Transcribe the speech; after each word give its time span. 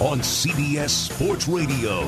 on 0.00 0.18
CBS 0.18 0.90
Sports 0.90 1.48
Radio. 1.48 2.04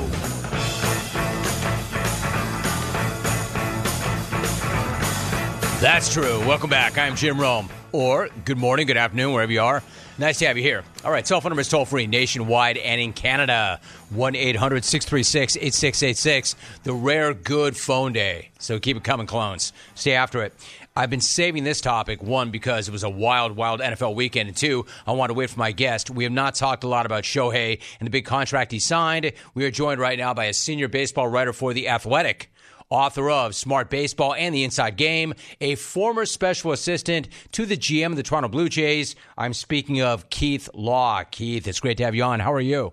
That's 5.81 6.13
true. 6.13 6.39
Welcome 6.45 6.69
back. 6.69 6.99
I'm 6.99 7.15
Jim 7.15 7.39
Rome. 7.39 7.67
Or 7.91 8.29
good 8.45 8.59
morning, 8.59 8.85
good 8.85 8.97
afternoon, 8.97 9.33
wherever 9.33 9.51
you 9.51 9.61
are. 9.61 9.81
Nice 10.19 10.37
to 10.39 10.45
have 10.47 10.57
you 10.57 10.63
here. 10.63 10.83
All 11.03 11.11
right, 11.11 11.25
cell 11.25 11.41
phone 11.41 11.49
number 11.51 11.61
is 11.61 11.69
toll 11.69 11.85
free 11.85 12.05
nationwide 12.05 12.77
and 12.77 13.01
in 13.01 13.13
Canada 13.13 13.79
1 14.09 14.35
800 14.35 14.83
636 14.83 15.55
8686. 15.55 16.55
The 16.83 16.93
rare 16.93 17.33
good 17.33 17.75
phone 17.75 18.13
day. 18.13 18.51
So 18.59 18.79
keep 18.79 18.97
it 18.97 19.03
coming, 19.03 19.25
clones. 19.25 19.73
Stay 19.95 20.13
after 20.13 20.43
it. 20.43 20.53
I've 20.99 21.09
been 21.09 21.21
saving 21.21 21.63
this 21.63 21.79
topic, 21.79 22.21
one, 22.21 22.51
because 22.51 22.89
it 22.89 22.91
was 22.91 23.03
a 23.03 23.09
wild, 23.09 23.55
wild 23.55 23.79
NFL 23.79 24.15
weekend, 24.15 24.49
and 24.49 24.57
two, 24.57 24.85
I 25.07 25.13
want 25.13 25.29
to 25.29 25.33
wait 25.33 25.49
for 25.49 25.57
my 25.57 25.71
guest. 25.71 26.09
We 26.09 26.25
have 26.25 26.33
not 26.33 26.55
talked 26.55 26.83
a 26.83 26.89
lot 26.89 27.05
about 27.05 27.23
Shohei 27.23 27.79
and 28.01 28.05
the 28.05 28.11
big 28.11 28.25
contract 28.25 28.73
he 28.73 28.79
signed. 28.79 29.31
We 29.53 29.63
are 29.63 29.71
joined 29.71 30.01
right 30.01 30.19
now 30.19 30.33
by 30.33 30.47
a 30.47 30.53
senior 30.53 30.89
baseball 30.89 31.29
writer 31.29 31.53
for 31.53 31.73
The 31.73 31.87
Athletic 31.87 32.51
author 32.89 33.29
of 33.29 33.55
Smart 33.55 33.89
Baseball 33.89 34.33
and 34.33 34.53
the 34.53 34.65
Inside 34.65 34.97
Game, 34.97 35.35
a 35.61 35.75
former 35.75 36.25
special 36.25 36.73
assistant 36.73 37.29
to 37.53 37.65
the 37.65 37.77
GM 37.77 38.07
of 38.07 38.17
the 38.17 38.23
Toronto 38.23 38.49
Blue 38.49 38.67
Jays. 38.67 39.15
I'm 39.37 39.53
speaking 39.53 40.01
of 40.01 40.29
Keith 40.29 40.67
Law. 40.73 41.23
Keith, 41.23 41.65
it's 41.65 41.79
great 41.79 41.95
to 41.99 42.03
have 42.03 42.13
you 42.13 42.23
on. 42.23 42.41
How 42.41 42.51
are 42.51 42.59
you? 42.59 42.91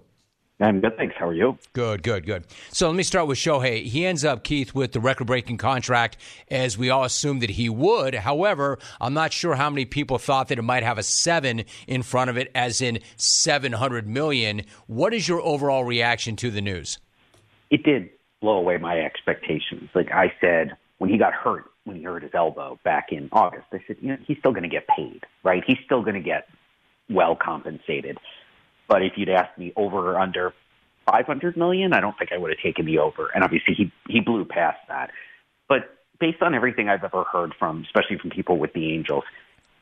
I'm 0.59 0.81
good, 0.81 0.95
uh, 0.95 0.97
thanks. 0.97 1.15
How 1.19 1.29
are 1.29 1.35
you? 1.35 1.59
Good, 1.75 2.03
good, 2.03 2.25
good. 2.25 2.47
So 2.71 2.89
let 2.89 2.97
me 2.97 3.03
start 3.03 3.27
with 3.27 3.37
Shohei. 3.37 3.85
He 3.85 4.07
ends 4.07 4.25
up, 4.25 4.43
Keith, 4.43 4.75
with 4.75 4.93
the 4.93 5.01
record 5.01 5.27
breaking 5.27 5.59
contract, 5.59 6.17
as 6.51 6.79
we 6.79 6.89
all 6.89 7.05
assumed 7.05 7.43
that 7.43 7.51
he 7.51 7.69
would. 7.69 8.15
However, 8.15 8.79
I'm 8.99 9.13
not 9.13 9.35
sure 9.35 9.55
how 9.55 9.69
many 9.69 9.85
people 9.85 10.17
thought 10.17 10.49
that 10.49 10.59
it 10.59 10.63
might 10.63 10.83
have 10.83 10.97
a 10.97 11.03
seven 11.03 11.65
in 11.87 12.03
front 12.03 12.31
of 12.31 12.39
it, 12.39 12.51
as 12.55 12.81
in 12.81 13.01
700 13.17 14.09
million. 14.09 14.63
What 14.87 15.13
is 15.13 15.29
your 15.29 15.43
overall 15.43 15.85
reaction 15.85 16.37
to 16.37 16.51
the 16.51 16.63
news? 16.63 16.99
It 17.71 17.83
did 17.83 18.09
blow 18.41 18.57
away 18.57 18.79
my 18.79 18.99
expectations. 19.01 19.91
Like 19.95 20.11
I 20.11 20.33
said, 20.41 20.77
when 20.99 21.11
he 21.11 21.19
got 21.19 21.35
hurt, 21.35 21.65
when 21.85 21.97
he 21.97 22.03
hurt 22.03 22.23
his 22.23 22.33
elbow 22.35 22.79
back 22.83 23.09
in 23.11 23.29
August, 23.31 23.67
I 23.73 23.81
said, 23.87 23.97
you 24.01 24.09
know, 24.09 24.17
he's 24.27 24.39
still 24.39 24.53
going 24.53 24.63
to 24.63 24.71
get 24.71 24.87
paid, 24.89 25.25
right? 25.43 25.63
He's 25.67 25.79
still 25.85 26.01
going 26.01 26.15
to 26.15 26.21
get 26.21 26.49
well 27.11 27.37
compensated. 27.37 28.19
But 28.89 29.03
if 29.03 29.13
you'd 29.17 29.29
asked 29.29 29.59
me 29.59 29.73
over 29.77 30.13
or 30.13 30.19
under 30.19 30.53
500 31.11 31.57
million, 31.57 31.93
I 31.93 32.01
don't 32.01 32.17
think 32.19 32.33
I 32.33 32.39
would 32.39 32.51
have 32.51 32.61
taken 32.61 32.87
the 32.87 32.99
over. 32.99 33.29
And 33.35 33.43
obviously, 33.45 33.75
he 33.75 33.93
he 34.09 34.21
blew 34.21 34.45
past 34.45 34.79
that. 34.89 35.11
But 35.69 35.97
based 36.19 36.43
on 36.43 36.55
everything 36.55 36.89
I've 36.89 37.05
ever 37.05 37.25
heard 37.25 37.55
from, 37.59 37.83
especially 37.83 38.19
from 38.19 38.31
people 38.31 38.59
with 38.59 38.73
the 38.73 38.93
Angels, 38.93 39.25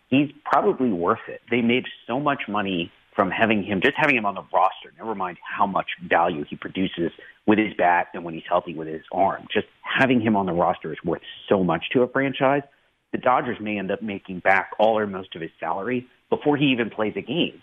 he's 0.09 0.31
probably 0.45 0.91
worth 0.91 1.27
it. 1.29 1.41
They 1.51 1.63
made 1.63 1.85
so 2.07 2.21
much 2.21 2.43
money 2.49 2.93
from 3.15 3.31
having 3.31 3.63
him, 3.63 3.81
just 3.81 3.97
having 3.97 4.17
him 4.17 4.27
on 4.27 4.35
the 4.35 4.45
roster. 4.53 4.93
Never 4.99 5.15
mind 5.15 5.39
how 5.43 5.67
much 5.67 5.87
value 6.03 6.45
he 6.45 6.57
produces 6.57 7.13
with 7.47 7.59
his 7.59 7.73
bat 7.75 8.09
and 8.13 8.25
when 8.25 8.35
he's 8.35 8.43
healthy 8.49 8.75
with 8.75 8.89
his 8.89 9.03
arm. 9.13 9.47
Just 9.53 9.67
having 9.83 10.21
him 10.21 10.37
on 10.37 10.47
the 10.47 10.53
roster 10.53 10.93
is 10.93 10.99
worth 11.05 11.23
so 11.49 11.63
much 11.63 11.85
to 11.93 12.03
a 12.03 12.09
franchise. 12.09 12.63
The 13.13 13.19
Dodgers 13.19 13.59
may 13.61 13.79
end 13.79 13.93
up 13.93 14.03
making 14.03 14.41
back 14.41 14.73
all 14.79 14.99
or 14.99 15.07
most 15.07 15.37
of 15.37 15.43
his 15.43 15.53
salary 15.61 16.09
before 16.31 16.57
he 16.57 16.67
even 16.67 16.91
plays 16.91 17.15
a 17.17 17.23
game. 17.23 17.63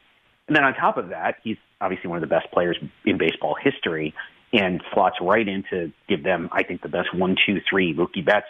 And 0.52 0.58
then 0.58 0.66
on 0.66 0.74
top 0.74 0.98
of 0.98 1.08
that, 1.12 1.36
he's 1.46 1.56
obviously 1.80 2.10
one 2.10 2.22
of 2.22 2.30
the 2.30 2.36
best 2.36 2.52
players 2.52 2.78
in 3.06 3.18
baseball 3.18 3.56
history 3.56 4.14
and 4.52 4.84
slots 4.94 5.16
right 5.22 5.48
in 5.48 5.64
to 5.70 5.94
give 6.10 6.26
them, 6.26 6.50
I 6.52 6.64
think, 6.64 6.82
the 6.82 6.90
best 6.90 7.16
one, 7.16 7.38
two, 7.46 7.62
three 7.70 7.94
Mookie 7.94 8.26
Betts, 8.26 8.48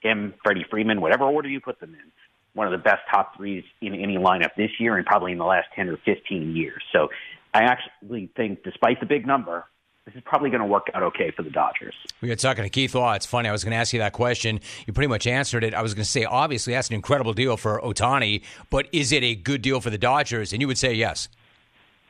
him, 0.00 0.32
Freddie 0.42 0.64
Freeman, 0.70 1.02
whatever 1.02 1.24
order 1.24 1.50
you 1.50 1.60
put 1.60 1.80
them 1.80 1.90
in. 1.90 2.12
One 2.54 2.66
of 2.66 2.72
the 2.72 2.82
best 2.82 3.02
top 3.12 3.36
threes 3.36 3.62
in 3.82 3.94
any 3.94 4.16
lineup 4.16 4.54
this 4.56 4.70
year 4.80 4.96
and 4.96 5.04
probably 5.04 5.32
in 5.32 5.38
the 5.38 5.44
last 5.44 5.66
10 5.76 5.90
or 5.90 5.98
15 6.06 6.56
years. 6.56 6.82
So 6.94 7.08
I 7.52 7.64
actually 7.64 8.30
think, 8.34 8.64
despite 8.64 9.00
the 9.00 9.06
big 9.06 9.26
number, 9.26 9.66
this 10.06 10.14
is 10.14 10.22
probably 10.24 10.50
going 10.50 10.60
to 10.60 10.66
work 10.66 10.86
out 10.94 11.02
okay 11.02 11.30
for 11.30 11.42
the 11.42 11.50
Dodgers. 11.50 11.94
We 12.20 12.28
were 12.28 12.36
talking 12.36 12.64
to 12.64 12.70
Keith 12.70 12.94
Law. 12.94 13.14
It's 13.14 13.26
funny. 13.26 13.48
I 13.48 13.52
was 13.52 13.64
going 13.64 13.72
to 13.72 13.78
ask 13.78 13.92
you 13.92 14.00
that 14.00 14.12
question. 14.12 14.60
You 14.86 14.92
pretty 14.92 15.08
much 15.08 15.26
answered 15.26 15.64
it. 15.64 15.72
I 15.72 15.82
was 15.82 15.94
going 15.94 16.04
to 16.04 16.10
say, 16.10 16.24
obviously, 16.24 16.74
that's 16.74 16.88
an 16.88 16.94
incredible 16.94 17.32
deal 17.32 17.56
for 17.56 17.80
Ohtani, 17.80 18.42
but 18.68 18.86
is 18.92 19.12
it 19.12 19.22
a 19.22 19.34
good 19.34 19.62
deal 19.62 19.80
for 19.80 19.90
the 19.90 19.98
Dodgers? 19.98 20.52
And 20.52 20.60
you 20.60 20.68
would 20.68 20.78
say 20.78 20.92
yes. 20.92 21.28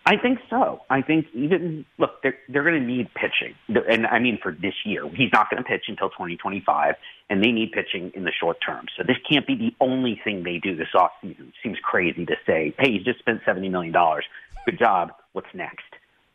I 0.06 0.16
think 0.18 0.38
so. 0.50 0.82
I 0.90 1.00
think 1.00 1.26
even 1.32 1.86
look, 1.96 2.20
they're 2.22 2.36
they're 2.50 2.62
going 2.62 2.78
to 2.78 2.86
need 2.86 3.08
pitching, 3.14 3.54
and 3.88 4.06
I 4.06 4.18
mean 4.18 4.38
for 4.42 4.52
this 4.52 4.74
year, 4.84 5.08
he's 5.08 5.32
not 5.32 5.48
going 5.48 5.62
to 5.62 5.66
pitch 5.66 5.84
until 5.88 6.10
2025, 6.10 6.96
and 7.30 7.42
they 7.42 7.50
need 7.50 7.72
pitching 7.72 8.12
in 8.14 8.24
the 8.24 8.32
short 8.38 8.58
term. 8.64 8.84
So 8.98 9.02
this 9.02 9.16
can't 9.26 9.46
be 9.46 9.54
the 9.54 9.74
only 9.80 10.20
thing 10.22 10.42
they 10.42 10.58
do 10.58 10.76
this 10.76 10.88
off 10.94 11.12
season. 11.22 11.54
Seems 11.62 11.78
crazy 11.82 12.26
to 12.26 12.36
say, 12.44 12.74
hey, 12.78 12.90
you 12.90 13.02
just 13.02 13.20
spent 13.20 13.40
70 13.46 13.70
million 13.70 13.94
dollars. 13.94 14.26
Good 14.66 14.78
job. 14.78 15.12
What's 15.32 15.48
next? 15.54 15.86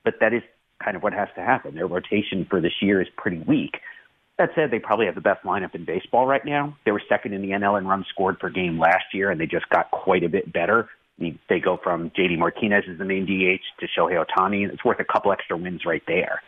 But 0.03 0.15
that 0.19 0.33
is 0.33 0.41
kind 0.83 0.95
of 0.95 1.03
what 1.03 1.13
has 1.13 1.27
to 1.35 1.41
happen. 1.41 1.75
Their 1.75 1.87
rotation 1.87 2.45
for 2.49 2.61
this 2.61 2.73
year 2.81 3.01
is 3.01 3.07
pretty 3.17 3.39
weak. 3.39 3.77
That 4.37 4.51
said, 4.55 4.71
they 4.71 4.79
probably 4.79 5.05
have 5.05 5.15
the 5.15 5.21
best 5.21 5.43
lineup 5.43 5.75
in 5.75 5.83
baseball 5.83 6.25
right 6.25 6.43
now. 6.45 6.77
They 6.85 6.91
were 6.91 7.01
second 7.09 7.33
in 7.33 7.41
the 7.41 7.49
NL 7.49 7.77
in 7.77 7.85
runs 7.85 8.05
scored 8.07 8.39
per 8.39 8.49
game 8.49 8.79
last 8.79 9.13
year, 9.13 9.29
and 9.29 9.39
they 9.39 9.45
just 9.45 9.67
got 9.69 9.91
quite 9.91 10.23
a 10.23 10.29
bit 10.29 10.51
better. 10.53 10.89
They 11.19 11.59
go 11.59 11.77
from 11.83 12.11
JD 12.11 12.37
Martinez 12.37 12.85
as 12.89 12.97
the 12.97 13.03
main 13.03 13.25
DH 13.25 13.81
to 13.81 13.87
Shohei 13.87 14.23
Ohtani. 14.23 14.71
It's 14.71 14.85
worth 14.85 15.01
a 15.01 15.03
couple 15.03 15.33
extra 15.33 15.57
wins 15.57 15.81
right 15.85 16.03
there. 16.07 16.41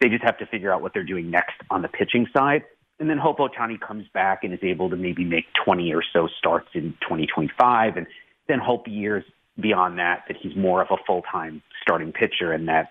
They 0.00 0.08
just 0.08 0.24
have 0.24 0.38
to 0.38 0.46
figure 0.46 0.72
out 0.72 0.80
what 0.80 0.94
they're 0.94 1.04
doing 1.04 1.30
next 1.30 1.56
on 1.70 1.82
the 1.82 1.88
pitching 1.88 2.26
side, 2.34 2.64
and 2.98 3.10
then 3.10 3.18
hope 3.18 3.36
Ohtani 3.36 3.78
comes 3.78 4.06
back 4.14 4.42
and 4.42 4.54
is 4.54 4.60
able 4.62 4.88
to 4.88 4.96
maybe 4.96 5.22
make 5.22 5.44
20 5.62 5.92
or 5.92 6.02
so 6.14 6.28
starts 6.38 6.68
in 6.72 6.94
2025, 7.02 7.98
and 7.98 8.06
then 8.48 8.58
hope 8.58 8.88
years 8.88 9.24
beyond 9.60 9.98
that 9.98 10.24
that 10.28 10.36
he's 10.40 10.56
more 10.56 10.80
of 10.80 10.88
a 10.90 10.96
full-time 11.06 11.62
starting 11.82 12.12
pitcher 12.12 12.52
and 12.52 12.68
that 12.68 12.90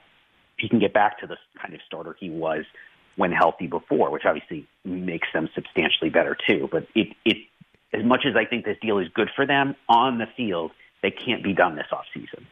he 0.57 0.69
can 0.69 0.79
get 0.79 0.93
back 0.93 1.19
to 1.19 1.27
the 1.27 1.37
kind 1.61 1.73
of 1.73 1.81
starter 1.85 2.15
he 2.19 2.29
was 2.29 2.65
when 3.15 3.31
healthy 3.31 3.67
before, 3.67 4.11
which 4.11 4.23
obviously 4.25 4.67
makes 4.83 5.27
them 5.33 5.49
substantially 5.55 6.09
better 6.09 6.37
too. 6.47 6.67
But 6.71 6.87
it, 6.95 7.15
it, 7.23 7.37
as 7.93 8.03
much 8.03 8.25
as 8.27 8.35
I 8.35 8.45
think 8.45 8.65
this 8.65 8.77
deal 8.81 8.99
is 8.99 9.07
good 9.13 9.29
for 9.35 9.45
them 9.45 9.75
on 9.87 10.17
the 10.17 10.27
field, 10.35 10.71
they 11.01 11.11
can't 11.11 11.43
be 11.43 11.53
done 11.53 11.75
this 11.75 11.87
offseason. 11.91 12.45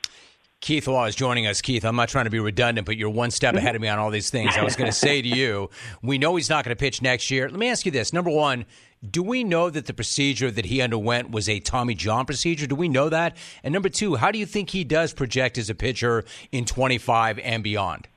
Keith 0.64 0.88
Law 0.88 1.04
is 1.06 1.16
joining 1.16 1.46
us. 1.46 1.62
Keith, 1.62 1.84
I'm 1.84 1.98
not 1.98 2.08
trying 2.08 2.24
to 2.24 2.32
be 2.32 2.40
redundant, 2.40 2.86
but 2.86 2.96
you're 2.96 3.10
one 3.10 3.32
step 3.32 3.54
ahead 3.54 3.76
of 3.76 3.82
me 3.82 3.90
on 3.90 4.00
all 4.00 4.10
these 4.10 4.30
things. 4.30 4.56
I 4.56 4.64
was 4.64 4.78
going 4.78 4.90
to 4.92 4.96
say 4.96 5.22
to 5.22 5.28
you, 5.28 5.70
we 6.02 6.18
know 6.18 6.38
he's 6.38 6.50
not 6.50 6.64
going 6.64 6.74
to 6.74 6.80
pitch 6.80 7.02
next 7.02 7.30
year. 7.30 7.50
Let 7.50 7.60
me 7.60 7.68
ask 7.68 7.86
you 7.86 7.92
this. 7.92 8.14
Number 8.14 8.30
one, 8.30 8.66
do 9.10 9.22
we 9.24 9.44
know 9.44 9.70
that 9.70 9.86
the 9.86 9.94
procedure 9.94 10.50
that 10.52 10.66
he 10.66 10.82
underwent 10.82 11.32
was 11.32 11.50
a 11.50 11.60
Tommy 11.60 11.94
John 11.96 12.26
procedure? 12.26 12.68
Do 12.68 12.76
we 12.76 12.90
know 12.90 13.10
that? 13.10 13.38
And 13.64 13.74
number 13.74 13.90
two, 13.90 14.16
how 14.16 14.32
do 14.32 14.40
you 14.40 14.46
think 14.46 14.70
he 14.70 14.84
does 14.84 15.14
project 15.14 15.58
as 15.58 15.70
a 15.70 15.76
pitcher 15.76 16.24
in 16.52 16.66
25 16.66 17.40
and 17.40 17.64
beyond? 17.64 18.08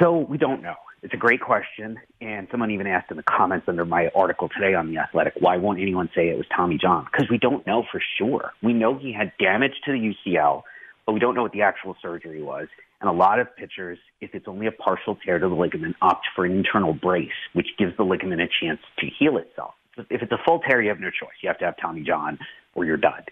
So 0.00 0.18
we 0.18 0.38
don't 0.38 0.62
know. 0.62 0.74
It's 1.02 1.14
a 1.14 1.18
great 1.18 1.40
question. 1.40 1.98
And 2.20 2.48
someone 2.50 2.70
even 2.70 2.86
asked 2.86 3.10
in 3.10 3.16
the 3.16 3.22
comments 3.22 3.68
under 3.68 3.84
my 3.84 4.10
article 4.14 4.48
today 4.48 4.74
on 4.74 4.92
The 4.92 4.98
Athletic, 4.98 5.34
why 5.38 5.56
won't 5.56 5.80
anyone 5.80 6.10
say 6.14 6.28
it 6.28 6.36
was 6.36 6.46
Tommy 6.54 6.76
John? 6.76 7.06
Because 7.10 7.30
we 7.30 7.38
don't 7.38 7.66
know 7.66 7.84
for 7.90 8.02
sure. 8.18 8.52
We 8.62 8.72
know 8.72 8.98
he 8.98 9.12
had 9.12 9.32
damage 9.38 9.74
to 9.84 9.92
the 9.92 10.14
UCL 10.14 10.62
but 11.08 11.14
we 11.14 11.20
don't 11.20 11.34
know 11.34 11.40
what 11.40 11.52
the 11.52 11.62
actual 11.62 11.96
surgery 12.02 12.42
was. 12.42 12.68
And 13.00 13.08
a 13.08 13.12
lot 13.14 13.40
of 13.40 13.56
pitchers, 13.56 13.98
if 14.20 14.34
it's 14.34 14.46
only 14.46 14.66
a 14.66 14.72
partial 14.72 15.16
tear 15.24 15.38
to 15.38 15.48
the 15.48 15.54
ligament, 15.54 15.96
opt 16.02 16.26
for 16.36 16.44
an 16.44 16.52
internal 16.52 16.92
brace, 16.92 17.30
which 17.54 17.68
gives 17.78 17.96
the 17.96 18.02
ligament 18.02 18.42
a 18.42 18.46
chance 18.60 18.78
to 18.98 19.06
heal 19.18 19.38
itself. 19.38 19.72
If 20.10 20.22
it's 20.22 20.32
a 20.32 20.38
full 20.46 20.60
tear, 20.60 20.80
you 20.80 20.88
have 20.88 21.00
no 21.00 21.10
choice. 21.10 21.34
You 21.42 21.48
have 21.48 21.58
to 21.58 21.64
have 21.64 21.76
Tommy 21.80 22.02
John 22.02 22.38
or 22.74 22.84
you're 22.84 22.96
done. 22.96 23.24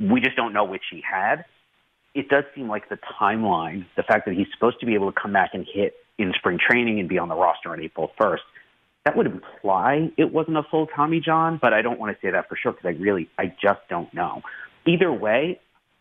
We 0.00 0.20
just 0.20 0.36
don't 0.36 0.52
know 0.52 0.64
which 0.64 0.82
he 0.90 1.02
had. 1.08 1.44
It 2.14 2.28
does 2.28 2.44
seem 2.54 2.68
like 2.68 2.88
the 2.88 2.98
timeline, 3.20 3.86
the 3.96 4.02
fact 4.02 4.26
that 4.26 4.34
he's 4.34 4.48
supposed 4.52 4.80
to 4.80 4.86
be 4.86 4.94
able 4.94 5.10
to 5.10 5.18
come 5.20 5.32
back 5.32 5.50
and 5.54 5.66
hit 5.72 5.94
in 6.18 6.32
spring 6.36 6.58
training 6.58 7.00
and 7.00 7.08
be 7.08 7.18
on 7.18 7.28
the 7.28 7.34
roster 7.34 7.70
on 7.70 7.80
April 7.80 8.10
1st, 8.20 8.38
that 9.04 9.16
would 9.16 9.26
imply 9.26 10.10
it 10.16 10.32
wasn't 10.32 10.56
a 10.56 10.62
full 10.70 10.86
Tommy 10.86 11.20
John, 11.20 11.58
but 11.60 11.72
I 11.72 11.82
don't 11.82 11.98
want 11.98 12.16
to 12.16 12.26
say 12.26 12.30
that 12.30 12.48
for 12.48 12.56
sure 12.56 12.72
because 12.72 12.86
I 12.86 13.00
really, 13.00 13.28
I 13.38 13.46
just 13.46 13.80
don't 13.88 14.12
know. 14.14 14.42
Either 14.86 15.12
way, 15.12 15.60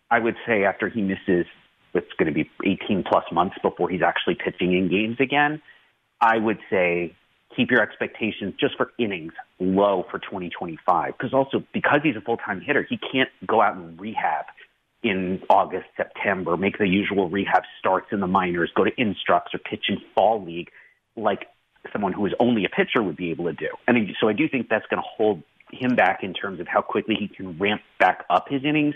I 0.10 0.20
would 0.20 0.36
say 0.46 0.66
after 0.66 0.90
he 0.90 1.02
misses, 1.02 1.46
it's 1.94 2.12
going 2.18 2.28
to 2.28 2.34
be 2.34 2.50
18 2.66 3.04
plus 3.08 3.26
months 3.32 3.56
before 3.62 3.90
he's 3.90 4.02
actually 4.02 4.36
pitching 4.36 4.74
in 4.74 4.90
games 4.90 5.18
again. 5.20 5.62
I 6.20 6.38
would 6.38 6.60
say 6.70 7.16
keep 7.56 7.72
your 7.72 7.82
expectations 7.82 8.54
just 8.60 8.76
for 8.78 8.92
innings 8.98 9.34
low 9.60 10.06
for 10.10 10.20
2025. 10.20 11.14
Because 11.18 11.34
also 11.34 11.64
because 11.74 12.00
he's 12.04 12.16
a 12.16 12.22
full 12.22 12.38
time 12.38 12.62
hitter, 12.62 12.86
he 12.88 12.98
can't 12.98 13.30
go 13.46 13.62
out 13.62 13.76
and 13.76 14.00
rehab 14.00 14.46
in 15.04 15.42
August, 15.50 15.88
September, 15.98 16.56
make 16.58 16.78
the 16.78 16.88
usual 16.88 17.28
rehab 17.30 17.64
starts 17.80 18.08
in 18.12 18.20
the 18.20 18.28
minors, 18.28 18.72
go 18.76 18.84
to 18.84 18.92
instructs 18.98 19.54
or 19.54 19.58
pitch 19.58 19.86
in 19.90 19.98
fall 20.14 20.44
league 20.44 20.70
like 21.16 21.48
someone 21.92 22.14
who 22.14 22.26
is 22.28 22.34
only 22.40 22.66
a 22.66 22.70
pitcher 22.70 23.02
would 23.02 23.18
be 23.18 23.32
able 23.32 23.46
to 23.46 23.54
do. 23.54 23.70
And 23.88 23.98
so 24.20 24.30
I 24.30 24.34
do 24.34 24.48
think 24.48 24.70
that's 24.70 24.86
going 24.88 25.02
to 25.02 25.08
hold 25.18 25.42
him 25.72 25.96
back 25.96 26.20
in 26.22 26.34
terms 26.34 26.60
of 26.60 26.68
how 26.68 26.82
quickly 26.82 27.16
he 27.20 27.28
can 27.28 27.58
ramp 27.58 27.82
back 28.00 28.26
up 28.30 28.48
his 28.50 28.64
innings 28.64 28.94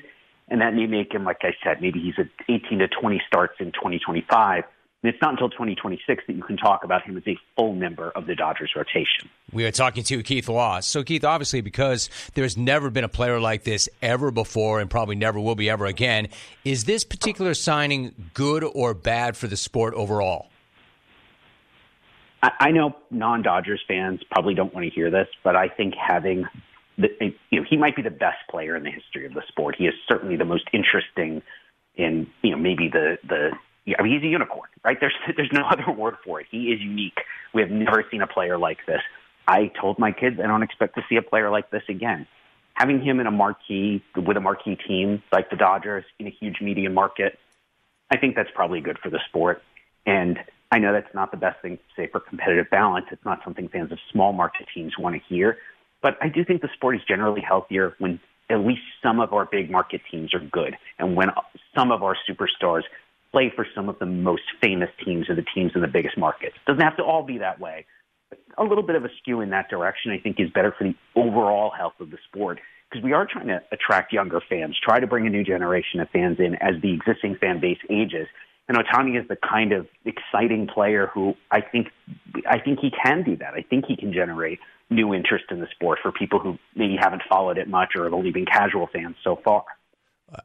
and 0.48 0.62
that 0.62 0.74
may 0.74 0.86
make 0.86 1.13
him, 1.13 1.24
like 1.24 1.42
I 1.42 1.54
said, 1.63 1.81
maybe 1.81 2.00
he's 2.00 2.13
at 2.18 2.28
18 2.48 2.80
to 2.80 2.88
20 2.88 3.22
starts 3.28 3.56
in 3.60 3.72
2025, 3.72 4.63
And 5.06 5.13
it's 5.13 5.22
not 5.22 5.34
until 5.34 5.52
2026 5.52 6.24
that 6.25 6.36
you 6.36 6.42
can 6.42 6.57
talk 6.57 6.84
about 6.84 7.04
him 7.04 7.16
as 7.16 7.22
a 7.28 7.38
full 7.56 7.75
member 7.75 8.10
of 8.16 8.25
the 8.25 8.34
Dodgers 8.34 8.72
rotation. 8.75 9.30
We 9.54 9.63
are 9.66 9.72
talking 9.72 10.04
to 10.06 10.24
Keith 10.24 10.50
Law. 10.50 10.80
So, 10.80 11.04
Keith, 11.04 11.24
obviously, 11.24 11.62
because 11.62 12.10
there's 12.34 12.57
never 12.57 12.90
been 12.90 13.04
a 13.04 13.07
player 13.07 13.40
like 13.40 13.66
this 13.66 13.88
ever 14.02 14.31
before 14.31 14.80
and 14.80 14.90
probably 14.90 15.16
never 15.16 15.40
will 15.40 15.54
be 15.54 15.69
ever 15.69 15.86
again, 15.86 16.30
is 16.63 16.86
this 16.86 17.04
particular 17.04 17.54
signing 17.54 18.16
good 18.34 18.63
or 18.63 18.96
bad 18.96 19.38
for 19.38 19.46
the 19.46 19.56
sport 19.56 19.94
overall? 19.94 20.48
I 22.42 22.72
know 22.72 22.96
non-Dodgers 23.12 23.84
fans 23.88 24.22
probably 24.31 24.56
don't 24.56 24.74
want 24.74 24.88
to 24.88 24.90
hear 24.92 25.12
this, 25.12 25.28
but 25.44 25.56
I 25.56 25.68
think 25.68 25.94
having 25.94 26.46
the, 26.98 27.10
you 27.51 27.60
know, 27.60 27.66
he 27.69 27.78
might 27.78 27.96
be 27.96 28.01
the 28.01 28.10
best 28.10 28.40
player 28.50 28.75
in 28.75 28.81
the 28.81 28.90
history 28.92 29.28
of 29.28 29.36
the 29.36 29.44
sport. 29.50 29.75
He 29.78 29.86
is 29.86 29.94
certainly 30.08 30.36
the 30.36 30.46
most 30.46 30.68
interesting 30.74 31.44
in, 31.94 32.25
you 32.42 32.50
know, 32.50 32.58
maybe 32.58 32.90
the, 32.92 33.19
the, 33.24 33.51
I 33.88 34.02
mean, 34.02 34.14
he's 34.14 34.24
a 34.24 34.32
unicorn, 34.32 34.70
right? 34.84 34.98
There's, 35.00 35.14
there's 35.36 35.52
no 35.52 35.64
other 35.70 35.92
word 35.92 36.16
for 36.24 36.40
it. 36.42 36.48
He 36.50 36.72
is 36.72 36.82
unique. 36.82 37.20
We 37.54 37.62
have 37.62 37.72
never 37.72 38.06
seen 38.10 38.22
a 38.22 38.28
player 38.28 38.58
like 38.58 38.80
this. 38.88 39.02
I 39.48 39.72
told 39.80 40.00
my 40.00 40.12
kids 40.12 40.40
I 40.44 40.48
don't 40.48 40.64
expect 40.64 40.96
to 40.96 41.04
see 41.08 41.18
a 41.18 41.22
player 41.22 41.52
like 41.52 41.70
this 41.70 41.84
again. 41.88 42.28
Having 42.74 43.04
him 43.04 43.20
in 43.20 43.28
a 43.28 43.32
marquee, 43.32 44.04
with 44.16 44.36
a 44.36 44.42
marquee 44.42 44.76
team 44.76 45.24
like 45.32 45.50
the 45.50 45.56
Dodgers 45.56 46.04
in 46.20 46.28
a 46.28 46.30
huge 46.30 46.62
media 46.62 46.90
market, 46.90 47.40
I 48.12 48.18
think 48.18 48.36
that's 48.36 48.50
probably 48.54 48.82
good 48.82 48.98
for 49.00 49.10
the 49.10 49.20
sport. 49.30 49.62
And 50.06 50.40
I 50.72 50.80
know 50.80 50.92
that's 50.92 51.14
not 51.14 51.32
the 51.32 51.38
best 51.38 51.62
thing 51.62 51.78
to 51.78 51.84
say 51.96 52.08
for 52.08 52.20
competitive 52.20 52.70
balance. 52.70 53.06
It's 53.12 53.24
not 53.24 53.42
something 53.44 53.70
fans 53.70 53.92
of 53.92 54.00
small 54.12 54.34
market 54.34 54.68
teams 54.74 54.98
want 54.98 55.16
to 55.16 55.22
hear. 55.34 55.58
But 56.02 56.18
I 56.22 56.28
do 56.28 56.44
think 56.44 56.62
the 56.62 56.70
sport 56.74 56.96
is 56.96 57.02
generally 57.08 57.42
healthier 57.42 57.96
when 58.00 58.20
at 58.50 58.60
least 58.60 58.82
some 59.02 59.20
of 59.20 59.34
our 59.34 59.46
big 59.46 59.72
market 59.72 60.02
teams 60.12 60.34
are 60.34 60.40
good 60.40 60.76
and 61.00 61.16
when 61.16 61.30
some 61.76 61.92
of 61.92 62.04
our 62.04 62.16
superstars 62.30 62.84
play 63.36 63.52
for 63.54 63.68
some 63.76 63.90
of 63.90 64.00
the 64.00 64.06
most 64.06 64.44
famous 64.62 64.90
teams 65.04 65.30
or 65.30 65.36
the 65.36 65.44
teams 65.54 65.74
in 65.76 65.82
the 65.82 65.90
biggest 65.90 66.18
markets. 66.18 66.56
Doesn't 66.66 66.82
have 66.82 66.96
to 66.96 67.04
all 67.04 67.22
be 67.22 67.38
that 67.40 67.60
way. 67.60 67.86
But 68.30 68.40
a 68.58 68.64
little 68.64 68.84
bit 68.84 68.96
of 68.96 69.04
a 69.04 69.10
skew 69.20 69.42
in 69.42 69.50
that 69.50 69.70
direction, 69.70 70.12
I 70.14 70.20
think, 70.20 70.40
is 70.40 70.50
better 70.52 70.74
for 70.78 70.86
the 70.86 70.96
overall 71.18 71.70
health 71.70 71.96
of 72.00 72.12
the 72.12 72.18
sport 72.30 72.60
because 72.90 73.04
we 73.04 73.12
are 73.12 73.28
trying 73.30 73.48
to 73.48 73.62
attract 73.74 74.14
younger 74.14 74.40
fans, 74.48 74.78
try 74.82 75.02
to 75.02 75.08
bring 75.08 75.28
a 75.28 75.30
new 75.30 75.44
generation 75.44 76.00
of 76.00 76.10
fans 76.12 76.38
in 76.40 76.56
as 76.62 76.82
the 76.82 76.94
existing 76.94 77.36
fan 77.36 77.60
base 77.60 77.80
ages. 77.90 78.28
And 78.70 78.78
Ohtani 78.78 79.22
is 79.22 79.28
the 79.28 79.36
kind 79.36 79.74
of 79.74 79.86
exciting 80.06 80.68
player 80.74 81.12
who 81.14 81.34
I 81.52 81.60
think 81.60 81.88
I 82.48 82.60
think 82.60 82.80
he 82.80 82.90
can 82.90 83.24
do 83.24 83.36
that. 83.36 83.54
I 83.54 83.66
think 83.70 83.86
he 83.86 83.98
can 83.98 84.14
generate 84.14 84.60
new 84.90 85.14
interest 85.14 85.46
in 85.52 85.60
the 85.60 85.68
sport 85.76 86.00
for 86.02 86.12
people 86.14 86.40
who 86.40 86.58
maybe 86.74 86.96
haven't 86.98 87.24
followed 87.28 87.58
it 87.58 87.68
much 87.68 87.90
or 87.98 88.06
have 88.06 88.14
only 88.14 88.32
been 88.32 88.46
casual 88.46 88.88
fans 88.94 89.18
so 89.24 89.40
far. 89.44 89.66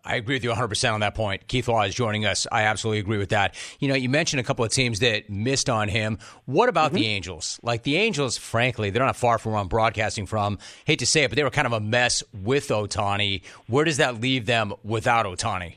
I 0.04 0.16
agree 0.16 0.34
with 0.36 0.44
you 0.44 0.50
100% 0.50 0.92
on 0.92 1.00
that 1.00 1.14
point. 1.14 1.48
Keith 1.48 1.66
Law 1.66 1.82
is 1.82 1.94
joining 1.94 2.26
us. 2.26 2.46
I 2.52 2.64
absolutely 2.64 2.98
agree 2.98 3.16
with 3.16 3.30
that. 3.30 3.54
You 3.78 3.88
know, 3.88 3.94
you 3.94 4.10
mentioned 4.10 4.40
a 4.40 4.42
couple 4.42 4.64
of 4.64 4.70
teams 4.70 5.00
that 5.00 5.30
missed 5.30 5.70
on 5.70 5.88
him. 5.88 6.18
What 6.44 6.68
about 6.68 6.88
mm-hmm. 6.88 6.96
the 6.96 7.06
Angels? 7.06 7.58
Like 7.62 7.82
the 7.82 7.96
Angels, 7.96 8.36
frankly, 8.36 8.90
they're 8.90 9.04
not 9.04 9.16
far 9.16 9.38
from 9.38 9.52
where 9.52 9.60
I'm 9.60 9.68
broadcasting 9.68 10.26
from. 10.26 10.58
Hate 10.84 10.98
to 10.98 11.06
say 11.06 11.24
it, 11.24 11.28
but 11.28 11.36
they 11.36 11.44
were 11.44 11.50
kind 11.50 11.66
of 11.66 11.72
a 11.72 11.80
mess 11.80 12.22
with 12.32 12.68
Ohtani. 12.68 13.42
Where 13.68 13.84
does 13.84 13.96
that 13.96 14.20
leave 14.20 14.44
them 14.44 14.74
without 14.84 15.24
Ohtani? 15.24 15.76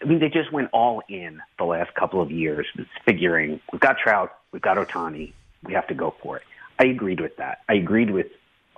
I 0.00 0.04
mean, 0.06 0.20
they 0.20 0.28
just 0.28 0.52
went 0.52 0.70
all 0.72 1.02
in 1.08 1.40
the 1.58 1.64
last 1.64 1.94
couple 1.94 2.22
of 2.22 2.30
years, 2.30 2.66
figuring 3.04 3.60
we've 3.72 3.80
got 3.80 3.98
Trout, 3.98 4.32
we've 4.52 4.62
got 4.62 4.76
Ohtani, 4.76 5.32
we 5.64 5.74
have 5.74 5.86
to 5.88 5.94
go 5.94 6.14
for 6.22 6.36
it. 6.38 6.44
I 6.78 6.86
agreed 6.86 7.20
with 7.20 7.36
that. 7.36 7.58
I 7.68 7.74
agreed 7.74 8.10
with 8.10 8.28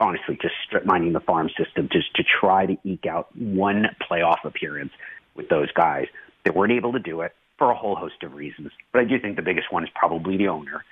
honestly 0.01 0.39
just 0.41 0.55
strip 0.67 0.85
mining 0.85 1.13
the 1.13 1.21
farm 1.21 1.51
system 1.57 1.89
just 1.93 2.15
to 2.17 2.25
try 2.25 2.67
to 2.67 2.77
eke 2.85 3.07
out 3.07 3.29
one 3.37 3.87
playoff 4.11 4.45
appearance 4.45 4.93
with 5.35 5.49
those 5.49 5.71
guys. 5.73 6.07
They 6.45 6.51
weren't 6.51 6.73
able 6.73 6.93
to 6.93 6.99
do 6.99 7.21
it 7.21 7.33
for 7.59 7.71
a 7.71 7.77
whole 7.77 7.95
host 7.95 8.23
of 8.23 8.35
reasons, 8.35 8.73
but 8.93 9.01
I 9.01 9.05
do 9.05 9.21
think 9.21 9.37
the 9.37 9.43
biggest 9.43 9.71
one 9.71 9.85
is 9.85 9.91
probably 9.95 10.37
the 10.37 10.49
owner. 10.49 10.85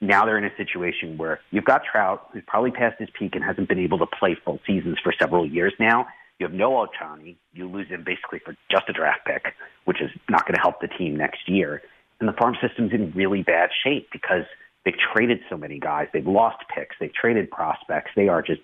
Now 0.00 0.26
they're 0.26 0.36
in 0.36 0.44
a 0.44 0.54
situation 0.56 1.16
where 1.16 1.40
you've 1.50 1.64
got 1.64 1.82
Trout, 1.90 2.28
who's 2.32 2.42
probably 2.46 2.70
past 2.70 2.96
his 2.98 3.08
peak 3.18 3.34
and 3.34 3.42
hasn't 3.42 3.68
been 3.68 3.78
able 3.78 3.98
to 3.98 4.06
play 4.06 4.36
full 4.44 4.60
seasons 4.66 4.98
for 5.02 5.12
several 5.18 5.46
years 5.46 5.72
now. 5.78 6.06
You 6.38 6.46
have 6.46 6.54
no 6.54 6.72
Ohtani. 6.72 7.36
You 7.54 7.68
lose 7.68 7.88
him 7.88 8.04
basically 8.04 8.40
for 8.44 8.54
just 8.70 8.88
a 8.88 8.92
draft 8.92 9.20
pick, 9.24 9.54
which 9.84 10.02
is 10.02 10.10
not 10.28 10.42
going 10.42 10.54
to 10.54 10.60
help 10.60 10.80
the 10.80 10.88
team 10.88 11.16
next 11.16 11.48
year. 11.48 11.80
And 12.20 12.28
the 12.28 12.34
farm 12.34 12.56
system's 12.60 12.92
in 12.92 13.12
really 13.12 13.42
bad 13.42 13.70
shape 13.84 14.08
because 14.12 14.44
they've 14.86 14.94
traded 15.12 15.40
so 15.50 15.58
many 15.58 15.78
guys. 15.78 16.08
They've 16.14 16.26
lost 16.26 16.64
picks. 16.74 16.96
They've 16.98 17.12
traded 17.12 17.50
prospects. 17.50 18.12
They 18.16 18.28
are 18.28 18.40
just, 18.40 18.62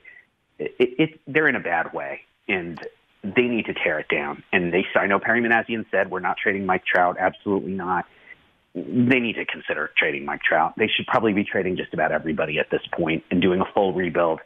it, 0.59 0.73
it, 0.79 1.21
they're 1.27 1.49
in 1.49 1.57
a 1.57 1.61
bad 1.61 1.93
way. 1.93 2.23
And 2.49 2.81
they 3.23 3.43
need 3.43 3.67
to 3.67 3.75
tear 3.75 3.99
it 3.99 4.09
down. 4.09 4.43
And 4.53 4.73
they, 4.73 4.85
I 4.95 5.07
know 5.07 5.19
Perry 5.19 5.43
Minasian 5.43 5.85
said, 5.91 6.11
we're 6.11 6.21
not 6.21 6.39
trading 6.43 6.65
Mike 6.65 6.85
Trout. 6.87 7.17
Absolutely 7.21 7.73
not. 7.73 8.07
They 8.75 9.21
need 9.21 9.35
to 9.35 9.45
consider 9.45 9.91
trading 9.99 10.25
Mike 10.25 10.41
Trout. 10.43 10.73
They 10.79 10.89
should 10.89 11.07
probably 11.07 11.35
be 11.35 11.45
trading 11.45 11.77
just 11.77 11.93
about 11.93 12.11
everybody 12.11 12.59
at 12.59 12.71
this 12.71 12.81
point 12.91 13.25
and 13.31 13.43
doing 13.43 13.61
a 13.61 13.67
full 13.75 13.93
rebuild 13.93 14.41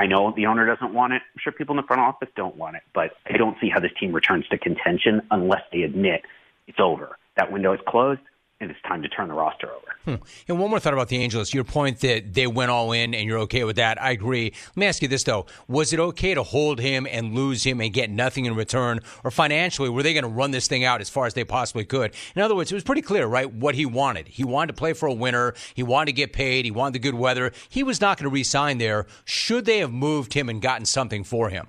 I 0.00 0.06
know 0.06 0.32
the 0.34 0.46
owner 0.46 0.64
doesn't 0.64 0.94
want 0.94 1.12
it. 1.12 1.20
I'm 1.20 1.40
sure 1.44 1.52
people 1.52 1.74
in 1.74 1.76
the 1.76 1.86
front 1.86 2.00
office 2.00 2.30
don't 2.34 2.56
want 2.56 2.74
it, 2.74 2.82
but 2.94 3.10
I 3.26 3.36
don't 3.36 3.58
see 3.60 3.68
how 3.68 3.80
this 3.80 3.90
team 4.00 4.14
returns 4.14 4.48
to 4.48 4.56
contention 4.56 5.20
unless 5.30 5.60
they 5.74 5.82
admit 5.82 6.22
it's 6.66 6.80
over. 6.80 7.18
That 7.36 7.52
window 7.52 7.74
is 7.74 7.80
closed 7.86 8.22
and 8.60 8.70
it's 8.70 8.80
time 8.82 9.02
to 9.02 9.08
turn 9.08 9.28
the 9.28 9.34
roster 9.34 9.68
over. 9.70 9.96
Hmm. 10.04 10.22
And 10.48 10.58
one 10.58 10.70
more 10.70 10.80
thought 10.80 10.92
about 10.92 11.08
the 11.08 11.16
Angels. 11.16 11.54
Your 11.54 11.64
point 11.64 12.00
that 12.00 12.34
they 12.34 12.46
went 12.46 12.70
all 12.70 12.92
in 12.92 13.14
and 13.14 13.26
you're 13.26 13.38
okay 13.40 13.64
with 13.64 13.76
that. 13.76 14.00
I 14.00 14.10
agree. 14.10 14.52
Let 14.68 14.76
me 14.76 14.86
ask 14.86 15.00
you 15.00 15.08
this, 15.08 15.24
though. 15.24 15.46
Was 15.66 15.92
it 15.92 16.00
okay 16.00 16.34
to 16.34 16.42
hold 16.42 16.78
him 16.78 17.06
and 17.10 17.34
lose 17.34 17.64
him 17.64 17.80
and 17.80 17.92
get 17.92 18.10
nothing 18.10 18.44
in 18.44 18.54
return? 18.54 19.00
Or 19.24 19.30
financially, 19.30 19.88
were 19.88 20.02
they 20.02 20.12
going 20.12 20.24
to 20.24 20.28
run 20.28 20.50
this 20.50 20.68
thing 20.68 20.84
out 20.84 21.00
as 21.00 21.08
far 21.08 21.26
as 21.26 21.34
they 21.34 21.44
possibly 21.44 21.84
could? 21.84 22.14
In 22.36 22.42
other 22.42 22.54
words, 22.54 22.70
it 22.70 22.74
was 22.74 22.84
pretty 22.84 23.02
clear, 23.02 23.26
right, 23.26 23.50
what 23.50 23.74
he 23.74 23.86
wanted. 23.86 24.28
He 24.28 24.44
wanted 24.44 24.68
to 24.68 24.78
play 24.78 24.92
for 24.92 25.06
a 25.06 25.14
winner. 25.14 25.54
He 25.74 25.82
wanted 25.82 26.06
to 26.06 26.12
get 26.12 26.32
paid. 26.32 26.66
He 26.66 26.70
wanted 26.70 26.94
the 26.94 26.98
good 26.98 27.14
weather. 27.14 27.52
He 27.68 27.82
was 27.82 28.00
not 28.00 28.18
going 28.18 28.28
to 28.28 28.34
re-sign 28.34 28.78
there. 28.78 29.06
Should 29.24 29.64
they 29.64 29.78
have 29.78 29.92
moved 29.92 30.34
him 30.34 30.48
and 30.48 30.60
gotten 30.60 30.84
something 30.84 31.24
for 31.24 31.48
him? 31.48 31.66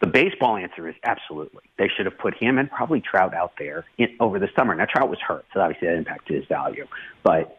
The 0.00 0.06
baseball 0.06 0.56
answer 0.56 0.88
is 0.88 0.94
absolutely. 1.02 1.62
They 1.76 1.88
should 1.96 2.06
have 2.06 2.18
put 2.18 2.34
him 2.34 2.58
and 2.58 2.70
probably 2.70 3.00
Trout 3.00 3.34
out 3.34 3.52
there 3.58 3.84
in, 3.98 4.08
over 4.20 4.38
the 4.38 4.48
summer. 4.56 4.74
Now 4.74 4.86
Trout 4.86 5.10
was 5.10 5.18
hurt, 5.26 5.44
so 5.52 5.60
obviously 5.60 5.88
that 5.88 5.96
impacted 5.96 6.36
his 6.36 6.46
value. 6.46 6.86
But 7.24 7.58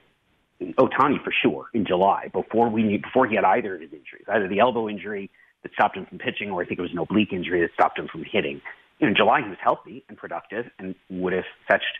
Ohtani 0.61 1.23
for 1.23 1.33
sure 1.41 1.67
in 1.73 1.85
July 1.85 2.29
before 2.33 2.69
we 2.69 2.97
before 2.97 3.27
he 3.27 3.35
had 3.35 3.43
either 3.43 3.75
of 3.75 3.81
his 3.81 3.91
injuries, 3.91 4.25
either 4.27 4.47
the 4.47 4.59
elbow 4.59 4.89
injury 4.89 5.29
that 5.63 5.73
stopped 5.73 5.97
him 5.97 6.05
from 6.05 6.17
pitching, 6.17 6.49
or 6.51 6.61
I 6.61 6.65
think 6.65 6.79
it 6.79 6.81
was 6.81 6.91
an 6.91 6.99
oblique 6.99 7.33
injury 7.33 7.61
that 7.61 7.71
stopped 7.73 7.99
him 7.99 8.07
from 8.09 8.23
hitting. 8.29 8.61
In 8.99 9.15
July 9.15 9.41
he 9.41 9.49
was 9.49 9.57
healthy 9.61 10.03
and 10.07 10.17
productive 10.17 10.65
and 10.79 10.95
would 11.09 11.33
have 11.33 11.45
fetched 11.67 11.99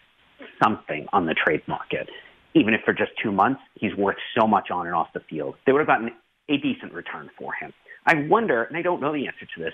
something 0.64 1.08
on 1.12 1.26
the 1.26 1.34
trade 1.34 1.62
market. 1.68 2.10
Even 2.54 2.74
if 2.74 2.82
for 2.84 2.94
just 2.94 3.12
two 3.22 3.32
months, 3.32 3.62
he's 3.76 3.96
worth 3.96 4.18
so 4.38 4.48
much 4.48 4.72
on 4.72 4.88
and 4.88 4.96
off 4.96 5.08
the 5.14 5.20
field. 5.30 5.56
They 5.66 5.72
would 5.72 5.80
have 5.80 5.88
gotten 5.88 6.12
a 6.50 6.58
decent 6.58 6.94
return 6.94 7.30
for 7.38 7.54
him. 7.54 7.74
I 8.06 8.28
wonder, 8.28 8.64
and 8.64 8.76
I 8.76 8.82
don't 8.82 9.02
know 9.02 9.14
the 9.14 9.28
answer 9.28 9.46
to 9.56 9.64
this, 9.64 9.74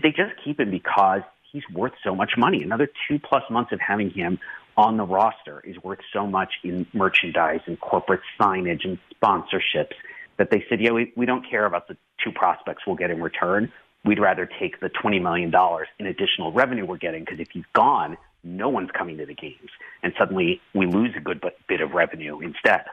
they 0.00 0.10
just 0.10 0.32
keep 0.42 0.58
him 0.58 0.70
because 0.70 1.20
he's 1.50 1.62
worth 1.74 1.92
so 2.02 2.14
much 2.14 2.32
money? 2.38 2.62
Another 2.62 2.88
two 3.08 3.18
plus 3.18 3.42
months 3.50 3.72
of 3.72 3.80
having 3.86 4.10
him 4.10 4.38
on 4.76 4.96
the 4.96 5.04
roster 5.04 5.60
is 5.64 5.76
worth 5.82 5.98
so 6.12 6.26
much 6.26 6.54
in 6.64 6.86
merchandise 6.94 7.60
and 7.66 7.78
corporate 7.80 8.20
signage 8.40 8.84
and 8.84 8.98
sponsorships 9.22 9.92
that 10.38 10.50
they 10.50 10.64
said, 10.68 10.80
yeah, 10.80 10.92
we, 10.92 11.12
we 11.14 11.26
don't 11.26 11.48
care 11.48 11.66
about 11.66 11.88
the 11.88 11.96
two 12.24 12.32
prospects 12.32 12.82
we'll 12.86 12.96
get 12.96 13.10
in 13.10 13.20
return. 13.20 13.70
We'd 14.04 14.18
rather 14.18 14.48
take 14.58 14.80
the 14.80 14.88
$20 14.88 15.22
million 15.22 15.52
in 15.98 16.06
additional 16.06 16.52
revenue 16.52 16.86
we're 16.86 16.96
getting 16.96 17.24
because 17.24 17.38
if 17.38 17.48
he's 17.52 17.64
gone, 17.74 18.16
no 18.42 18.68
one's 18.68 18.90
coming 18.96 19.18
to 19.18 19.26
the 19.26 19.34
games. 19.34 19.70
And 20.02 20.12
suddenly 20.18 20.60
we 20.74 20.86
lose 20.86 21.10
a 21.16 21.20
good 21.20 21.44
bit 21.68 21.80
of 21.80 21.92
revenue 21.92 22.40
instead. 22.40 22.84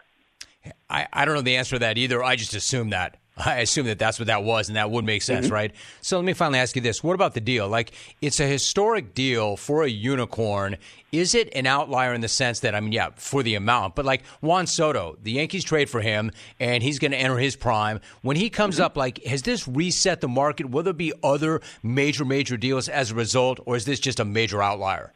I, 0.90 1.08
I 1.12 1.26
don't 1.26 1.36
know 1.36 1.42
the 1.42 1.56
answer 1.56 1.76
to 1.76 1.80
that 1.80 1.98
either. 1.98 2.24
I 2.24 2.36
just 2.36 2.54
assume 2.54 2.90
that. 2.90 3.18
I 3.40 3.60
assume 3.60 3.86
that 3.88 4.00
that's 4.00 4.20
what 4.20 4.28
that 4.28 4.44
was, 4.44 4.68
and 4.68 4.76
that 4.76 4.92
would 4.92 5.06
make 5.06 5.22
sense, 5.22 5.46
mm-hmm. 5.46 5.56
right? 5.56 5.76
So 6.02 6.18
let 6.18 6.26
me 6.26 6.34
finally 6.34 6.60
ask 6.60 6.76
you 6.76 6.82
this: 6.82 7.04
What 7.04 7.14
about 7.14 7.34
the 7.34 7.42
deal? 7.42 7.68
Like, 7.68 7.92
it's 8.22 8.40
a 8.40 8.46
historic 8.46 9.14
deal 9.14 9.56
for 9.56 9.84
a 9.84 9.90
unicorn. 9.90 10.78
Is 11.12 11.34
it 11.34 11.50
an 11.56 11.66
outlier 11.66 12.14
in 12.14 12.22
the 12.22 12.28
sense 12.28 12.60
that 12.60 12.76
I 12.76 12.80
mean, 12.80 12.92
yeah, 12.92 13.10
for 13.16 13.42
the 13.42 13.56
amount, 13.56 13.96
but 13.96 14.06
like 14.06 14.26
Juan 14.42 14.68
Soto, 14.68 15.18
the 15.24 15.32
Yankees 15.32 15.64
trade 15.64 15.90
for 15.90 16.02
him, 16.02 16.32
and 16.60 16.84
he's 16.84 17.00
going 17.00 17.12
to 17.12 17.18
enter 17.18 17.38
his 17.38 17.56
prime. 17.56 18.00
When 18.22 18.38
he 18.38 18.50
comes 18.50 18.76
mm-hmm. 18.76 18.86
up, 18.86 18.98
like, 18.98 19.24
has 19.24 19.42
this 19.42 19.68
reset 19.68 20.22
the 20.22 20.28
market? 20.28 20.70
Will 20.70 20.84
there 20.84 20.94
be 20.94 21.14
other 21.24 21.62
major, 21.82 22.26
major 22.26 22.58
deals 22.58 22.90
as 22.90 23.12
a 23.12 23.16
result, 23.16 23.60
or 23.66 23.76
is 23.76 23.86
this 23.86 24.00
just 24.00 24.20
a 24.20 24.26
major 24.26 24.62
outlier? 24.62 25.14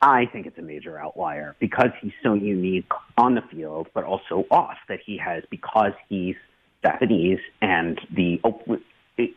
I 0.00 0.26
think 0.26 0.46
it's 0.46 0.58
a 0.58 0.62
major 0.62 0.98
outlier 0.98 1.56
because 1.58 1.90
he's 2.00 2.12
so 2.22 2.34
unique 2.34 2.90
on 3.16 3.34
the 3.34 3.42
field, 3.42 3.88
but 3.94 4.04
also 4.04 4.46
off 4.50 4.76
that 4.88 5.00
he 5.04 5.18
has 5.18 5.42
because 5.50 5.92
he's 6.08 6.36
Japanese 6.82 7.40
and 7.60 8.00
the 8.14 8.40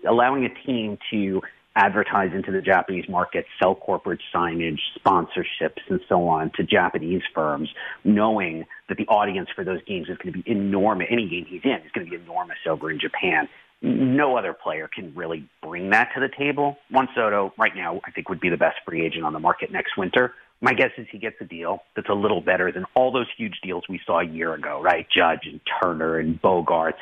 allowing 0.08 0.46
a 0.46 0.66
team 0.66 0.98
to 1.12 1.42
advertise 1.76 2.32
into 2.34 2.52
the 2.52 2.62
Japanese 2.62 3.08
market, 3.08 3.46
sell 3.62 3.76
corporate 3.76 4.20
signage, 4.34 4.80
sponsorships, 5.00 5.80
and 5.90 6.02
so 6.10 6.28
on 6.28 6.52
to 6.56 6.64
Japanese 6.64 7.22
firms, 7.34 7.70
knowing 8.04 8.66
that 8.90 8.98
the 8.98 9.08
audience 9.08 9.50
for 9.56 9.64
those 9.64 9.82
games 9.86 10.10
is 10.10 10.18
going 10.18 10.34
to 10.34 10.44
be 10.44 10.52
enormous. 10.52 11.08
Any 11.10 11.30
game 11.30 11.46
he's 11.48 11.62
in 11.64 11.80
is 11.86 11.92
going 11.94 12.06
to 12.06 12.12
be 12.12 12.22
enormous 12.22 12.58
over 12.68 12.92
in 12.92 13.00
Japan. 13.00 13.48
No 13.82 14.38
other 14.38 14.54
player 14.54 14.90
can 14.94 15.14
really 15.16 15.48
bring 15.64 15.90
that 15.92 16.10
to 16.14 16.20
the 16.20 16.30
table. 16.38 16.78
Juan 16.92 17.08
Soto, 17.16 17.54
right 17.58 17.76
now, 17.76 18.02
I 18.06 18.12
think 18.12 18.30
would 18.30 18.42
be 18.42 18.50
the 18.50 18.58
best 18.58 18.78
free 18.86 19.04
agent 19.06 19.24
on 19.24 19.34
the 19.34 19.40
market 19.40 19.72
next 19.72 19.98
winter. 19.98 20.34
My 20.60 20.74
guess 20.74 20.92
is 20.98 21.08
he 21.12 21.18
gets 21.18 21.38
a 21.42 21.46
deal 21.46 21.82
that's 21.96 22.10
a 22.10 22.14
little 22.14 22.42
better 22.42 22.72
than 22.72 22.86
all 22.94 23.12
those 23.12 23.26
huge 23.36 23.60
deals 23.64 23.84
we 23.90 24.00
saw 24.06 24.20
a 24.20 24.26
year 24.26 24.54
ago, 24.54 24.80
right? 24.84 25.08
Judge 25.10 25.48
and 25.48 25.60
Turner 25.82 26.20
and 26.20 26.40
Bogaerts. 26.40 27.00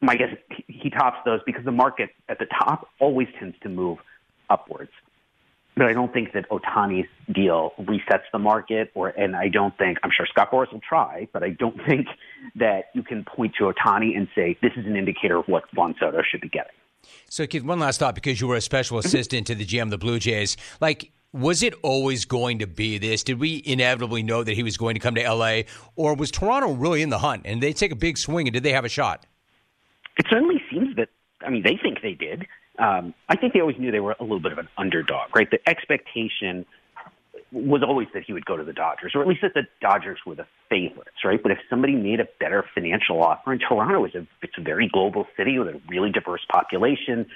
My 0.00 0.16
guess 0.16 0.34
he 0.66 0.90
tops 0.90 1.18
those 1.24 1.40
because 1.44 1.64
the 1.64 1.72
market 1.72 2.10
at 2.28 2.38
the 2.38 2.46
top 2.46 2.88
always 3.00 3.28
tends 3.38 3.56
to 3.62 3.68
move 3.68 3.98
upwards. 4.48 4.92
But 5.76 5.86
I 5.86 5.92
don't 5.92 6.12
think 6.12 6.32
that 6.32 6.48
Ohtani's 6.50 7.08
deal 7.32 7.72
resets 7.78 8.24
the 8.32 8.38
market, 8.38 8.90
or 8.94 9.08
and 9.10 9.36
I 9.36 9.48
don't 9.48 9.76
think 9.78 9.98
I'm 10.02 10.10
sure 10.16 10.26
Scott 10.26 10.50
Boras 10.50 10.72
will 10.72 10.80
try, 10.80 11.28
but 11.32 11.44
I 11.44 11.50
don't 11.50 11.78
think 11.86 12.08
that 12.56 12.86
you 12.94 13.02
can 13.02 13.24
point 13.24 13.54
to 13.58 13.64
Ohtani 13.64 14.16
and 14.16 14.28
say 14.34 14.58
this 14.60 14.72
is 14.76 14.86
an 14.86 14.96
indicator 14.96 15.36
of 15.36 15.46
what 15.46 15.64
Juan 15.74 15.94
Soto 16.00 16.22
should 16.28 16.40
be 16.40 16.48
getting. 16.48 16.72
So, 17.30 17.46
Keith, 17.46 17.62
one 17.62 17.78
last 17.78 18.00
thought 18.00 18.16
because 18.16 18.40
you 18.40 18.48
were 18.48 18.56
a 18.56 18.60
special 18.60 18.98
mm-hmm. 18.98 19.06
assistant 19.06 19.46
to 19.46 19.54
the 19.54 19.64
GM 19.64 19.82
of 19.82 19.90
the 19.90 19.98
Blue 19.98 20.18
Jays. 20.18 20.56
Like, 20.80 21.12
was 21.32 21.62
it 21.62 21.74
always 21.82 22.24
going 22.24 22.58
to 22.60 22.66
be 22.66 22.98
this? 22.98 23.22
Did 23.22 23.38
we 23.38 23.62
inevitably 23.64 24.22
know 24.22 24.42
that 24.42 24.54
he 24.54 24.62
was 24.62 24.76
going 24.76 24.94
to 24.94 25.00
come 25.00 25.14
to 25.14 25.32
LA? 25.32 25.62
Or 25.94 26.14
was 26.14 26.30
Toronto 26.30 26.72
really 26.72 27.02
in 27.02 27.10
the 27.10 27.18
hunt 27.18 27.42
and 27.44 27.62
they 27.62 27.72
take 27.72 27.92
a 27.92 27.96
big 27.96 28.18
swing 28.18 28.48
and 28.48 28.54
did 28.54 28.62
they 28.62 28.72
have 28.72 28.84
a 28.84 28.88
shot? 28.88 29.26
It 30.18 30.26
certainly 30.28 30.62
seems 30.70 30.96
that, 30.96 31.08
I 31.40 31.50
mean, 31.50 31.62
they 31.62 31.78
think 31.80 32.02
they 32.02 32.14
did. 32.14 32.46
Um, 32.78 33.14
I 33.28 33.36
think 33.36 33.54
they 33.54 33.60
always 33.60 33.78
knew 33.78 33.90
they 33.90 34.00
were 34.00 34.16
a 34.18 34.22
little 34.22 34.40
bit 34.40 34.52
of 34.52 34.58
an 34.58 34.68
underdog, 34.76 35.34
right? 35.34 35.50
The 35.50 35.60
expectation 35.68 36.66
was 37.50 37.82
always 37.82 38.08
that 38.14 38.24
he 38.24 38.32
would 38.32 38.44
go 38.44 38.56
to 38.56 38.64
the 38.64 38.72
Dodgers, 38.72 39.12
or 39.14 39.22
at 39.22 39.28
least 39.28 39.40
that 39.42 39.54
the 39.54 39.66
Dodgers 39.80 40.18
were 40.26 40.34
the 40.34 40.46
favorites, 40.68 41.24
right? 41.24 41.42
But 41.42 41.52
if 41.52 41.58
somebody 41.70 41.94
made 41.94 42.20
a 42.20 42.28
better 42.38 42.64
financial 42.74 43.22
offer, 43.22 43.52
and 43.52 43.60
Toronto 43.66 44.04
is 44.04 44.14
a 44.14 44.26
it's 44.42 44.52
a 44.58 44.60
very 44.60 44.88
global 44.88 45.26
city 45.36 45.58
with 45.58 45.68
a 45.68 45.80
really 45.88 46.10
diverse 46.10 46.44
population, 46.52 47.26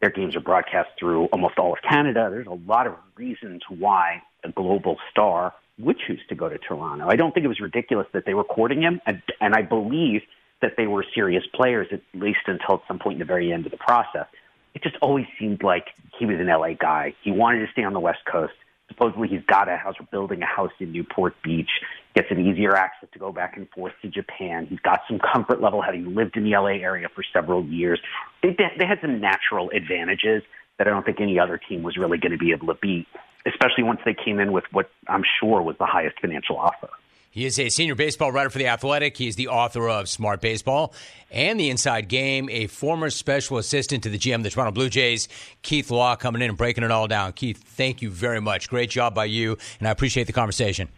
their 0.00 0.10
games 0.10 0.36
are 0.36 0.40
broadcast 0.40 0.90
through 0.98 1.24
almost 1.26 1.58
all 1.58 1.72
of 1.72 1.80
Canada. 1.82 2.28
There's 2.30 2.46
a 2.46 2.52
lot 2.52 2.86
of 2.86 2.94
reasons 3.16 3.62
why 3.68 4.22
a 4.44 4.52
global 4.52 4.98
star 5.10 5.52
would 5.78 5.96
choose 6.06 6.20
to 6.28 6.34
go 6.34 6.48
to 6.48 6.58
Toronto. 6.58 7.08
I 7.08 7.16
don't 7.16 7.34
think 7.34 7.44
it 7.44 7.48
was 7.48 7.60
ridiculous 7.60 8.06
that 8.12 8.24
they 8.24 8.34
were 8.34 8.44
courting 8.44 8.82
him, 8.82 9.00
and, 9.04 9.20
and 9.40 9.54
I 9.54 9.62
believe 9.62 10.22
that 10.62 10.72
they 10.76 10.86
were 10.86 11.04
serious 11.14 11.44
players, 11.54 11.88
at 11.92 12.00
least 12.14 12.40
until 12.46 12.82
some 12.88 12.98
point 12.98 13.14
in 13.14 13.18
the 13.20 13.24
very 13.24 13.52
end 13.52 13.66
of 13.66 13.72
the 13.72 13.78
process. 13.78 14.26
It 14.74 14.82
just 14.82 14.96
always 15.00 15.26
seemed 15.38 15.62
like 15.62 15.86
he 16.18 16.26
was 16.26 16.36
an 16.38 16.46
LA 16.46 16.74
guy. 16.74 17.14
He 17.22 17.30
wanted 17.30 17.64
to 17.64 17.72
stay 17.72 17.82
on 17.82 17.92
the 17.92 18.00
West 18.00 18.20
Coast. 18.30 18.52
Supposedly 18.88 19.28
he's 19.28 19.44
got 19.46 19.68
a 19.68 19.76
house 19.76 19.96
or 19.98 20.06
building 20.10 20.42
a 20.42 20.46
house 20.46 20.70
in 20.78 20.92
Newport 20.92 21.34
Beach, 21.42 21.70
gets 22.14 22.28
an 22.30 22.46
easier 22.46 22.76
access 22.76 23.08
to 23.12 23.18
go 23.18 23.32
back 23.32 23.56
and 23.56 23.68
forth 23.70 23.92
to 24.02 24.08
Japan. 24.08 24.66
He's 24.68 24.80
got 24.80 25.00
some 25.08 25.18
comfort 25.18 25.60
level 25.60 25.82
having 25.82 26.14
lived 26.14 26.36
in 26.36 26.44
the 26.44 26.50
LA 26.50 26.76
area 26.80 27.08
for 27.14 27.24
several 27.32 27.64
years. 27.64 28.00
They, 28.42 28.56
they 28.78 28.86
had 28.86 29.00
some 29.00 29.20
natural 29.20 29.70
advantages 29.70 30.42
that 30.78 30.86
I 30.86 30.90
don't 30.90 31.04
think 31.04 31.20
any 31.20 31.38
other 31.38 31.58
team 31.58 31.82
was 31.82 31.96
really 31.96 32.18
going 32.18 32.32
to 32.32 32.38
be 32.38 32.52
able 32.52 32.68
to 32.68 32.74
beat, 32.74 33.06
especially 33.46 33.82
once 33.82 34.00
they 34.04 34.14
came 34.14 34.38
in 34.38 34.52
with 34.52 34.64
what 34.72 34.90
I'm 35.08 35.24
sure 35.40 35.62
was 35.62 35.76
the 35.78 35.86
highest 35.86 36.20
financial 36.20 36.58
offer. 36.58 36.90
He 37.36 37.44
is 37.44 37.58
a 37.58 37.68
senior 37.68 37.94
baseball 37.94 38.32
writer 38.32 38.48
for 38.48 38.56
The 38.56 38.68
Athletic. 38.68 39.14
He's 39.18 39.36
the 39.36 39.48
author 39.48 39.90
of 39.90 40.08
Smart 40.08 40.40
Baseball 40.40 40.94
and 41.30 41.60
The 41.60 41.68
Inside 41.68 42.08
Game, 42.08 42.48
a 42.48 42.66
former 42.66 43.10
special 43.10 43.58
assistant 43.58 44.04
to 44.04 44.08
the 44.08 44.16
GM 44.16 44.36
of 44.36 44.42
the 44.42 44.48
Toronto 44.48 44.72
Blue 44.72 44.88
Jays, 44.88 45.28
Keith 45.60 45.90
Law, 45.90 46.16
coming 46.16 46.40
in 46.40 46.48
and 46.48 46.56
breaking 46.56 46.82
it 46.82 46.90
all 46.90 47.06
down. 47.06 47.34
Keith, 47.34 47.62
thank 47.62 48.00
you 48.00 48.08
very 48.08 48.40
much. 48.40 48.70
Great 48.70 48.88
job 48.88 49.14
by 49.14 49.26
you, 49.26 49.58
and 49.78 49.86
I 49.86 49.90
appreciate 49.90 50.26
the 50.26 50.32
conversation. 50.32 50.88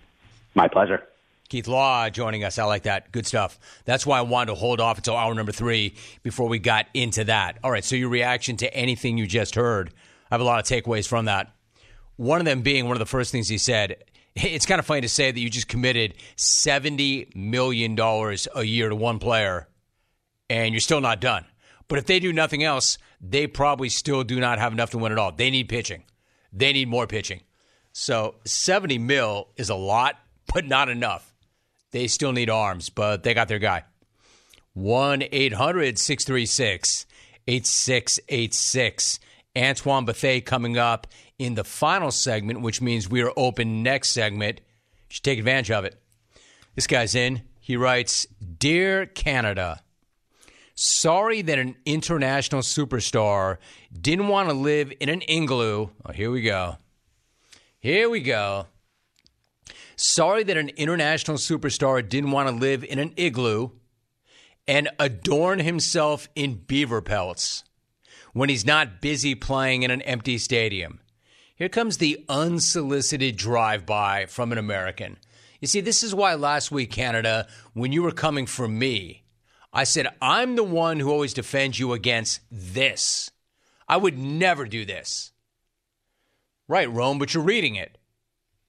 My 0.54 0.68
pleasure. 0.68 1.02
Keith 1.48 1.66
Law 1.66 2.08
joining 2.08 2.44
us. 2.44 2.56
I 2.56 2.62
like 2.66 2.84
that. 2.84 3.10
Good 3.10 3.26
stuff. 3.26 3.58
That's 3.84 4.06
why 4.06 4.18
I 4.18 4.22
wanted 4.22 4.52
to 4.52 4.54
hold 4.54 4.78
off 4.78 4.98
until 4.98 5.16
hour 5.16 5.34
number 5.34 5.50
three 5.50 5.96
before 6.22 6.46
we 6.46 6.60
got 6.60 6.86
into 6.94 7.24
that. 7.24 7.58
All 7.64 7.72
right, 7.72 7.84
so 7.84 7.96
your 7.96 8.10
reaction 8.10 8.56
to 8.58 8.72
anything 8.72 9.18
you 9.18 9.26
just 9.26 9.56
heard. 9.56 9.90
I 10.30 10.36
have 10.36 10.40
a 10.40 10.44
lot 10.44 10.60
of 10.60 10.66
takeaways 10.66 11.08
from 11.08 11.24
that. 11.24 11.52
One 12.14 12.38
of 12.38 12.44
them 12.44 12.62
being 12.62 12.84
one 12.84 12.94
of 12.94 13.00
the 13.00 13.06
first 13.06 13.32
things 13.32 13.48
he 13.48 13.58
said 13.58 14.04
it's 14.44 14.66
kind 14.66 14.78
of 14.78 14.86
funny 14.86 15.00
to 15.00 15.08
say 15.08 15.30
that 15.30 15.40
you 15.40 15.50
just 15.50 15.68
committed 15.68 16.14
$70 16.36 17.34
million 17.34 17.98
a 17.98 18.62
year 18.62 18.88
to 18.88 18.94
one 18.94 19.18
player 19.18 19.68
and 20.48 20.72
you're 20.72 20.80
still 20.80 21.00
not 21.00 21.20
done. 21.20 21.44
But 21.88 21.98
if 21.98 22.06
they 22.06 22.20
do 22.20 22.32
nothing 22.32 22.62
else, 22.62 22.98
they 23.20 23.46
probably 23.46 23.88
still 23.88 24.22
do 24.22 24.38
not 24.38 24.58
have 24.58 24.72
enough 24.72 24.90
to 24.90 24.98
win 24.98 25.12
at 25.12 25.18
all. 25.18 25.32
They 25.32 25.50
need 25.50 25.68
pitching. 25.68 26.04
They 26.52 26.72
need 26.72 26.88
more 26.88 27.06
pitching. 27.06 27.40
So 27.92 28.36
70 28.44 28.98
mil 28.98 29.48
is 29.56 29.70
a 29.70 29.74
lot, 29.74 30.16
but 30.52 30.66
not 30.66 30.88
enough. 30.88 31.34
They 31.90 32.06
still 32.06 32.32
need 32.32 32.50
arms, 32.50 32.90
but 32.90 33.22
they 33.22 33.34
got 33.34 33.48
their 33.48 33.58
guy. 33.58 33.84
1 34.74 35.24
800 35.32 35.98
636 35.98 37.06
8686. 37.48 39.20
Antoine 39.58 40.04
Bethea 40.04 40.40
coming 40.40 40.78
up 40.78 41.06
in 41.38 41.54
the 41.54 41.64
final 41.64 42.10
segment, 42.10 42.60
which 42.60 42.80
means 42.80 43.08
we 43.08 43.22
are 43.22 43.32
open 43.36 43.82
next 43.82 44.10
segment. 44.10 44.60
You 44.60 45.14
should 45.14 45.24
take 45.24 45.38
advantage 45.38 45.70
of 45.70 45.84
it. 45.84 46.00
This 46.74 46.86
guy's 46.86 47.14
in. 47.14 47.42
He 47.60 47.76
writes 47.76 48.26
Dear 48.58 49.06
Canada, 49.06 49.82
sorry 50.74 51.42
that 51.42 51.58
an 51.58 51.76
international 51.84 52.62
superstar 52.62 53.58
didn't 53.92 54.28
want 54.28 54.48
to 54.48 54.54
live 54.54 54.92
in 55.00 55.08
an 55.08 55.22
igloo. 55.28 55.88
Oh, 56.06 56.12
here 56.12 56.30
we 56.30 56.42
go. 56.42 56.76
Here 57.80 58.08
we 58.08 58.20
go. 58.20 58.66
Sorry 59.96 60.44
that 60.44 60.56
an 60.56 60.70
international 60.70 61.36
superstar 61.36 62.08
didn't 62.08 62.30
want 62.30 62.48
to 62.48 62.54
live 62.54 62.84
in 62.84 62.98
an 62.98 63.12
igloo 63.16 63.70
and 64.66 64.88
adorn 64.98 65.58
himself 65.58 66.28
in 66.34 66.54
beaver 66.54 67.02
pelts 67.02 67.64
when 68.38 68.48
he's 68.48 68.64
not 68.64 69.00
busy 69.00 69.34
playing 69.34 69.82
in 69.82 69.90
an 69.90 70.00
empty 70.02 70.38
stadium. 70.38 71.00
Here 71.56 71.68
comes 71.68 71.96
the 71.96 72.24
unsolicited 72.28 73.36
drive 73.36 73.84
by 73.84 74.26
from 74.26 74.52
an 74.52 74.58
American. 74.58 75.16
You 75.60 75.66
see, 75.66 75.80
this 75.80 76.04
is 76.04 76.14
why 76.14 76.34
last 76.34 76.70
week, 76.70 76.92
Canada, 76.92 77.48
when 77.72 77.90
you 77.90 78.00
were 78.00 78.12
coming 78.12 78.46
for 78.46 78.68
me, 78.68 79.24
I 79.72 79.82
said, 79.82 80.06
I'm 80.22 80.54
the 80.54 80.62
one 80.62 81.00
who 81.00 81.10
always 81.10 81.34
defends 81.34 81.80
you 81.80 81.92
against 81.92 82.40
this. 82.48 83.28
I 83.88 83.96
would 83.96 84.16
never 84.16 84.66
do 84.66 84.84
this. 84.84 85.32
Right, 86.68 86.88
Rome, 86.88 87.18
but 87.18 87.34
you're 87.34 87.42
reading 87.42 87.74
it. 87.74 87.98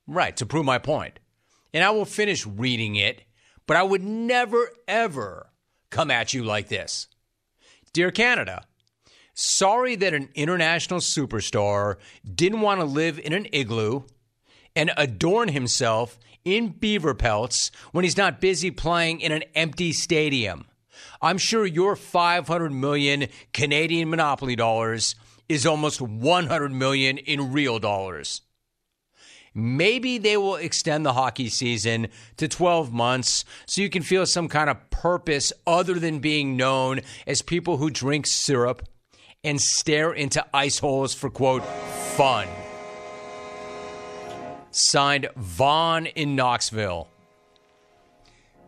Right, 0.08 0.36
to 0.38 0.48
prove 0.48 0.66
my 0.66 0.80
point. 0.80 1.20
And 1.76 1.84
I 1.84 1.92
will 1.92 2.06
finish 2.06 2.44
reading 2.44 2.96
it, 2.96 3.22
but 3.68 3.78
I 3.78 3.84
would 3.84 4.02
never, 4.02 4.72
ever 4.88 5.52
come 5.92 6.10
at 6.10 6.34
you 6.34 6.44
like 6.44 6.70
this. 6.70 7.06
Dear 7.94 8.10
Canada, 8.10 8.64
sorry 9.40 9.96
that 9.96 10.14
an 10.14 10.30
international 10.36 11.00
superstar 11.00 11.96
didn't 12.36 12.62
want 12.62 12.82
to 12.82 12.86
live 12.86 13.18
in 13.20 13.32
an 13.32 13.48
igloo 13.54 14.02
and 14.76 14.92
adorn 14.98 15.48
himself 15.50 16.20
in 16.44 16.68
beaver 16.68 17.14
pelts 17.14 17.72
when 17.92 18.04
he's 18.04 18.18
not 18.18 18.42
busy 18.42 18.70
playing 18.70 19.22
in 19.22 19.32
an 19.32 19.44
empty 19.56 19.94
stadium. 19.94 20.66
I'm 21.22 21.38
sure 21.38 21.66
your 21.66 21.96
500 21.96 22.72
million 22.72 23.28
Canadian 23.54 24.10
monopoly 24.10 24.56
dollars 24.56 25.16
is 25.48 25.66
almost 25.66 26.02
100 26.02 26.72
million 26.72 27.18
in 27.18 27.54
real 27.54 27.80
dollars. 27.80 28.42
Maybe 29.54 30.18
they 30.18 30.38
will 30.38 30.56
extend 30.56 31.06
the 31.06 31.14
hockey 31.14 31.50
season 31.50 32.10
to 32.38 32.48
12 32.48 32.92
months 32.92 33.46
so 33.66 33.82
you 33.82 33.90
can 33.90 34.04
feel 34.04 34.26
some 34.26 34.48
kind 34.48 34.70
of 34.70 34.90
purpose 34.90 35.52
other 35.66 35.96
than 35.96 36.20
being 36.20 36.56
known 36.56 37.02
as 37.26 37.42
people 37.42 37.78
who 37.78 37.90
drink 37.90 38.28
syrup 38.28 38.88
and 39.44 39.60
stare 39.62 40.12
into 40.12 40.46
ice 40.54 40.80
holes 40.80 41.14
for, 41.14 41.30
quote, 41.30 41.64
fun. 42.16 42.48
Signed 44.72 45.30
Vaughn 45.36 46.06
in 46.06 46.36
Knoxville. 46.36 47.08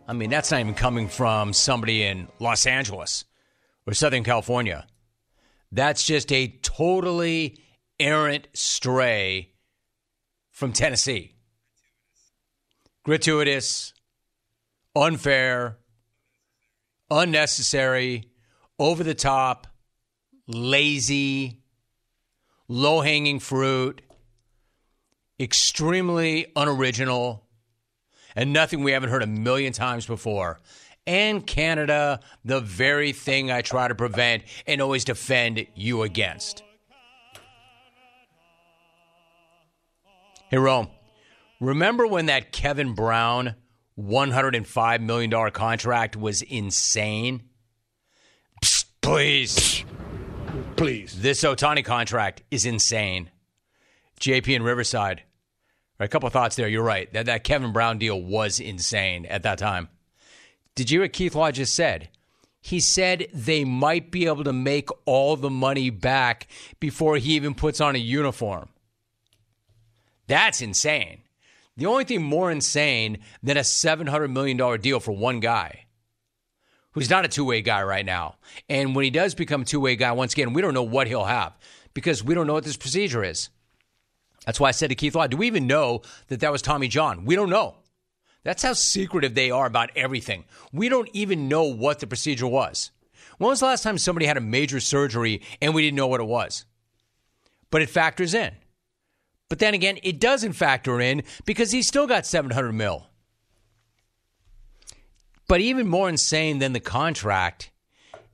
I 0.08 0.14
mean, 0.14 0.30
that's 0.30 0.52
not 0.52 0.60
even 0.60 0.74
coming 0.74 1.08
from 1.08 1.54
somebody 1.54 2.04
in 2.04 2.28
Los 2.40 2.66
Angeles 2.66 3.26
or 3.86 3.94
Southern 3.94 4.24
California. 4.24 4.88
That's 5.72 6.06
just 6.06 6.32
a 6.32 6.48
totally 6.62 7.60
errant 8.00 8.48
stray 8.54 9.52
from 10.50 10.74
Tennessee. 10.74 11.34
Gratuitous, 13.04 13.94
unfair, 14.96 15.78
unnecessary, 17.10 18.26
over 18.78 19.04
the 19.04 19.14
top, 19.16 19.68
lazy, 20.54 21.62
low 22.68 23.02
hanging 23.02 23.40
fruit, 23.40 24.02
extremely 25.40 26.52
unoriginal, 26.56 27.46
and 28.36 28.54
nothing 28.54 28.84
we 28.84 28.92
haven't 28.92 29.10
heard 29.10 29.24
a 29.24 29.28
million 29.28 29.74
times 29.74 30.06
before. 30.06 30.60
And 31.08 31.46
Canada, 31.46 32.20
the 32.46 32.62
very 32.62 33.12
thing 33.12 33.52
I 33.52 33.62
try 33.62 33.88
to 33.88 33.96
prevent 33.96 34.44
and 34.68 34.82
always 34.82 35.04
defend 35.04 35.66
you 35.76 36.04
against. 36.04 36.64
Hey, 40.50 40.58
Rome, 40.58 40.90
remember 41.60 42.06
when 42.06 42.28
that 42.28 42.52
Kevin 42.52 42.94
Brown 42.94 43.56
$105 44.00 45.02
million 45.02 45.52
contract 45.52 46.16
was 46.16 46.42
insane? 46.42 47.50
Psst, 48.64 48.86
please. 49.02 49.86
Please. 50.82 51.22
This 51.22 51.44
Ohtani 51.44 51.86
contract 51.86 52.42
is 52.50 52.66
insane. 52.66 53.30
JP 54.20 54.56
and 54.56 54.66
Riverside. 54.66 55.22
Right, 56.00 56.08
a 56.08 56.10
couple 56.10 56.28
thoughts 56.32 56.56
there. 56.56 56.68
You're 56.68 56.82
right. 56.82 57.14
That, 57.14 57.28
that 57.28 57.44
Kevin 57.44 57.72
Brown 57.72 58.00
deal 58.00 58.20
was 58.20 58.60
insane 58.60 59.28
at 59.28 59.44
that 59.44 59.60
time. 59.60 59.90
Did 60.74 60.90
you 60.90 60.96
hear 60.96 61.04
what 61.04 61.14
Keith 61.14 61.36
Law 61.36 61.52
just 61.52 61.76
said? 61.76 62.10
He 62.62 62.80
said 62.80 63.28
they 63.32 63.64
might 63.64 64.10
be 64.10 64.26
able 64.26 64.44
to 64.44 64.54
make 64.54 64.90
all 65.06 65.36
the 65.36 65.52
money 65.52 65.92
back 65.92 66.48
before 66.80 67.18
he 67.18 67.36
even 67.36 67.54
puts 67.54 67.80
on 67.80 67.96
a 67.96 68.00
uniform. 68.00 68.70
That's 70.26 70.64
insane. 70.64 71.22
The 71.78 71.86
only 71.86 72.06
thing 72.06 72.24
more 72.24 72.50
insane 72.50 73.20
than 73.44 73.58
a 73.58 73.62
$700 73.62 74.32
million 74.32 74.82
deal 74.82 75.00
for 75.00 75.12
one 75.12 75.42
guy 75.42 75.81
who's 76.92 77.10
not 77.10 77.26
a 77.26 77.28
two 77.28 77.46
way 77.46 77.62
guy 77.62 77.84
right 77.84 78.06
now. 78.06 78.36
And 78.70 78.96
when 78.96 79.04
he 79.04 79.10
does 79.10 79.36
become 79.36 79.62
a 79.62 79.66
two 79.66 79.80
way 79.80 79.96
guy, 79.96 80.12
once 80.12 80.34
again, 80.34 80.54
we 80.54 80.62
don't 80.62 80.74
know 80.74 80.84
what 80.84 81.08
he'll 81.08 81.26
have 81.26 81.58
because 81.94 82.24
we 82.24 82.36
don't 82.36 82.48
know 82.48 82.54
what 82.54 82.64
this 82.64 82.78
procedure 82.78 83.24
is. 83.24 83.50
That's 84.46 84.60
why 84.60 84.70
I 84.70 84.72
said 84.72 84.90
to 84.90 84.96
Keith 84.96 85.16
Law, 85.16 85.28
do 85.28 85.38
we 85.38 85.48
even 85.48 85.68
know 85.68 86.02
that 86.28 86.40
that 86.40 86.52
was 86.52 86.62
Tommy 86.62 86.88
John? 86.88 87.26
We 87.26 87.36
don't 87.36 87.50
know. 87.50 87.76
That's 88.44 88.64
how 88.64 88.74
secretive 88.74 89.36
they 89.36 89.52
are 89.52 89.68
about 89.68 89.92
everything. 89.96 90.46
We 90.74 90.90
don't 90.90 91.10
even 91.14 91.48
know 91.48 91.64
what 91.64 92.00
the 92.00 92.08
procedure 92.08 92.48
was. 92.48 92.92
When 93.38 93.50
was 93.50 93.60
the 93.60 93.68
last 93.68 93.84
time 93.84 93.98
somebody 93.98 94.26
had 94.26 94.38
a 94.38 94.42
major 94.42 94.80
surgery 94.80 95.42
and 95.62 95.76
we 95.76 95.84
didn't 95.84 95.98
know 95.98 96.08
what 96.08 96.22
it 96.22 96.28
was? 96.28 96.66
But 97.70 97.84
it 97.84 97.90
factors 97.90 98.34
in. 98.34 98.52
But 99.48 99.60
then 99.60 99.74
again, 99.74 100.00
it 100.02 100.20
doesn't 100.20 100.54
factor 100.54 101.00
in 101.00 101.24
because 101.46 101.72
he's 101.72 101.88
still 101.88 102.08
got 102.08 102.26
700 102.26 102.72
mil. 102.72 103.08
But 105.52 105.60
even 105.60 105.90
more 105.90 106.08
insane 106.08 106.60
than 106.60 106.72
the 106.72 106.80
contract 106.80 107.72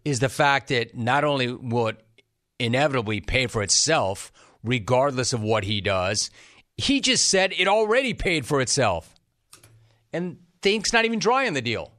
is 0.05 0.19
the 0.19 0.29
fact 0.29 0.67
that 0.67 0.95
not 0.95 1.24
only 1.24 1.51
will 1.51 1.88
it 1.88 2.05
inevitably 2.59 3.21
pay 3.21 3.47
for 3.47 3.63
itself, 3.63 4.31
regardless 4.63 5.33
of 5.33 5.41
what 5.41 5.63
he 5.63 5.81
does. 5.81 6.29
He 6.75 7.01
just 7.01 7.27
said 7.27 7.55
it 7.57 7.67
already 7.67 8.13
paid 8.13 8.45
for 8.45 8.62
itself. 8.62 9.15
And 10.13 10.38
the 10.62 10.75
ink's 10.75 10.93
not 10.93 11.05
even 11.05 11.17
dry 11.17 11.47
on 11.47 11.55
the 11.55 11.62
deal. 11.63 11.91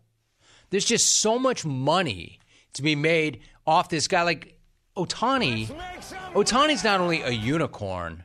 There's 0.70 0.84
just 0.84 1.16
so 1.16 1.36
much 1.36 1.64
money 1.64 2.38
to 2.74 2.82
be 2.82 2.94
made 2.94 3.40
off 3.66 3.88
this 3.88 4.06
guy. 4.06 4.22
Like 4.22 4.60
Ohtani, 4.96 5.66
Ohtani's 6.32 6.84
not 6.84 7.00
only 7.00 7.22
a 7.22 7.30
unicorn. 7.30 8.22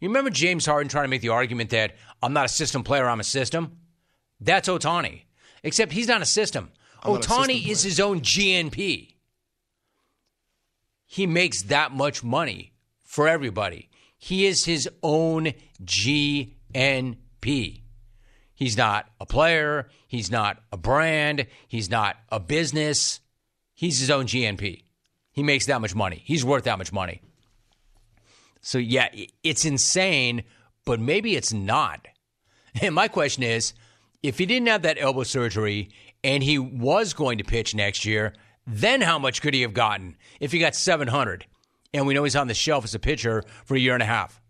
You 0.00 0.08
remember 0.08 0.30
James 0.30 0.64
Harden 0.64 0.88
trying 0.88 1.04
to 1.04 1.10
make 1.10 1.20
the 1.20 1.28
argument 1.28 1.68
that 1.68 1.96
I'm 2.22 2.32
not 2.32 2.46
a 2.46 2.48
system 2.48 2.82
player, 2.82 3.06
I'm 3.06 3.20
a 3.20 3.24
system? 3.24 3.76
That's 4.40 4.70
Ohtani. 4.70 5.24
Except 5.62 5.92
he's 5.92 6.08
not 6.08 6.22
a 6.22 6.26
system. 6.26 6.70
Ohtani 7.04 7.66
is 7.66 7.82
his 7.82 8.00
own 8.00 8.20
GNP. 8.20 9.14
He 11.06 11.26
makes 11.26 11.62
that 11.62 11.92
much 11.92 12.22
money 12.22 12.72
for 13.02 13.26
everybody. 13.26 13.88
He 14.16 14.46
is 14.46 14.64
his 14.64 14.88
own 15.02 15.52
GNP. 15.82 17.82
He's 18.54 18.76
not 18.76 19.10
a 19.18 19.26
player. 19.26 19.88
He's 20.06 20.30
not 20.30 20.62
a 20.70 20.76
brand. 20.76 21.46
He's 21.66 21.90
not 21.90 22.16
a 22.28 22.38
business. 22.38 23.20
He's 23.74 23.98
his 23.98 24.10
own 24.10 24.26
GNP. 24.26 24.84
He 25.32 25.42
makes 25.42 25.66
that 25.66 25.80
much 25.80 25.94
money. 25.94 26.22
He's 26.26 26.44
worth 26.44 26.64
that 26.64 26.76
much 26.76 26.92
money. 26.92 27.22
So, 28.60 28.76
yeah, 28.76 29.08
it's 29.42 29.64
insane, 29.64 30.44
but 30.84 31.00
maybe 31.00 31.36
it's 31.36 31.52
not. 31.52 32.06
And 32.80 32.94
my 32.94 33.08
question 33.08 33.42
is 33.42 33.74
if 34.22 34.38
he 34.38 34.46
didn't 34.46 34.68
have 34.68 34.82
that 34.82 34.98
elbow 35.00 35.22
surgery 35.22 35.90
and 36.22 36.42
he 36.42 36.58
was 36.58 37.14
going 37.14 37.38
to 37.38 37.44
pitch 37.44 37.74
next 37.74 38.04
year, 38.04 38.34
then 38.66 39.00
how 39.00 39.18
much 39.18 39.40
could 39.42 39.54
he 39.54 39.62
have 39.62 39.74
gotten 39.74 40.16
if 40.40 40.52
he 40.52 40.58
got 40.58 40.74
700? 40.74 41.46
and 41.92 42.06
we 42.06 42.14
know 42.14 42.24
he's 42.24 42.36
on 42.36 42.48
the 42.48 42.54
shelf 42.54 42.84
as 42.84 42.94
a 42.94 42.98
pitcher 42.98 43.42
for 43.64 43.74
a 43.74 43.80
year 43.80 43.94
and 43.94 44.02
a 44.02 44.06
half. 44.06 44.40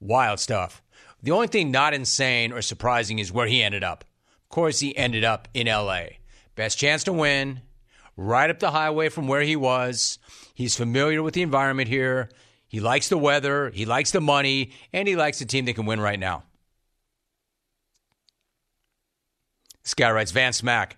Wild 0.00 0.40
stuff. 0.40 0.82
The 1.22 1.30
only 1.30 1.46
thing 1.46 1.70
not 1.70 1.94
insane 1.94 2.52
or 2.52 2.62
surprising 2.62 3.18
is 3.18 3.32
where 3.32 3.46
he 3.46 3.62
ended 3.62 3.84
up. 3.84 4.04
Of 4.42 4.48
course, 4.48 4.80
he 4.80 4.96
ended 4.96 5.24
up 5.24 5.48
in 5.54 5.68
LA. 5.68 6.04
Best 6.56 6.78
chance 6.78 7.04
to 7.04 7.12
win, 7.12 7.60
right 8.16 8.50
up 8.50 8.58
the 8.58 8.72
highway 8.72 9.08
from 9.08 9.28
where 9.28 9.42
he 9.42 9.56
was. 9.56 10.18
He's 10.54 10.76
familiar 10.76 11.22
with 11.22 11.34
the 11.34 11.42
environment 11.42 11.88
here. 11.88 12.28
He 12.66 12.80
likes 12.80 13.08
the 13.08 13.18
weather, 13.18 13.70
he 13.70 13.84
likes 13.84 14.10
the 14.10 14.20
money, 14.20 14.72
and 14.92 15.06
he 15.06 15.14
likes 15.14 15.38
the 15.38 15.44
team 15.44 15.66
that 15.66 15.74
can 15.74 15.86
win 15.86 16.00
right 16.00 16.18
now. 16.18 16.44
This 19.82 19.94
guy 19.94 20.10
writes 20.10 20.30
Van 20.30 20.52
Smack. 20.52 20.96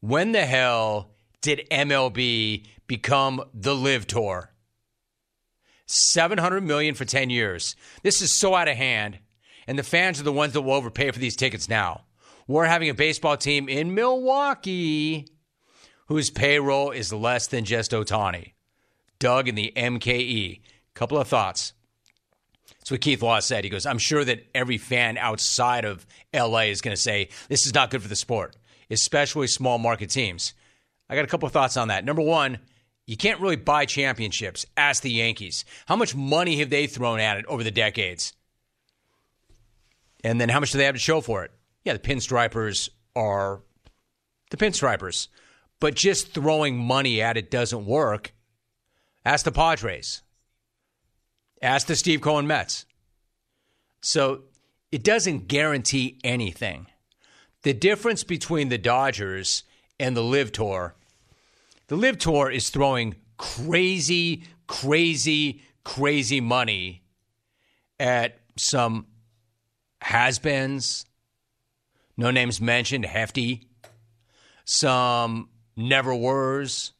When 0.00 0.32
the 0.32 0.46
hell 0.46 1.10
did 1.40 1.66
MLB 1.70 2.66
become 2.86 3.42
the 3.54 3.74
LIV 3.74 4.06
Tour? 4.06 4.50
700 5.86 6.62
million 6.62 6.94
for 6.94 7.04
10 7.04 7.30
years. 7.30 7.74
This 8.02 8.22
is 8.22 8.32
so 8.32 8.54
out 8.54 8.68
of 8.68 8.76
hand, 8.76 9.18
and 9.66 9.78
the 9.78 9.82
fans 9.82 10.20
are 10.20 10.24
the 10.24 10.32
ones 10.32 10.52
that 10.52 10.62
will 10.62 10.74
overpay 10.74 11.10
for 11.10 11.18
these 11.18 11.36
tickets 11.36 11.68
now. 11.68 12.04
We're 12.46 12.66
having 12.66 12.90
a 12.90 12.94
baseball 12.94 13.36
team 13.36 13.68
in 13.68 13.94
Milwaukee 13.94 15.26
whose 16.06 16.30
payroll 16.30 16.90
is 16.90 17.12
less 17.12 17.46
than 17.46 17.64
just 17.64 17.92
Ohtani. 17.92 18.52
Doug 19.18 19.48
in 19.48 19.54
the 19.54 19.72
MKE. 19.76 20.60
Couple 20.94 21.18
of 21.18 21.28
thoughts. 21.28 21.72
That's 22.90 22.98
what 22.98 23.04
Keith 23.04 23.22
Law 23.22 23.38
said. 23.38 23.62
He 23.62 23.70
goes, 23.70 23.86
I'm 23.86 23.98
sure 23.98 24.24
that 24.24 24.48
every 24.52 24.76
fan 24.76 25.16
outside 25.16 25.84
of 25.84 26.04
LA 26.34 26.62
is 26.62 26.80
going 26.80 26.96
to 26.96 27.00
say, 27.00 27.28
this 27.48 27.64
is 27.64 27.72
not 27.72 27.88
good 27.88 28.02
for 28.02 28.08
the 28.08 28.16
sport, 28.16 28.56
especially 28.90 29.46
small 29.46 29.78
market 29.78 30.10
teams. 30.10 30.54
I 31.08 31.14
got 31.14 31.22
a 31.22 31.28
couple 31.28 31.46
of 31.46 31.52
thoughts 31.52 31.76
on 31.76 31.86
that. 31.86 32.04
Number 32.04 32.20
one, 32.20 32.58
you 33.06 33.16
can't 33.16 33.40
really 33.40 33.54
buy 33.54 33.84
championships. 33.84 34.66
Ask 34.76 35.04
the 35.04 35.10
Yankees. 35.12 35.64
How 35.86 35.94
much 35.94 36.16
money 36.16 36.58
have 36.58 36.70
they 36.70 36.88
thrown 36.88 37.20
at 37.20 37.36
it 37.36 37.46
over 37.46 37.62
the 37.62 37.70
decades? 37.70 38.32
And 40.24 40.40
then 40.40 40.48
how 40.48 40.58
much 40.58 40.72
do 40.72 40.78
they 40.78 40.84
have 40.86 40.96
to 40.96 41.00
show 41.00 41.20
for 41.20 41.44
it? 41.44 41.52
Yeah, 41.84 41.92
the 41.92 42.00
pinstripers 42.00 42.88
are 43.14 43.60
the 44.50 44.56
pinstripers. 44.56 45.28
But 45.78 45.94
just 45.94 46.34
throwing 46.34 46.76
money 46.76 47.22
at 47.22 47.36
it 47.36 47.52
doesn't 47.52 47.86
work. 47.86 48.34
Ask 49.24 49.44
the 49.44 49.52
Padres. 49.52 50.22
Ask 51.62 51.86
the 51.86 51.96
Steve 51.96 52.20
Cohen 52.20 52.46
Mets. 52.46 52.86
So 54.00 54.42
it 54.90 55.02
doesn't 55.04 55.48
guarantee 55.48 56.18
anything. 56.24 56.86
The 57.62 57.74
difference 57.74 58.24
between 58.24 58.70
the 58.70 58.78
Dodgers 58.78 59.64
and 59.98 60.16
the 60.16 60.22
LIV 60.22 60.52
Tour 60.52 60.94
the 61.90 61.96
LIV 61.96 62.18
Tour 62.18 62.50
is 62.52 62.70
throwing 62.70 63.16
crazy, 63.36 64.44
crazy, 64.68 65.60
crazy 65.82 66.40
money 66.40 67.02
at 67.98 68.38
some 68.56 69.06
has 70.00 70.38
beens, 70.38 71.04
no 72.16 72.30
names 72.30 72.60
mentioned, 72.60 73.04
hefty, 73.04 73.66
some 74.64 75.48
never 75.76 76.14
were's. 76.14 76.92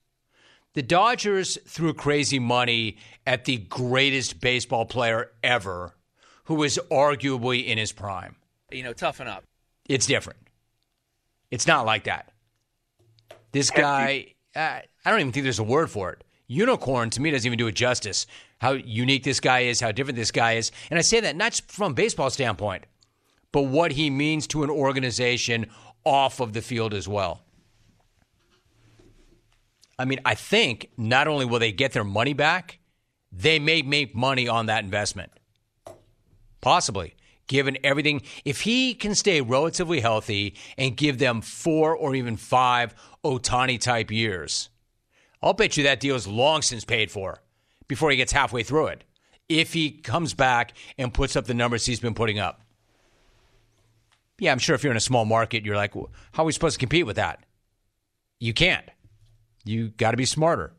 The 0.74 0.83
Dodgers 0.83 1.59
threw 1.66 1.92
crazy 1.94 2.38
money 2.38 2.98
at 3.26 3.44
the 3.44 3.59
greatest 3.59 4.40
baseball 4.40 4.87
player 4.87 5.33
ever, 5.42 5.94
who 6.44 6.54
was 6.54 6.78
arguably 6.90 7.66
in 7.66 7.78
his 7.78 7.92
prime. 7.92 8.37
You 8.70 8.85
know, 8.85 8.92
toughen 8.92 9.26
up. 9.26 9.44
It's 9.88 10.06
different. 10.06 10.38
It's 11.50 11.66
not 11.66 11.87
like 11.87 12.04
that. 12.04 12.33
This 13.52 13.70
guy 13.70 14.35
uh, 14.54 14.80
I 15.04 15.11
don't 15.11 15.20
even 15.20 15.33
think 15.33 15.44
there's 15.44 15.59
a 15.59 15.64
word 15.64 15.90
for 15.90 16.12
it. 16.12 16.24
Unicorn 16.48 17.11
to 17.11 17.20
me 17.20 17.30
doesn't 17.30 17.46
even 17.46 17.59
do 17.59 17.68
it 17.68 17.74
justice. 17.74 18.26
How 18.59 18.72
unique 18.72 19.22
this 19.22 19.40
guy 19.40 19.61
is, 19.61 19.80
how 19.80 19.92
different 19.92 20.16
this 20.16 20.33
guy 20.33 20.54
is, 20.54 20.72
and 20.90 20.98
I 20.98 21.02
say 21.02 21.20
that 21.20 21.37
not 21.37 21.52
just 21.52 21.70
from 21.70 21.92
a 21.92 21.94
baseball 21.94 22.30
standpoint, 22.30 22.85
but 23.52 23.62
what 23.62 23.92
he 23.92 24.11
means 24.11 24.46
to 24.48 24.64
an 24.64 24.70
organization 24.70 25.66
off 26.04 26.40
of 26.40 26.52
the 26.52 26.62
field 26.62 26.92
as 26.92 27.06
well. 27.06 27.42
I 30.00 30.06
mean, 30.06 30.20
I 30.24 30.34
think 30.34 30.90
not 30.96 31.28
only 31.28 31.44
will 31.44 31.58
they 31.58 31.72
get 31.72 31.92
their 31.92 32.04
money 32.04 32.32
back, 32.32 32.78
they 33.30 33.58
may 33.58 33.82
make 33.82 34.14
money 34.14 34.48
on 34.48 34.66
that 34.66 34.82
investment. 34.82 35.30
Possibly, 36.62 37.14
given 37.46 37.76
everything. 37.84 38.22
If 38.46 38.62
he 38.62 38.94
can 38.94 39.14
stay 39.14 39.42
relatively 39.42 40.00
healthy 40.00 40.54
and 40.78 40.96
give 40.96 41.18
them 41.18 41.42
four 41.42 41.94
or 41.94 42.14
even 42.14 42.38
five 42.38 42.94
Ohtani 43.22 43.78
type 43.78 44.10
years. 44.10 44.70
I'll 45.42 45.52
bet 45.52 45.76
you 45.76 45.84
that 45.84 46.00
deal 46.00 46.16
is 46.16 46.26
long 46.26 46.62
since 46.62 46.84
paid 46.84 47.10
for 47.10 47.42
before 47.86 48.10
he 48.10 48.16
gets 48.16 48.32
halfway 48.32 48.62
through 48.62 48.86
it. 48.86 49.04
If 49.50 49.74
he 49.74 49.90
comes 49.90 50.32
back 50.32 50.72
and 50.96 51.12
puts 51.12 51.36
up 51.36 51.44
the 51.44 51.54
numbers 51.54 51.84
he's 51.84 52.00
been 52.00 52.14
putting 52.14 52.38
up. 52.38 52.62
Yeah, 54.38 54.52
I'm 54.52 54.58
sure 54.58 54.74
if 54.74 54.82
you're 54.82 54.92
in 54.92 54.96
a 54.96 55.00
small 55.00 55.26
market, 55.26 55.66
you're 55.66 55.76
like, 55.76 55.92
how 55.92 56.08
are 56.42 56.44
we 56.46 56.52
supposed 56.52 56.76
to 56.76 56.80
compete 56.80 57.04
with 57.04 57.16
that? 57.16 57.44
You 58.38 58.54
can't. 58.54 58.88
You 59.64 59.88
got 59.90 60.12
to 60.12 60.16
be 60.16 60.25
smarter. 60.25 60.73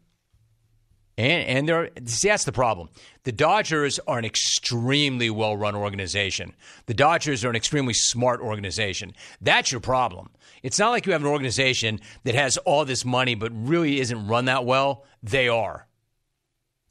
And 1.18 1.58
and 1.58 1.70
there, 1.70 1.90
see, 2.06 2.30
that's 2.30 2.46
the 2.46 2.52
problem. 2.52 2.90
The 3.24 3.32
Dodgers 3.32 4.00
are 4.08 4.18
an 4.18 4.26
extremely 4.26 5.30
well 5.30 5.56
run 5.56 5.76
organization. 5.76 6.54
The 6.86 6.94
Dodgers 6.94 7.44
are 7.46 7.50
an 7.50 7.56
extremely 7.56 7.94
smart 7.94 8.40
organization. 8.42 9.14
That's 9.42 9.72
your 9.72 9.82
problem. 9.82 10.30
It's 10.64 10.80
not 10.80 10.90
like 10.92 11.06
you 11.06 11.12
have 11.12 11.22
an 11.22 11.28
organization 11.28 12.00
that 12.24 12.36
has 12.36 12.58
all 12.58 12.86
this 12.86 13.04
money 13.04 13.36
but 13.36 13.52
really 13.54 14.00
isn't 14.00 14.28
run 14.28 14.46
that 14.46 14.66
well. 14.66 15.06
They 15.22 15.48
are, 15.48 15.88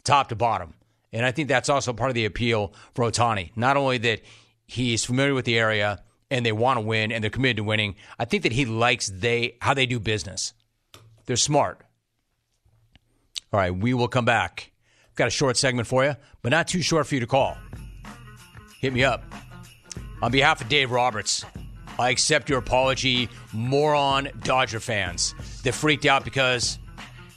top 0.04 0.28
to 0.28 0.36
bottom. 0.36 0.74
And 1.12 1.26
I 1.26 1.32
think 1.32 1.48
that's 1.48 1.68
also 1.68 1.92
part 1.92 2.10
of 2.10 2.14
the 2.14 2.24
appeal 2.24 2.72
for 2.94 3.04
Ohtani. 3.10 3.50
Not 3.56 3.76
only 3.76 3.98
that 3.98 4.20
he's 4.66 5.04
familiar 5.04 5.34
with 5.34 5.44
the 5.44 5.58
area 5.58 6.02
and 6.30 6.46
they 6.46 6.52
want 6.52 6.76
to 6.76 6.82
win 6.82 7.10
and 7.10 7.24
they're 7.24 7.30
committed 7.30 7.56
to 7.56 7.64
winning, 7.64 7.96
I 8.18 8.26
think 8.26 8.44
that 8.44 8.52
he 8.52 8.64
likes 8.64 9.10
they 9.12 9.56
how 9.60 9.74
they 9.74 9.86
do 9.86 9.98
business. 9.98 10.52
They're 11.30 11.36
smart. 11.36 11.78
All 13.52 13.60
right, 13.60 13.70
we 13.70 13.94
will 13.94 14.08
come 14.08 14.24
back. 14.24 14.72
Got 15.14 15.28
a 15.28 15.30
short 15.30 15.56
segment 15.56 15.86
for 15.86 16.04
you, 16.04 16.16
but 16.42 16.48
not 16.50 16.66
too 16.66 16.82
short 16.82 17.06
for 17.06 17.14
you 17.14 17.20
to 17.20 17.26
call. 17.28 17.56
Hit 18.80 18.92
me 18.92 19.04
up. 19.04 19.22
On 20.22 20.32
behalf 20.32 20.60
of 20.60 20.68
Dave 20.68 20.90
Roberts, 20.90 21.44
I 22.00 22.10
accept 22.10 22.48
your 22.48 22.58
apology, 22.58 23.28
moron 23.52 24.30
Dodger 24.42 24.80
fans 24.80 25.36
that 25.62 25.72
freaked 25.72 26.04
out 26.04 26.24
because 26.24 26.80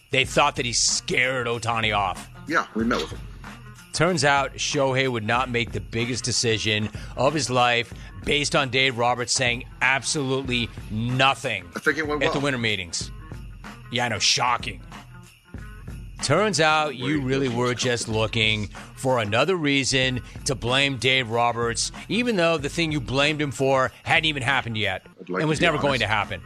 they 0.09 0.25
thought 0.25 0.55
that 0.55 0.65
he 0.65 0.73
scared 0.73 1.45
Ohtani 1.45 1.95
off. 1.95 2.31
Yeah, 2.47 2.65
we 2.73 2.85
met 2.85 2.99
with 2.99 3.11
him. 3.11 3.19
Turns 3.93 4.25
out 4.25 4.55
Shohei 4.55 5.07
would 5.07 5.23
not 5.23 5.51
make 5.51 5.71
the 5.71 5.81
biggest 5.81 6.23
decision 6.23 6.89
of 7.15 7.35
his 7.35 7.47
life 7.51 7.93
based 8.25 8.55
on 8.55 8.71
Dave 8.71 8.97
Roberts 8.97 9.33
saying 9.33 9.65
absolutely 9.83 10.67
nothing 10.89 11.65
I 11.75 11.79
think 11.79 11.99
it 11.99 12.07
went 12.07 12.23
at 12.23 12.29
well. 12.29 12.33
the 12.33 12.43
winter 12.43 12.57
meetings. 12.57 13.11
Yeah, 13.93 14.05
I 14.05 14.09
know, 14.09 14.19
shocking. 14.19 14.81
Turns 16.23 16.59
out 16.59 16.95
you 16.95 17.21
really 17.21 17.49
were 17.49 17.73
just 17.73 18.07
looking 18.07 18.69
for 18.95 19.19
another 19.19 19.55
reason 19.55 20.21
to 20.45 20.55
blame 20.55 20.97
Dave 20.97 21.29
Roberts, 21.29 21.91
even 22.07 22.37
though 22.37 22.57
the 22.57 22.69
thing 22.69 22.91
you 22.91 23.01
blamed 23.01 23.41
him 23.41 23.51
for 23.51 23.91
hadn't 24.03 24.25
even 24.25 24.41
happened 24.41 24.77
yet 24.77 25.05
like 25.27 25.41
and 25.41 25.49
was 25.49 25.59
be 25.59 25.65
never 25.65 25.77
going 25.77 25.99
to 25.99 26.07
happen. 26.07 26.41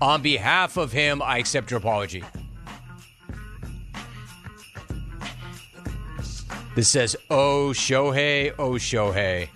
On 0.00 0.22
behalf 0.22 0.76
of 0.76 0.92
him, 0.92 1.20
I 1.20 1.38
accept 1.38 1.70
your 1.70 1.78
apology. 1.78 2.22
This 6.76 6.88
says, 6.88 7.16
Oh, 7.28 7.72
Shohei, 7.72 8.54
oh, 8.58 8.72
Shohei. 8.72 9.48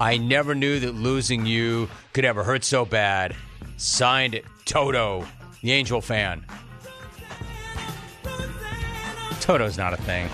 I 0.00 0.16
never 0.16 0.54
knew 0.54 0.80
that 0.80 0.94
losing 0.94 1.46
you 1.46 1.88
could 2.12 2.24
ever 2.24 2.42
hurt 2.42 2.64
so 2.64 2.84
bad. 2.84 3.36
Signed 3.76 4.40
Toto, 4.64 5.26
the 5.64 5.72
Angel 5.72 6.02
fan. 6.02 6.44
Toto's 9.40 9.78
not 9.78 9.94
a 9.94 9.96
thing. 9.96 10.28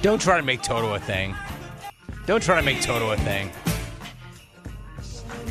Don't 0.00 0.18
try 0.18 0.38
to 0.38 0.42
make 0.42 0.62
Toto 0.62 0.94
a 0.94 0.98
thing. 0.98 1.36
Don't 2.24 2.42
try 2.42 2.56
to 2.56 2.62
make 2.62 2.80
Toto 2.80 3.10
a 3.10 3.18
thing. 3.18 3.50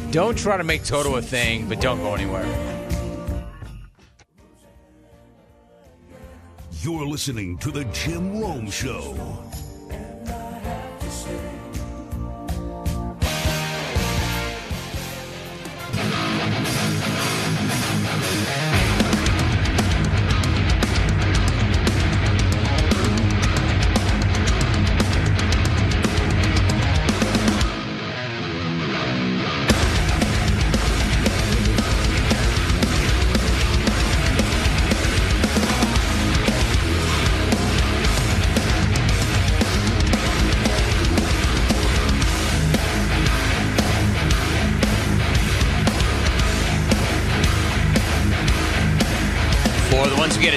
Don't 0.10 0.36
try 0.36 0.58
to 0.58 0.64
make 0.64 0.84
Toto 0.84 1.18
a 1.18 1.22
thing, 1.22 1.70
but 1.70 1.82
don't 1.82 2.00
go 2.00 2.16
anywhere. 2.16 2.48
You're 6.82 7.06
listening 7.06 7.60
to 7.60 7.70
The 7.70 7.86
Jim 7.86 8.42
Rome 8.42 8.72
Show. 8.72 9.53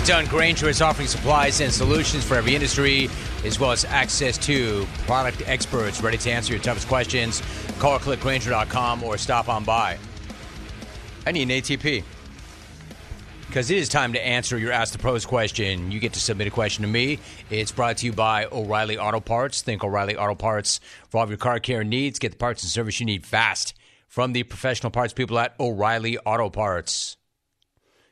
Done, 0.07 0.27
Grainger 0.27 0.69
is 0.69 0.81
offering 0.81 1.09
supplies 1.09 1.61
and 1.61 1.73
solutions 1.73 2.23
for 2.23 2.37
every 2.37 2.55
industry, 2.55 3.11
as 3.45 3.59
well 3.59 3.73
as 3.73 3.85
access 3.85 4.38
to 4.38 4.87
product 4.99 5.42
experts 5.47 6.01
ready 6.01 6.16
to 6.16 6.31
answer 6.31 6.53
your 6.53 6.62
toughest 6.62 6.87
questions. 6.87 7.42
Call 7.81 7.97
or 7.97 7.99
click 7.99 8.21
Grainger.com 8.21 9.03
or 9.03 9.19
stop 9.19 9.49
on 9.49 9.64
by. 9.64 9.99
I 11.27 11.33
need 11.33 11.42
an 11.42 11.49
ATP. 11.49 12.05
Because 13.49 13.69
it 13.69 13.79
is 13.79 13.88
time 13.88 14.12
to 14.12 14.25
answer 14.25 14.57
your 14.57 14.71
Ask 14.71 14.92
the 14.92 14.99
Pros 15.01 15.27
question. 15.27 15.90
You 15.90 15.99
get 15.99 16.12
to 16.12 16.21
submit 16.21 16.47
a 16.47 16.51
question 16.53 16.83
to 16.83 16.88
me. 16.88 17.19
It's 17.51 17.73
brought 17.73 17.97
to 17.97 18.07
you 18.07 18.12
by 18.12 18.47
O'Reilly 18.53 18.99
Auto 18.99 19.19
Parts. 19.19 19.62
Think 19.62 19.83
O'Reilly 19.83 20.16
Auto 20.16 20.37
Parts 20.37 20.79
for 21.09 21.19
all 21.19 21.25
of 21.25 21.31
your 21.31 21.37
car 21.37 21.59
care 21.59 21.83
needs. 21.83 22.21
Get 22.21 22.31
the 22.31 22.38
parts 22.38 22.62
and 22.62 22.71
service 22.71 23.01
you 23.01 23.07
need 23.07 23.27
fast 23.27 23.75
from 24.07 24.35
the 24.35 24.45
professional 24.45 24.92
parts 24.92 25.12
people 25.12 25.37
at 25.40 25.57
O'Reilly 25.59 26.16
Auto 26.19 26.49
Parts. 26.49 27.16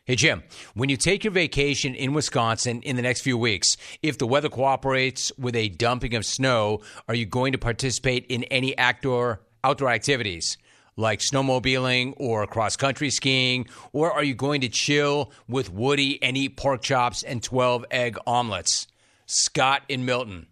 Hey, 0.06 0.16
Jim, 0.16 0.42
when 0.74 0.90
you 0.90 0.98
take 0.98 1.24
your 1.24 1.32
vacation 1.32 1.94
in 1.94 2.12
Wisconsin 2.12 2.82
in 2.82 2.96
the 2.96 3.00
next 3.00 3.22
few 3.22 3.38
weeks, 3.38 3.78
if 4.02 4.18
the 4.18 4.26
weather 4.26 4.50
cooperates 4.50 5.32
with 5.38 5.56
a 5.56 5.70
dumping 5.70 6.14
of 6.14 6.26
snow, 6.26 6.82
are 7.08 7.14
you 7.14 7.24
going 7.24 7.52
to 7.52 7.58
participate 7.58 8.26
in 8.26 8.44
any 8.44 8.76
outdoor, 8.76 9.40
outdoor 9.64 9.88
activities 9.88 10.58
like 10.96 11.20
snowmobiling 11.20 12.12
or 12.18 12.46
cross 12.46 12.76
country 12.76 13.08
skiing? 13.08 13.66
Or 13.94 14.12
are 14.12 14.22
you 14.22 14.34
going 14.34 14.60
to 14.60 14.68
chill 14.68 15.32
with 15.48 15.72
Woody 15.72 16.22
and 16.22 16.36
eat 16.36 16.58
pork 16.58 16.82
chops 16.82 17.22
and 17.22 17.42
12 17.42 17.86
egg 17.90 18.18
omelets? 18.26 18.86
Scott 19.24 19.84
in 19.88 20.04
Milton. 20.04 20.48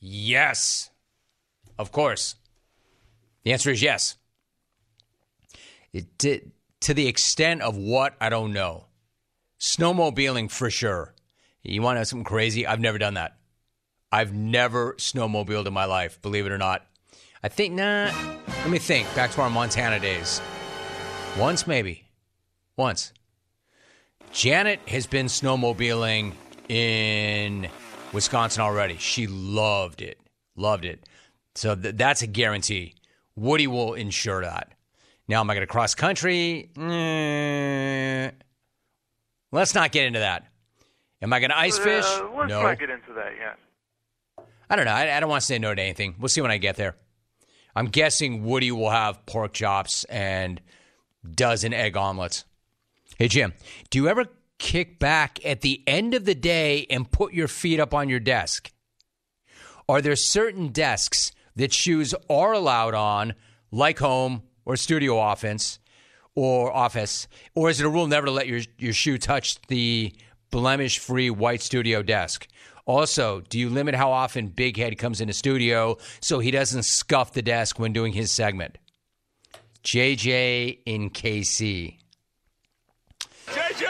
Yes. 0.00 0.88
Of 1.78 1.92
course. 1.92 2.36
The 3.44 3.52
answer 3.52 3.70
is 3.70 3.82
yes. 3.82 4.16
It 5.92 6.16
did, 6.16 6.52
to 6.80 6.94
the 6.94 7.08
extent 7.08 7.60
of 7.60 7.76
what, 7.76 8.14
I 8.22 8.30
don't 8.30 8.54
know. 8.54 8.85
Snowmobiling 9.60 10.50
for 10.50 10.70
sure. 10.70 11.14
You 11.62 11.82
want 11.82 11.96
to 11.96 12.00
have 12.00 12.08
something 12.08 12.24
crazy? 12.24 12.66
I've 12.66 12.80
never 12.80 12.98
done 12.98 13.14
that. 13.14 13.36
I've 14.12 14.32
never 14.32 14.94
snowmobiled 14.94 15.66
in 15.66 15.72
my 15.72 15.84
life, 15.84 16.20
believe 16.22 16.46
it 16.46 16.52
or 16.52 16.58
not. 16.58 16.86
I 17.42 17.48
think, 17.48 17.74
nah, 17.74 18.10
let 18.46 18.70
me 18.70 18.78
think. 18.78 19.12
Back 19.14 19.30
to 19.32 19.42
our 19.42 19.50
Montana 19.50 20.00
days. 20.00 20.40
Once, 21.38 21.66
maybe. 21.66 22.04
Once. 22.76 23.12
Janet 24.32 24.80
has 24.88 25.06
been 25.06 25.26
snowmobiling 25.26 26.32
in 26.68 27.68
Wisconsin 28.12 28.62
already. 28.62 28.96
She 28.98 29.26
loved 29.26 30.02
it. 30.02 30.20
Loved 30.56 30.84
it. 30.84 31.08
So 31.54 31.74
th- 31.74 31.96
that's 31.96 32.22
a 32.22 32.26
guarantee. 32.26 32.94
Woody 33.34 33.66
will 33.66 33.94
ensure 33.94 34.42
that. 34.42 34.72
Now, 35.28 35.40
am 35.40 35.50
I 35.50 35.54
going 35.54 35.66
to 35.66 35.70
cross 35.70 35.94
country? 35.94 36.70
Eh. 36.78 38.30
Let's 39.52 39.74
not 39.74 39.92
get 39.92 40.06
into 40.06 40.20
that. 40.20 40.46
Am 41.22 41.32
I 41.32 41.40
going 41.40 41.50
to 41.50 41.58
ice 41.58 41.78
fish? 41.78 42.04
Uh, 42.04 42.28
let's 42.36 42.50
no. 42.50 42.62
not 42.62 42.78
get 42.78 42.90
into 42.90 43.12
that 43.14 43.32
yet. 43.38 44.46
I 44.68 44.76
don't 44.76 44.84
know. 44.84 44.92
I, 44.92 45.16
I 45.16 45.20
don't 45.20 45.30
want 45.30 45.40
to 45.40 45.46
say 45.46 45.58
no 45.58 45.74
to 45.74 45.80
anything. 45.80 46.16
We'll 46.18 46.28
see 46.28 46.40
when 46.40 46.50
I 46.50 46.58
get 46.58 46.76
there. 46.76 46.96
I'm 47.74 47.86
guessing 47.86 48.44
Woody 48.44 48.72
will 48.72 48.90
have 48.90 49.24
pork 49.26 49.52
chops 49.52 50.04
and 50.04 50.60
dozen 51.30 51.72
egg 51.72 51.96
omelets. 51.96 52.44
Hey, 53.18 53.28
Jim, 53.28 53.54
do 53.90 53.98
you 53.98 54.08
ever 54.08 54.26
kick 54.58 54.98
back 54.98 55.44
at 55.44 55.60
the 55.60 55.82
end 55.86 56.14
of 56.14 56.24
the 56.24 56.34
day 56.34 56.86
and 56.90 57.10
put 57.10 57.32
your 57.32 57.48
feet 57.48 57.80
up 57.80 57.94
on 57.94 58.08
your 58.08 58.20
desk? 58.20 58.72
Are 59.88 60.00
there 60.00 60.16
certain 60.16 60.68
desks 60.68 61.32
that 61.54 61.72
shoes 61.72 62.14
are 62.28 62.52
allowed 62.52 62.94
on, 62.94 63.34
like 63.70 63.98
home 63.98 64.42
or 64.64 64.76
studio 64.76 65.18
office, 65.18 65.78
or 66.36 66.72
office, 66.72 67.26
or 67.54 67.68
is 67.68 67.80
it 67.80 67.86
a 67.86 67.88
rule 67.88 68.06
never 68.06 68.26
to 68.26 68.30
let 68.30 68.46
your 68.46 68.60
your 68.78 68.92
shoe 68.92 69.18
touch 69.18 69.60
the 69.62 70.14
blemish-free 70.52 71.30
white 71.30 71.62
studio 71.62 72.02
desk? 72.02 72.46
Also, 72.84 73.40
do 73.48 73.58
you 73.58 73.68
limit 73.68 73.96
how 73.96 74.12
often 74.12 74.46
Big 74.46 74.76
Head 74.76 74.96
comes 74.96 75.20
into 75.20 75.32
studio 75.32 75.98
so 76.20 76.38
he 76.38 76.52
doesn't 76.52 76.84
scuff 76.84 77.32
the 77.32 77.42
desk 77.42 77.80
when 77.80 77.92
doing 77.92 78.12
his 78.12 78.30
segment? 78.30 78.78
JJ 79.82 80.78
in 80.86 81.10
KC. 81.10 81.96
JJ! 83.48 83.84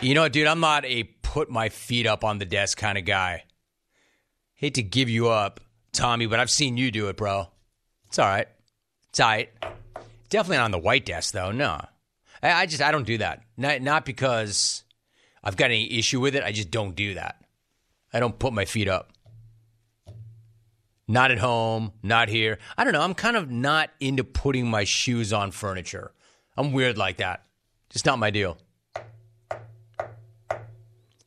You 0.00 0.14
know, 0.14 0.22
what, 0.22 0.32
dude, 0.32 0.48
I'm 0.48 0.60
not 0.60 0.84
a 0.84 1.04
put 1.04 1.48
my 1.48 1.68
feet 1.68 2.06
up 2.06 2.24
on 2.24 2.38
the 2.38 2.44
desk 2.44 2.76
kind 2.76 2.98
of 2.98 3.04
guy. 3.04 3.44
Hate 4.54 4.74
to 4.74 4.82
give 4.82 5.08
you 5.08 5.28
up, 5.28 5.60
Tommy, 5.92 6.26
but 6.26 6.40
I've 6.40 6.50
seen 6.50 6.76
you 6.76 6.90
do 6.90 7.08
it, 7.08 7.16
bro. 7.16 7.48
It's 8.08 8.18
all 8.18 8.26
right. 8.26 8.48
It's 9.10 9.20
all 9.20 9.28
right. 9.28 9.48
Definitely 10.28 10.56
not 10.58 10.64
on 10.64 10.70
the 10.72 10.78
white 10.78 11.06
desk, 11.06 11.32
though. 11.32 11.52
No. 11.52 11.80
I, 12.42 12.66
just, 12.66 12.82
I 12.82 12.90
don't 12.90 13.06
do 13.06 13.18
that. 13.18 13.42
Not, 13.56 13.82
not 13.82 14.04
because 14.04 14.84
I've 15.42 15.56
got 15.56 15.66
any 15.66 15.98
issue 15.98 16.20
with 16.20 16.34
it. 16.34 16.42
I 16.42 16.52
just 16.52 16.70
don't 16.70 16.94
do 16.94 17.14
that. 17.14 17.36
I 18.12 18.20
don't 18.20 18.38
put 18.38 18.52
my 18.52 18.64
feet 18.64 18.88
up. 18.88 19.12
Not 21.06 21.30
at 21.32 21.38
home, 21.38 21.92
not 22.02 22.28
here. 22.28 22.58
I 22.78 22.84
don't 22.84 22.92
know. 22.92 23.02
I'm 23.02 23.14
kind 23.14 23.36
of 23.36 23.50
not 23.50 23.90
into 23.98 24.22
putting 24.22 24.70
my 24.70 24.84
shoes 24.84 25.32
on 25.32 25.50
furniture. 25.50 26.12
I'm 26.56 26.72
weird 26.72 26.96
like 26.96 27.16
that. 27.16 27.46
Just 27.90 28.06
not 28.06 28.18
my 28.18 28.30
deal. 28.30 28.58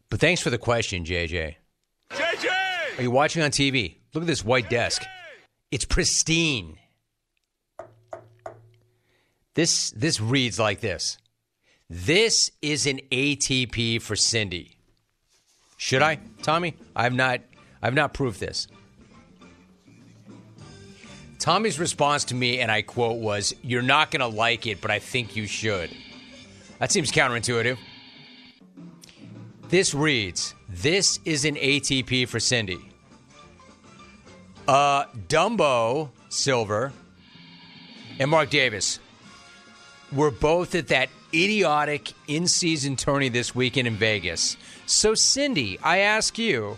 But 0.10 0.19
thanks 0.19 0.41
for 0.41 0.49
the 0.49 0.58
question, 0.58 1.04
JJ. 1.04 1.56
JJ! 2.12 2.99
Are 2.99 3.02
you 3.02 3.12
watching 3.12 3.41
on 3.41 3.52
TV? 3.52 3.97
Look 4.13 4.23
at 4.23 4.28
this 4.28 4.45
white 4.45 4.69
desk. 4.69 5.02
It's 5.71 5.86
pristine. 5.86 6.78
This 9.55 9.91
this 9.91 10.19
reads 10.19 10.59
like 10.59 10.79
this. 10.79 11.17
This 11.89 12.51
is 12.61 12.87
an 12.87 12.99
ATP 13.11 14.01
for 14.01 14.15
Cindy. 14.15 14.77
Should 15.77 16.01
I, 16.01 16.19
Tommy? 16.41 16.75
I've 16.95 17.13
not 17.13 17.41
I've 17.81 17.93
not 17.93 18.13
proved 18.13 18.39
this. 18.39 18.67
Tommy's 21.43 21.77
response 21.77 22.23
to 22.23 22.35
me, 22.35 22.61
and 22.61 22.71
I 22.71 22.83
quote, 22.83 23.17
was, 23.17 23.53
You're 23.61 23.81
not 23.81 24.11
going 24.11 24.21
to 24.21 24.27
like 24.27 24.65
it, 24.65 24.79
but 24.79 24.89
I 24.91 24.99
think 24.99 25.35
you 25.35 25.45
should. 25.45 25.91
That 26.79 26.89
seems 26.89 27.11
counterintuitive. 27.11 27.77
This 29.67 29.93
reads, 29.93 30.55
This 30.69 31.19
is 31.25 31.43
an 31.43 31.55
ATP 31.55 32.29
for 32.29 32.39
Cindy. 32.39 32.79
Uh, 34.69 35.03
Dumbo 35.27 36.11
Silver 36.29 36.93
and 38.19 38.31
Mark 38.31 38.49
Davis 38.49 38.99
were 40.15 40.32
both 40.32 40.76
at 40.76 40.88
that 40.89 41.10
idiotic 41.34 42.13
in 42.28 42.47
season 42.47 42.95
tourney 42.95 43.30
this 43.30 43.56
weekend 43.56 43.88
in 43.88 43.95
Vegas. 43.95 44.58
So, 44.86 45.15
Cindy, 45.15 45.80
I 45.82 45.99
ask 45.99 46.38
you, 46.38 46.78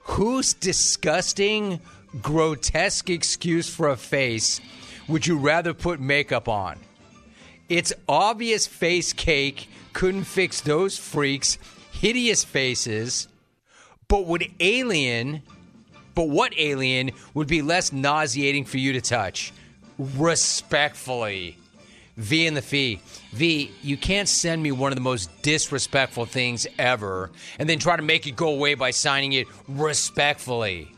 whose 0.00 0.54
disgusting, 0.54 1.80
grotesque 2.20 3.10
excuse 3.10 3.72
for 3.72 3.88
a 3.88 3.96
face 3.96 4.60
would 5.08 5.26
you 5.26 5.38
rather 5.38 5.74
put 5.74 6.00
makeup 6.00 6.48
on? 6.48 6.78
It's 7.68 7.92
obvious 8.08 8.66
face 8.66 9.12
cake 9.12 9.68
couldn't 9.92 10.24
fix 10.24 10.60
those 10.60 10.96
freaks' 10.96 11.58
hideous 11.92 12.44
faces, 12.44 13.28
but 14.08 14.26
would 14.26 14.50
alien, 14.60 15.42
but 16.14 16.28
what 16.28 16.52
alien 16.56 17.10
would 17.34 17.48
be 17.48 17.62
less 17.62 17.92
nauseating 17.92 18.64
for 18.64 18.78
you 18.78 18.92
to 18.92 19.00
touch? 19.00 19.52
Respectfully. 19.98 21.56
V 22.20 22.46
and 22.46 22.54
the 22.54 22.62
fee. 22.62 23.00
V, 23.32 23.70
you 23.82 23.96
can't 23.96 24.28
send 24.28 24.62
me 24.62 24.72
one 24.72 24.92
of 24.92 24.96
the 24.96 25.02
most 25.02 25.30
disrespectful 25.42 26.26
things 26.26 26.66
ever 26.78 27.30
and 27.58 27.66
then 27.66 27.78
try 27.78 27.96
to 27.96 28.02
make 28.02 28.26
it 28.26 28.36
go 28.36 28.48
away 28.48 28.74
by 28.74 28.90
signing 28.90 29.32
it 29.32 29.46
respectfully. 29.66 30.92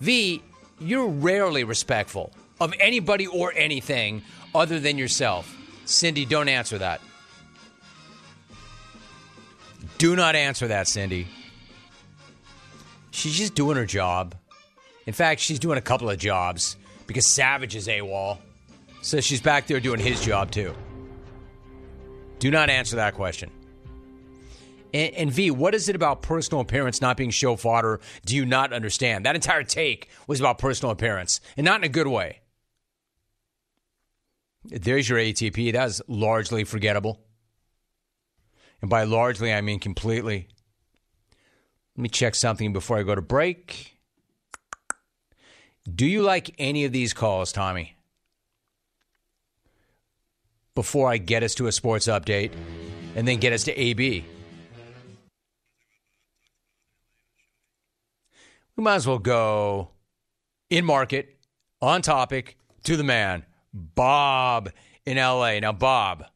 V, 0.00 0.42
you're 0.78 1.08
rarely 1.08 1.64
respectful 1.64 2.30
of 2.60 2.74
anybody 2.78 3.26
or 3.26 3.54
anything 3.56 4.20
other 4.54 4.78
than 4.78 4.98
yourself. 4.98 5.56
Cindy, 5.86 6.26
don't 6.26 6.48
answer 6.48 6.76
that. 6.76 7.00
Do 9.96 10.14
not 10.14 10.36
answer 10.36 10.68
that, 10.68 10.88
Cindy. 10.88 11.26
She's 13.12 13.38
just 13.38 13.54
doing 13.54 13.78
her 13.78 13.86
job. 13.86 14.34
In 15.06 15.14
fact, 15.14 15.40
she's 15.40 15.58
doing 15.58 15.78
a 15.78 15.82
couple 15.82 16.10
of 16.10 16.18
jobs 16.18 16.76
because 17.06 17.26
Savage 17.26 17.74
is 17.74 17.88
AWOL. 17.88 18.36
So 19.06 19.20
she's 19.20 19.40
back 19.40 19.68
there 19.68 19.78
doing 19.78 20.00
his 20.00 20.20
job 20.20 20.50
too. 20.50 20.74
Do 22.40 22.50
not 22.50 22.70
answer 22.70 22.96
that 22.96 23.14
question. 23.14 23.52
And, 24.92 25.14
and, 25.14 25.32
V, 25.32 25.52
what 25.52 25.76
is 25.76 25.88
it 25.88 25.94
about 25.94 26.22
personal 26.22 26.60
appearance 26.60 27.00
not 27.00 27.16
being 27.16 27.30
show 27.30 27.54
fodder? 27.54 28.00
Do 28.24 28.34
you 28.34 28.44
not 28.44 28.72
understand? 28.72 29.24
That 29.24 29.36
entire 29.36 29.62
take 29.62 30.08
was 30.26 30.40
about 30.40 30.58
personal 30.58 30.90
appearance, 30.90 31.40
and 31.56 31.64
not 31.64 31.78
in 31.78 31.84
a 31.84 31.88
good 31.88 32.08
way. 32.08 32.40
There's 34.64 35.08
your 35.08 35.20
ATP. 35.20 35.72
That 35.74 35.86
is 35.86 36.02
largely 36.08 36.64
forgettable. 36.64 37.20
And 38.80 38.90
by 38.90 39.04
largely, 39.04 39.52
I 39.52 39.60
mean 39.60 39.78
completely. 39.78 40.48
Let 41.96 42.02
me 42.02 42.08
check 42.08 42.34
something 42.34 42.72
before 42.72 42.98
I 42.98 43.04
go 43.04 43.14
to 43.14 43.22
break. 43.22 44.00
Do 45.88 46.06
you 46.06 46.22
like 46.22 46.56
any 46.58 46.84
of 46.84 46.90
these 46.90 47.12
calls, 47.12 47.52
Tommy? 47.52 47.95
Before 50.76 51.10
I 51.10 51.16
get 51.16 51.42
us 51.42 51.56
to 51.56 51.66
a 51.66 51.72
sports 51.72 52.06
update 52.06 52.52
and 53.16 53.26
then 53.26 53.38
get 53.38 53.52
us 53.52 53.64
to 53.64 53.72
AB. 53.72 54.24
We 58.76 58.84
might 58.84 58.96
as 58.96 59.06
well 59.06 59.18
go 59.18 59.88
in 60.68 60.84
market, 60.84 61.38
on 61.80 62.02
topic, 62.02 62.58
to 62.84 62.98
the 62.98 63.04
man, 63.04 63.44
Bob 63.72 64.70
in 65.06 65.16
LA. 65.16 65.60
Now, 65.60 65.72
Bob, 65.72 66.26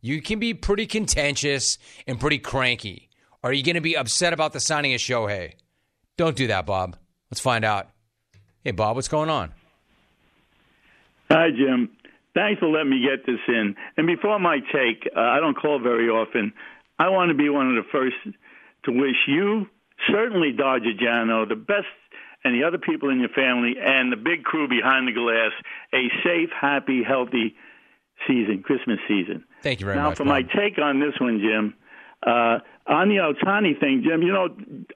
you 0.00 0.22
can 0.22 0.38
be 0.38 0.54
pretty 0.54 0.86
contentious 0.86 1.76
and 2.06 2.20
pretty 2.20 2.38
cranky. 2.38 3.08
Are 3.42 3.52
you 3.52 3.64
going 3.64 3.74
to 3.74 3.80
be 3.80 3.96
upset 3.96 4.32
about 4.32 4.52
the 4.52 4.60
signing 4.60 4.94
of 4.94 5.00
Shohei? 5.00 5.54
Don't 6.16 6.36
do 6.36 6.46
that, 6.46 6.66
Bob. 6.66 6.96
Let's 7.32 7.40
find 7.40 7.64
out. 7.64 7.90
Hey, 8.62 8.70
Bob, 8.70 8.94
what's 8.94 9.08
going 9.08 9.28
on? 9.28 9.52
Hi, 11.28 11.50
Jim. 11.50 11.90
Thanks 12.34 12.60
for 12.60 12.68
letting 12.68 12.90
me 12.90 13.04
get 13.06 13.26
this 13.26 13.40
in. 13.48 13.74
And 13.96 14.06
before 14.06 14.38
my 14.38 14.58
take, 14.72 15.08
uh, 15.14 15.20
I 15.20 15.40
don't 15.40 15.56
call 15.56 15.78
very 15.78 16.08
often. 16.08 16.52
I 16.98 17.08
want 17.10 17.30
to 17.30 17.36
be 17.36 17.48
one 17.48 17.76
of 17.76 17.84
the 17.84 17.88
first 17.90 18.16
to 18.84 18.92
wish 18.92 19.16
you, 19.26 19.66
certainly 20.10 20.52
Dodger 20.52 20.94
Jano, 21.00 21.48
the 21.48 21.56
best, 21.56 21.86
and 22.44 22.54
the 22.54 22.66
other 22.66 22.78
people 22.78 23.10
in 23.10 23.20
your 23.20 23.28
family, 23.28 23.74
and 23.80 24.10
the 24.10 24.16
big 24.16 24.44
crew 24.44 24.66
behind 24.68 25.06
the 25.06 25.12
glass, 25.12 25.52
a 25.94 26.08
safe, 26.24 26.50
happy, 26.58 27.02
healthy 27.06 27.54
season, 28.26 28.62
Christmas 28.62 28.98
season. 29.06 29.44
Thank 29.62 29.80
you 29.80 29.86
very 29.86 29.96
now, 29.96 30.08
much. 30.08 30.18
Now, 30.18 30.24
for 30.24 30.24
Bob. 30.24 30.28
my 30.28 30.42
take 30.42 30.78
on 30.78 31.00
this 31.00 31.14
one, 31.20 31.38
Jim, 31.38 31.74
uh, 32.26 32.58
on 32.86 33.08
the 33.08 33.16
Ohtani 33.16 33.78
thing, 33.78 34.02
Jim, 34.06 34.22
you 34.22 34.32
know, 34.32 34.48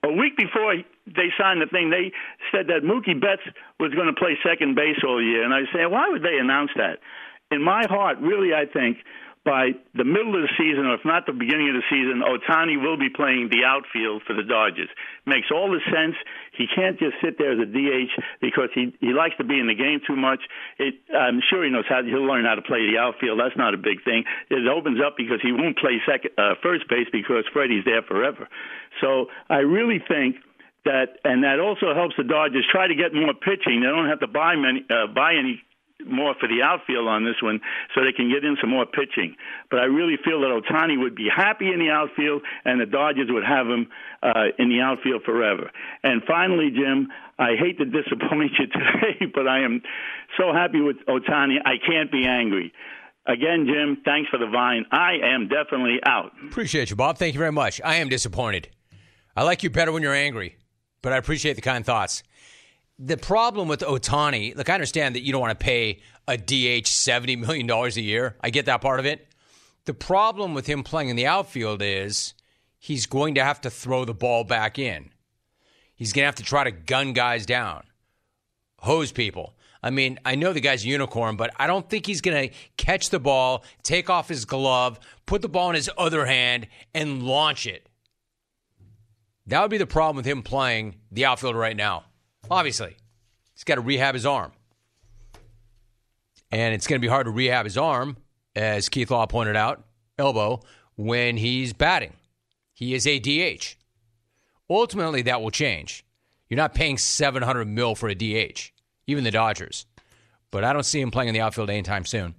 a 0.03 0.13
week 0.13 0.37
before 0.37 0.75
they 1.07 1.29
signed 1.39 1.63
the 1.63 1.67
thing, 1.67 1.91
they 1.91 2.13
said 2.51 2.67
that 2.69 2.83
Mookie 2.83 3.21
Betts 3.21 3.43
was 3.79 3.93
going 3.95 4.07
to 4.07 4.13
play 4.13 4.37
second 4.45 4.75
base 4.75 4.99
all 5.07 5.23
year. 5.23 5.45
And 5.45 5.55
I 5.55 5.61
was 5.61 5.69
saying, 5.73 5.91
why 5.91 6.09
would 6.09 6.23
they 6.23 6.39
announce 6.39 6.71
that? 6.77 6.99
In 7.51 7.63
my 7.63 7.87
heart, 7.89 8.19
really, 8.19 8.53
I 8.53 8.67
think 8.67 8.99
by 9.47 9.79
the 9.95 10.03
middle 10.03 10.35
of 10.35 10.43
the 10.43 10.51
season, 10.59 10.91
or 10.91 10.99
if 10.99 11.07
not 11.07 11.25
the 11.25 11.33
beginning 11.33 11.71
of 11.71 11.79
the 11.79 11.87
season, 11.87 12.19
Ohtani 12.19 12.83
will 12.83 12.99
be 12.99 13.09
playing 13.09 13.47
the 13.47 13.63
outfield 13.63 14.27
for 14.27 14.35
the 14.35 14.43
Dodgers. 14.43 14.91
Makes 15.25 15.55
all 15.55 15.71
the 15.71 15.79
sense. 15.87 16.19
He 16.51 16.67
can't 16.67 16.99
just 16.99 17.15
sit 17.23 17.39
there 17.39 17.55
as 17.55 17.63
a 17.63 17.71
DH 17.71 18.11
because 18.43 18.75
he 18.75 18.91
he 18.99 19.15
likes 19.15 19.39
to 19.39 19.47
be 19.47 19.63
in 19.63 19.71
the 19.71 19.79
game 19.79 20.03
too 20.03 20.19
much. 20.19 20.43
It, 20.83 20.99
I'm 21.15 21.39
sure 21.47 21.63
he 21.63 21.71
knows 21.71 21.87
how 21.89 22.03
he'll 22.03 22.27
learn 22.27 22.45
how 22.45 22.59
to 22.59 22.67
play 22.67 22.91
the 22.91 22.99
outfield. 22.99 23.39
That's 23.39 23.57
not 23.57 23.73
a 23.73 23.79
big 23.79 24.03
thing. 24.03 24.27
It 24.51 24.67
opens 24.67 24.99
up 24.99 25.15
because 25.17 25.39
he 25.41 25.55
won't 25.55 25.79
play 25.79 26.03
second, 26.03 26.35
uh, 26.37 26.59
first 26.61 26.91
base 26.91 27.07
because 27.15 27.47
Freddie's 27.55 27.87
there 27.87 28.03
forever. 28.03 28.51
So 29.01 29.31
I 29.49 29.63
really 29.63 30.03
think 30.03 30.43
that, 30.85 31.19
and 31.23 31.45
that 31.45 31.61
also 31.61 31.95
helps 31.95 32.15
the 32.19 32.25
Dodgers 32.25 32.67
try 32.71 32.87
to 32.87 32.95
get 32.95 33.15
more 33.15 33.35
pitching. 33.35 33.83
They 33.83 33.91
don't 33.91 34.09
have 34.09 34.21
to 34.21 34.31
buy 34.31 34.57
many, 34.57 34.83
uh, 34.91 35.07
buy 35.13 35.35
any 35.39 35.63
more 36.07 36.35
for 36.39 36.49
the 36.49 36.63
outfield 36.63 37.09
on 37.09 37.25
this 37.25 37.37
one 37.43 37.61
so 37.95 38.03
they 38.03 38.13
can 38.13 38.31
get 38.31 38.45
in 38.45 38.57
some 38.61 38.71
more 38.71 38.87
pitching. 38.87 39.37
But 39.71 39.81
I 39.81 39.85
really 39.85 40.17
feel 40.25 40.41
that 40.41 40.51
Ohtani 40.51 40.99
would 40.99 41.15
be 41.15 41.29
happy 41.35 41.73
in 41.73 41.79
the 41.79 41.91
outfield 41.91 42.43
and 42.65 42.81
the 42.81 42.87
Dodgers 42.87 43.29
would 43.31 43.45
have 43.45 43.67
him 43.67 43.89
uh, 44.23 44.55
in 44.59 44.69
the 44.69 44.81
outfield 44.81 45.23
forever. 45.25 45.71
And 46.03 46.23
finally, 46.27 46.71
Jim, 46.71 47.09
I 47.39 47.57
hate 47.59 47.79
to 47.79 47.85
disappoint 47.85 48.53
you 48.59 48.67
today, 48.73 49.27
but 49.35 49.47
I 49.47 49.65
am 49.65 49.83
so 50.39 50.53
happy 50.53 50.81
with 50.81 50.97
Ohtani. 51.09 51.59
I 51.65 51.77
can't 51.85 52.11
be 52.11 52.27
angry. 52.27 52.73
Again, 53.27 53.67
Jim, 53.67 54.03
thanks 54.05 54.31
for 54.31 54.39
the 54.39 54.47
vine. 54.47 54.85
I 54.93 55.15
am 55.35 55.49
definitely 55.49 55.99
out. 56.05 56.33
Appreciate 56.49 56.91
you, 56.91 56.97
Bob. 56.97 57.19
Thank 57.19 57.35
you 57.35 57.39
very 57.39 57.53
much. 57.53 57.81
I 57.85 57.97
am 57.97 58.09
disappointed. 58.09 58.69
I 59.35 59.43
like 59.43 59.63
you 59.63 59.71
better 59.71 59.91
when 59.91 60.03
you're 60.03 60.15
angry, 60.15 60.57
but 61.03 61.13
I 61.13 61.17
appreciate 61.17 61.55
the 61.55 61.63
kind 61.63 61.85
thoughts 61.85 62.23
the 62.99 63.17
problem 63.17 63.69
with 63.69 63.81
Ohtani, 63.81 64.57
like 64.57 64.71
I 64.71 64.75
understand 64.75 65.15
that 65.15 65.23
you 65.23 65.33
don't 65.33 65.41
want 65.41 65.59
to 65.59 65.65
pay 65.65 66.01
a 66.27 66.37
DH 66.37 66.87
$70 66.87 67.39
million 67.39 67.71
a 67.71 67.89
year. 68.01 68.37
I 68.41 68.51
get 68.51 68.67
that 68.67 68.81
part 68.81 69.01
of 69.01 69.07
it. 69.07 69.29
The 69.85 69.95
problem 69.95 70.55
with 70.55 70.67
him 70.67 70.83
playing 70.83 71.11
in 71.11 71.17
the 71.17 71.27
outfield 71.27 71.83
is 71.83 72.35
he's 72.79 73.07
going 73.07 73.35
to 73.37 73.45
have 73.45 73.61
to 73.63 73.71
throw 73.71 74.05
the 74.05 74.15
ball 74.15 74.45
back 74.45 74.79
in. 74.79 75.11
He's 75.95 76.13
going 76.13 76.23
to 76.25 76.27
have 76.27 76.35
to 76.37 76.43
try 76.43 76.65
to 76.65 76.71
gun 76.71 77.13
guys 77.13 77.47
down, 77.47 77.85
hose 78.79 79.13
people. 79.13 79.55
I 79.83 79.91
mean, 79.91 80.19
I 80.25 80.35
know 80.35 80.53
the 80.53 80.61
guy's 80.61 80.85
unicorn, 80.85 81.37
but 81.37 81.53
I 81.59 81.67
don't 81.67 81.89
think 81.89 82.07
he's 82.07 82.21
going 82.21 82.49
to 82.49 82.55
catch 82.77 83.11
the 83.11 83.21
ball, 83.21 83.65
take 83.83 84.11
off 84.11 84.29
his 84.29 84.45
glove, 84.45 84.99
put 85.27 85.43
the 85.43 85.49
ball 85.49 85.69
in 85.69 85.77
his 85.77 85.89
other 85.97 86.27
hand, 86.27 86.67
and 86.93 87.23
launch 87.23 87.67
it. 87.67 87.89
That 89.47 89.63
would 89.63 89.71
be 89.71 89.79
the 89.79 89.87
problem 89.87 90.17
with 90.17 90.27
him 90.27 90.43
playing 90.43 90.97
the 91.13 91.27
outfield 91.27 91.55
right 91.55 91.77
now. 91.77 92.06
Obviously, 92.51 92.97
he's 93.55 93.65
got 93.65 93.77
to 93.77 93.81
rehab 93.81 94.15
his 94.15 94.27
arm. 94.27 94.53
And 96.51 96.75
it's 96.75 96.87
going 96.87 97.01
to 97.01 97.05
be 97.05 97.11
hard 97.11 97.27
to 97.27 97.31
rehab 97.31 97.65
his 97.67 97.77
arm, 97.77 98.17
as 98.55 98.89
Keith 98.89 99.11
Law 99.11 99.27
pointed 99.27 99.57
out, 99.57 99.85
elbow, 100.19 100.61
when 100.97 101.37
he's 101.37 101.73
batting. 101.73 102.13
He 102.73 102.95
is 102.95 103.07
a 103.07 103.19
DH. 103.19 103.77
Ultimately, 104.71 105.23
that 105.23 105.43
will 105.43 105.51
change. 105.51 106.05
You're 106.49 106.57
not 106.57 106.75
paying 106.75 106.99
700 106.99 107.67
mil 107.67 107.95
for 107.95 108.09
a 108.09 108.15
DH, 108.15 108.73
even 109.07 109.25
the 109.25 109.31
Dodgers. 109.31 109.87
But 110.51 110.65
I 110.65 110.73
don't 110.73 110.85
see 110.85 111.01
him 111.01 111.11
playing 111.11 111.29
in 111.29 111.35
the 111.35 111.41
outfield 111.41 111.71
anytime 111.71 112.05
soon. 112.05 112.35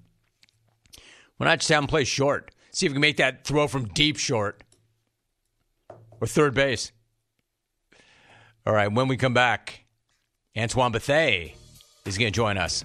Why 1.37 1.47
not 1.47 1.59
just 1.59 1.69
have 1.69 1.83
him 1.83 1.87
play 1.87 2.03
short? 2.03 2.51
See 2.71 2.85
if 2.85 2.91
we 2.91 2.95
can 2.95 3.01
make 3.01 3.17
that 3.17 3.43
throw 3.45 3.67
from 3.67 3.87
deep 3.89 4.17
short 4.17 4.63
or 6.21 6.27
third 6.27 6.53
base. 6.53 6.91
All 8.65 8.73
right, 8.73 8.91
when 8.91 9.07
we 9.07 9.17
come 9.17 9.33
back, 9.33 9.85
Antoine 10.57 10.91
Bethea 10.91 11.51
is 12.05 12.17
going 12.17 12.31
to 12.31 12.35
join 12.35 12.57
us. 12.57 12.83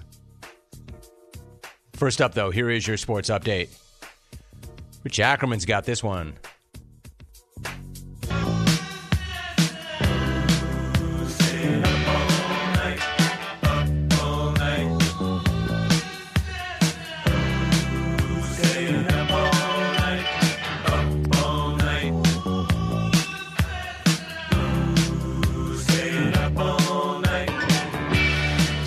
First 1.93 2.21
up, 2.21 2.33
though, 2.33 2.51
here 2.51 2.69
is 2.69 2.85
your 2.85 2.97
sports 2.97 3.29
update. 3.29 3.69
Rich 5.03 5.19
Ackerman's 5.19 5.65
got 5.65 5.83
this 5.83 6.03
one. 6.03 6.33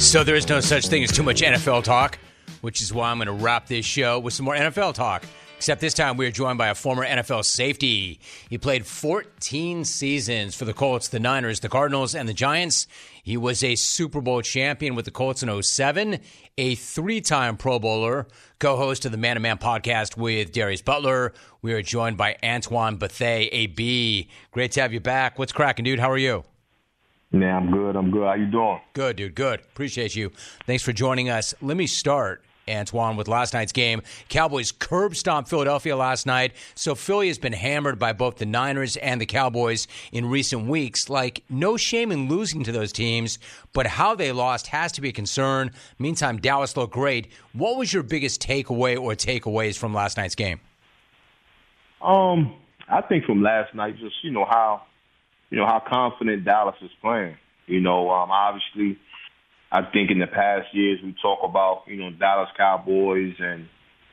So 0.07 0.23
there 0.23 0.37
is 0.37 0.49
no 0.49 0.61
such 0.61 0.87
thing 0.87 1.03
as 1.03 1.11
too 1.11 1.25
much 1.25 1.43
NFL 1.43 1.83
talk, 1.83 2.21
which 2.61 2.81
is 2.81 2.95
why 2.95 3.11
I'm 3.11 3.19
going 3.19 3.27
to 3.27 3.33
wrap 3.33 3.67
this 3.67 3.85
show 3.85 4.21
with 4.21 4.35
some 4.35 4.45
more 4.45 4.55
NFL 4.55 4.95
talk. 4.95 5.25
Except 5.57 5.81
this 5.81 5.95
time 5.95 6.17
we 6.17 6.27
are 6.27 6.31
joined 6.31 6.59
by 6.59 6.69
a 6.69 6.77
former 6.77 7.05
NFL 7.05 7.45
safety. 7.45 8.21
He 8.49 8.57
played 8.57 8.87
14 8.87 9.85
seasons 9.85 10.55
for 10.55 10.65
the 10.65 10.73
Colts, 10.73 11.09
the 11.09 11.19
Niners, 11.19 11.59
the 11.59 11.69
Cardinals, 11.69 12.15
and 12.15 12.29
the 12.29 12.35
Giants. 12.35 12.87
He 13.25 13.37
was 13.37 13.65
a 13.65 13.75
Super 13.75 14.21
Bowl 14.21 14.43
champion 14.43 14.95
with 14.95 15.07
the 15.07 15.11
Colts 15.11 15.43
in 15.43 15.61
07, 15.61 16.21
a 16.57 16.77
three 16.77 17.21
time 17.21 17.57
Pro 17.57 17.81
Bowler, 17.81 18.29
co 18.61 18.77
host 18.77 19.07
of 19.07 19.11
the 19.11 19.19
Man 19.19 19.35
to 19.35 19.41
Man 19.41 19.59
podcast 19.59 20.17
with 20.17 20.53
Darius 20.53 20.83
Butler. 20.83 21.35
We 21.63 21.73
are 21.73 21.83
joined 21.83 22.17
by 22.17 22.37
Antoine 22.45 22.97
Bethea, 22.97 23.49
AB. 23.51 24.29
Great 24.53 24.71
to 24.73 24.83
have 24.83 24.93
you 24.93 25.01
back. 25.01 25.37
What's 25.37 25.53
cracking, 25.53 25.85
dude? 25.85 25.99
How 25.99 26.13
are 26.13 26.17
you? 26.17 26.45
Yeah, 27.33 27.57
I'm 27.57 27.71
good. 27.71 27.97
I'm 27.97 28.11
good. 28.11 28.27
How 28.27 28.35
you 28.35 28.47
doing? 28.47 28.81
Good, 28.93 29.17
dude. 29.17 29.35
Good. 29.35 29.61
Appreciate 29.61 30.15
you. 30.15 30.33
Thanks 30.67 30.83
for 30.83 30.93
joining 30.93 31.29
us. 31.29 31.55
Let 31.61 31.77
me 31.77 31.87
start, 31.87 32.43
Antoine, 32.69 33.17
with 33.17 33.27
last 33.27 33.53
night's 33.53 33.73
game. 33.73 34.03
Cowboys 34.29 34.71
curb 34.73 35.17
stomped 35.17 35.51
Philadelphia 35.51 35.97
last 35.97 36.25
night. 36.25 36.53
So 36.77 36.95
Philly 36.95 37.27
has 37.27 37.39
been 37.39 37.53
hammered 37.53 37.99
by 37.99 38.13
both 38.13 38.37
the 38.37 38.47
Niners 38.47 38.97
and 38.97 39.21
the 39.21 39.27
Cowboys 39.27 39.89
in 40.13 40.27
recent 40.27 40.67
weeks. 40.67 41.11
Like, 41.11 41.43
no 41.51 41.77
shame 41.77 42.13
in 42.13 42.29
losing 42.29 42.63
to 42.65 42.73
those 42.73 42.93
teams, 42.93 43.39
but 43.73 43.87
how 43.87 44.15
they 44.15 44.31
lost 44.33 44.69
has 44.69 44.93
to 44.93 45.01
be 45.01 45.09
a 45.09 45.13
concern. 45.13 45.73
Meantime, 45.99 46.39
Dallas 46.39 46.77
looked 46.77 46.95
great. 46.95 47.33
What 47.53 47.77
was 47.77 47.93
your 47.93 48.05
biggest 48.05 48.41
takeaway 48.41 48.99
or 48.99 49.13
takeaways 49.13 49.77
from 49.77 49.93
last 49.93 50.17
night's 50.17 50.37
game? 50.37 50.61
Um, 52.01 52.55
I 52.89 53.03
think 53.03 53.25
from 53.25 53.43
last 53.43 53.75
night, 53.75 53.99
just 53.99 54.15
you 54.23 54.31
know 54.31 54.45
how 54.45 54.83
you 55.51 55.59
know, 55.59 55.67
how 55.67 55.83
confident 55.87 56.45
Dallas 56.45 56.77
is 56.83 56.91
playing. 57.01 57.37
You 57.67 57.81
know, 57.81 58.11
um, 58.11 58.31
obviously, 58.31 58.99
I 59.71 59.83
think 59.83 60.11
in 60.11 60.19
the 60.19 60.27
past 60.27 60.69
years 60.73 61.01
we 61.03 61.15
talk 61.21 61.41
about, 61.43 61.83
you 61.87 61.97
know, 61.97 62.11
Dallas 62.11 62.49
Cowboys 62.57 63.35
and 63.39 63.69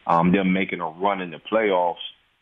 um, 0.05 0.31
them 0.31 0.53
making 0.53 0.81
a 0.81 0.89
run 0.89 1.21
in 1.21 1.31
the 1.31 1.39
playoffs. 1.51 1.95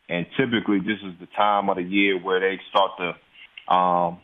And 0.09 0.25
typically 0.37 0.79
this 0.79 0.99
is 1.03 1.13
the 1.19 1.27
time 1.37 1.69
of 1.69 1.77
the 1.77 1.83
year 1.83 2.19
where 2.19 2.39
they 2.39 2.59
start 2.69 2.91
to 2.97 3.73
um, 3.73 4.19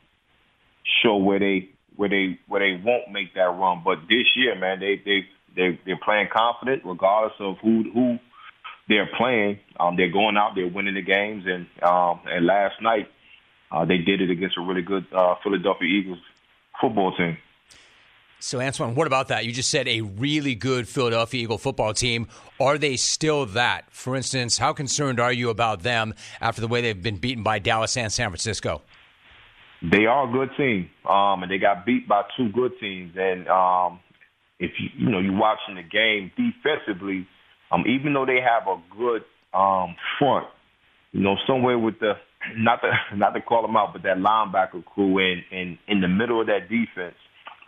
show 1.04 1.18
where 1.18 1.40
they 1.40 1.70
where 1.96 2.10
they 2.10 2.40
where 2.48 2.60
they 2.60 2.82
won't 2.84 3.12
make 3.12 3.34
that 3.36 3.50
run. 3.50 3.82
But 3.84 4.00
this 4.10 4.26
year, 4.36 4.58
man, 4.58 4.80
they 4.80 5.02
they 5.04 5.26
they 5.56 5.80
they're 5.86 6.00
playing 6.04 6.28
confident 6.36 6.84
regardless 6.86 7.34
of 7.40 7.58
who 7.62 7.84
who 7.94 8.20
they're 8.90 9.10
playing. 9.18 9.60
Um, 9.80 9.96
they're 9.98 10.12
going 10.12 10.38
out, 10.38 10.54
they're 10.56 10.68
winning 10.68 10.96
the 10.96 11.02
games, 11.02 11.46
and 11.46 11.68
um, 11.84 12.22
and 12.26 12.46
last 12.46 12.76
night 12.82 13.08
uh, 13.72 13.86
they 13.86 13.98
did 13.98 14.22
it 14.22 14.30
against 14.30 14.58
a 14.58 14.62
really 14.62 14.82
good 14.82 15.06
uh, 15.14 15.36
Philadelphia 15.44 15.88
Eagles 15.88 16.20
football 16.80 17.16
team. 17.16 17.38
So, 18.40 18.62
Antoine, 18.62 18.94
what 18.94 19.08
about 19.08 19.30
that? 19.30 19.46
You 19.46 19.52
just 19.52 19.72
said 19.72 19.88
a 19.88 20.02
really 20.02 20.54
good 20.54 20.88
Philadelphia 20.88 21.42
Eagle 21.42 21.58
football 21.58 21.94
team. 21.94 22.28
Are 22.60 22.78
they 22.78 22.96
still 22.96 23.48
that? 23.48 23.92
For 23.92 24.16
instance, 24.16 24.60
how 24.60 24.74
concerned 24.74 25.20
are 25.20 25.34
you 25.34 25.50
about 25.50 25.82
them 25.82 26.14
after 26.40 26.62
the 26.62 26.68
way 26.68 26.82
they've 26.82 27.02
been 27.02 27.18
beaten 27.18 27.44
by 27.44 27.58
Dallas 27.58 27.98
and 27.98 28.14
San 28.14 28.30
Francisco? 28.30 28.84
They 29.82 30.06
are 30.06 30.30
a 30.30 30.32
good 30.32 30.50
team, 30.56 30.90
um, 31.10 31.42
and 31.44 31.52
they 31.52 31.58
got 31.58 31.86
beat 31.86 32.08
by 32.08 32.24
two 32.36 32.50
good 32.50 32.74
teams. 32.80 33.14
And 33.18 33.48
um, 33.48 34.00
if 34.60 34.72
you 34.80 34.90
you 34.98 35.10
know 35.10 35.20
you're 35.20 35.38
watching 35.38 35.76
the 35.76 35.84
game 35.84 36.32
defensively, 36.38 37.28
um, 37.72 37.86
even 37.88 38.14
though 38.14 38.26
they 38.26 38.40
have 38.42 38.68
a 38.68 38.80
good 38.96 39.24
um, 39.54 39.96
front, 40.20 40.48
you 41.12 41.22
know 41.22 41.38
somewhere 41.48 41.78
with 41.78 42.00
the 42.00 42.14
not 42.56 42.82
to 42.82 42.92
not 43.18 43.34
to 43.34 43.42
call 43.42 43.62
them 43.62 43.76
out, 43.76 43.94
but 43.94 44.04
that 44.04 44.18
linebacker 44.18 44.84
crew 44.86 45.20
in 45.20 45.44
in 45.52 45.78
in 45.88 46.02
the 46.02 46.08
middle 46.08 46.42
of 46.42 46.48
that 46.48 46.70
defense, 46.70 47.16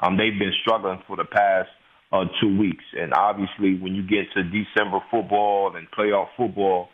um, 0.02 0.18
they've 0.18 0.38
been 0.38 0.54
struggling 0.62 1.02
for 1.08 1.18
the 1.18 1.26
past 1.26 1.70
uh, 2.12 2.26
two 2.42 2.58
weeks. 2.58 2.84
And 2.98 3.14
obviously, 3.14 3.80
when 3.80 3.96
you 3.96 4.04
get 4.04 4.32
to 4.36 4.44
December 4.44 5.00
football 5.12 5.76
and 5.76 5.88
playoff 5.92 6.28
football, 6.38 6.90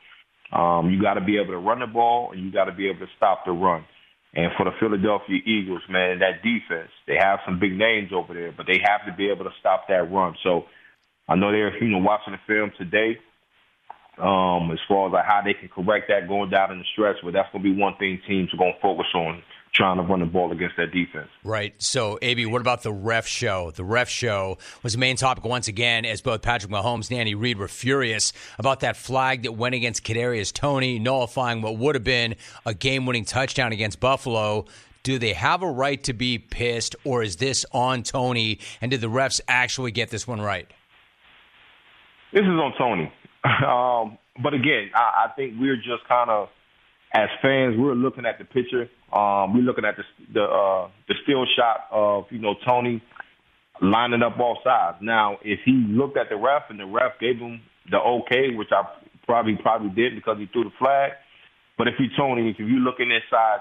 um, 0.51 0.89
you 0.91 1.01
got 1.01 1.15
to 1.15 1.21
be 1.21 1.37
able 1.37 1.53
to 1.53 1.59
run 1.59 1.79
the 1.79 1.87
ball 1.87 2.31
and 2.31 2.43
you 2.43 2.51
got 2.51 2.65
to 2.65 2.73
be 2.73 2.89
able 2.89 2.99
to 2.99 3.11
stop 3.17 3.45
the 3.45 3.51
run. 3.51 3.85
And 4.35 4.51
for 4.57 4.65
the 4.65 4.71
Philadelphia 4.79 5.39
Eagles, 5.45 5.81
man, 5.89 6.19
that 6.19 6.43
defense, 6.43 6.91
they 7.07 7.15
have 7.17 7.39
some 7.45 7.57
big 7.59 7.71
names 7.71 8.11
over 8.13 8.33
there, 8.33 8.51
but 8.51 8.65
they 8.67 8.83
have 8.83 9.05
to 9.07 9.15
be 9.15 9.29
able 9.29 9.45
to 9.45 9.55
stop 9.61 9.87
that 9.87 10.11
run. 10.11 10.35
So 10.43 10.65
I 11.27 11.35
know 11.35 11.51
they're 11.51 11.81
you 11.81 11.89
know 11.89 11.99
watching 11.99 12.33
the 12.33 12.39
film 12.47 12.71
today 12.77 13.17
um, 14.17 14.71
as 14.71 14.79
far 14.87 15.07
as 15.07 15.13
like 15.13 15.25
how 15.25 15.41
they 15.43 15.53
can 15.53 15.69
correct 15.69 16.07
that 16.09 16.27
going 16.27 16.49
down 16.49 16.71
in 16.71 16.79
the 16.79 16.85
stretch. 16.93 17.17
But 17.23 17.33
that's 17.33 17.51
going 17.51 17.63
to 17.63 17.73
be 17.73 17.79
one 17.79 17.95
thing 17.97 18.21
teams 18.27 18.53
are 18.53 18.57
going 18.57 18.73
to 18.73 18.81
focus 18.81 19.07
on 19.13 19.43
trying 19.75 19.97
to 19.97 20.03
run 20.03 20.21
the 20.21 20.25
ball 20.25 20.51
against 20.51 20.77
that 20.77 20.91
defense. 20.91 21.27
Right. 21.43 21.75
So, 21.79 22.17
AB, 22.21 22.45
what 22.45 22.61
about 22.61 22.81
the 22.81 22.93
ref 22.93 23.27
show? 23.27 23.71
The 23.71 23.83
ref 23.83 24.07
show 24.07 24.57
was 24.83 24.93
the 24.93 24.99
main 24.99 25.17
topic 25.17 25.43
once 25.43 25.67
again, 25.67 26.05
as 26.05 26.21
both 26.21 26.41
Patrick 26.41 26.71
Mahomes 26.71 27.09
and 27.09 27.19
Andy 27.19 27.35
Reid 27.35 27.57
were 27.57 27.67
furious 27.67 28.31
about 28.57 28.79
that 28.79 28.95
flag 28.95 29.43
that 29.43 29.51
went 29.51 29.75
against 29.75 30.03
Kadarius 30.03 30.53
Toney, 30.53 30.97
nullifying 30.97 31.61
what 31.61 31.77
would 31.77 31.95
have 31.95 32.05
been 32.05 32.35
a 32.65 32.73
game-winning 32.73 33.25
touchdown 33.25 33.73
against 33.73 33.99
Buffalo. 33.99 34.65
Do 35.03 35.19
they 35.19 35.33
have 35.33 35.61
a 35.61 35.69
right 35.69 36.01
to 36.05 36.13
be 36.13 36.39
pissed, 36.39 36.95
or 37.03 37.21
is 37.21 37.35
this 37.35 37.65
on 37.73 38.03
Toney? 38.03 38.59
And 38.81 38.91
did 38.91 39.01
the 39.01 39.07
refs 39.07 39.41
actually 39.47 39.91
get 39.91 40.09
this 40.09 40.25
one 40.25 40.41
right? 40.41 40.67
This 42.31 42.41
is 42.41 42.47
on 42.47 42.73
Toney. 42.77 43.11
um, 43.67 44.17
but 44.41 44.53
again, 44.53 44.89
I, 44.95 45.27
I 45.27 45.33
think 45.35 45.55
we're 45.59 45.77
just 45.77 46.07
kind 46.07 46.29
of 46.29 46.49
as 47.13 47.29
fans, 47.41 47.75
we're 47.77 47.93
looking 47.93 48.25
at 48.25 48.39
the 48.39 48.45
picture. 48.45 48.89
Um, 49.13 49.53
we're 49.53 49.63
looking 49.63 49.85
at 49.85 49.95
the 49.95 50.03
the, 50.33 50.43
uh, 50.43 50.89
the 51.07 51.15
still 51.23 51.45
shot 51.55 51.87
of 51.91 52.25
you 52.29 52.39
know 52.39 52.55
Toney 52.67 53.01
lining 53.81 54.21
up 54.21 54.39
all 54.39 54.59
sides. 54.63 54.97
Now, 55.01 55.37
if 55.43 55.59
he 55.65 55.71
looked 55.71 56.17
at 56.17 56.29
the 56.29 56.35
ref 56.35 56.63
and 56.69 56.79
the 56.79 56.85
ref 56.85 57.19
gave 57.19 57.37
him 57.37 57.61
the 57.89 57.97
okay, 57.97 58.55
which 58.55 58.69
I 58.71 58.83
probably 59.25 59.57
probably 59.61 59.89
did 59.89 60.15
because 60.15 60.37
he 60.39 60.47
threw 60.47 60.65
the 60.65 60.75
flag. 60.79 61.11
But 61.77 61.87
if 61.87 61.95
you 61.99 62.07
Toney, 62.17 62.49
if 62.49 62.59
you're 62.59 62.79
looking 62.79 63.11
inside 63.11 63.59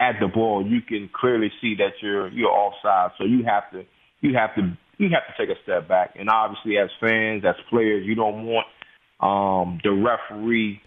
at 0.00 0.18
the 0.20 0.28
ball, 0.28 0.66
you 0.66 0.80
can 0.80 1.10
clearly 1.12 1.50
see 1.60 1.76
that 1.76 1.92
you're 2.00 2.28
you're 2.28 2.50
offside. 2.50 3.12
So 3.18 3.24
you 3.24 3.44
have 3.44 3.70
to 3.72 3.84
you 4.20 4.34
have 4.34 4.54
to 4.56 4.76
you 4.98 5.10
have 5.10 5.26
to 5.26 5.34
take 5.38 5.54
a 5.54 5.60
step 5.62 5.88
back. 5.88 6.14
And 6.18 6.28
obviously, 6.28 6.78
as 6.78 6.90
fans, 7.00 7.44
as 7.44 7.56
players, 7.70 8.06
you 8.06 8.14
don't 8.14 8.46
want 8.46 8.66
um, 9.20 9.80
the 9.82 9.90
referee 9.90 10.80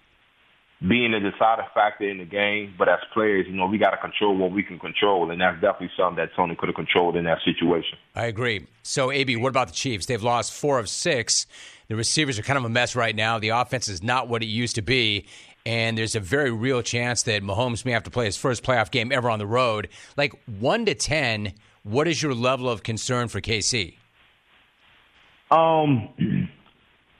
being 0.85 1.13
a 1.13 1.19
deciding 1.19 1.65
factor 1.73 2.07
in 2.07 2.19
the 2.19 2.25
game. 2.25 2.73
But 2.77 2.89
as 2.89 2.99
players, 3.13 3.47
you 3.49 3.55
know, 3.55 3.65
we 3.65 3.77
got 3.77 3.91
to 3.91 3.97
control 3.97 4.37
what 4.37 4.51
we 4.51 4.63
can 4.63 4.77
control, 4.77 5.29
and 5.31 5.41
that's 5.41 5.55
definitely 5.55 5.91
something 5.97 6.17
that 6.17 6.35
Toney 6.35 6.55
could 6.55 6.69
have 6.69 6.75
controlled 6.75 7.15
in 7.15 7.25
that 7.25 7.39
situation. 7.43 7.97
I 8.15 8.25
agree. 8.25 8.67
So, 8.83 9.11
AB, 9.11 9.35
what 9.37 9.49
about 9.49 9.67
the 9.67 9.73
Chiefs? 9.73 10.05
They've 10.05 10.21
lost 10.21 10.53
four 10.53 10.77
of 10.79 10.87
six. 10.87 11.47
The 11.87 11.95
receivers 11.95 12.37
are 12.37 12.43
kind 12.43 12.57
of 12.57 12.65
a 12.65 12.69
mess 12.69 12.95
right 12.95 13.15
now. 13.15 13.39
The 13.39 13.49
offense 13.49 13.87
is 13.87 14.03
not 14.03 14.27
what 14.27 14.43
it 14.43 14.47
used 14.47 14.75
to 14.75 14.81
be. 14.81 15.25
And 15.65 15.97
there's 15.97 16.15
a 16.15 16.21
very 16.21 16.51
real 16.51 16.81
chance 16.81 17.23
that 17.23 17.43
Mahomes 17.43 17.83
may 17.83 17.91
have 17.91 18.03
to 18.03 18.09
play 18.09 18.25
his 18.25 18.37
first 18.37 18.63
playoff 18.63 18.89
game 18.89 19.11
ever 19.11 19.29
on 19.29 19.39
the 19.39 19.47
road. 19.47 19.89
Like 20.15 20.33
one 20.45 20.85
to 20.85 20.95
ten, 20.95 21.53
what 21.83 22.07
is 22.07 22.21
your 22.21 22.33
level 22.33 22.69
of 22.69 22.83
concern 22.83 23.27
for 23.27 23.41
KC? 23.41 23.95
Um, 25.51 26.09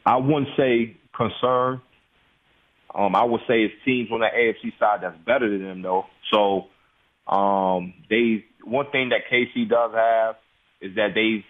I 0.08 0.16
wouldn't 0.16 0.48
say 0.56 0.96
concern. 1.16 1.82
Um, 2.96 3.14
I 3.14 3.26
would 3.26 3.42
say 3.42 3.64
it's 3.64 3.74
teams 3.84 4.10
on 4.10 4.22
the 4.22 4.28
AFC 4.28 4.72
side 4.80 5.00
that's 5.02 5.18
better 5.26 5.50
than 5.50 5.68
them 5.68 5.82
though. 5.82 6.06
So 6.34 6.68
um, 7.28 7.94
they 8.10 8.46
one 8.64 8.90
thing 8.92 9.10
that 9.10 9.28
KC 9.30 9.70
does 9.70 9.92
have 9.94 10.36
is 10.80 10.96
that 10.96 11.10
they've 11.14 11.44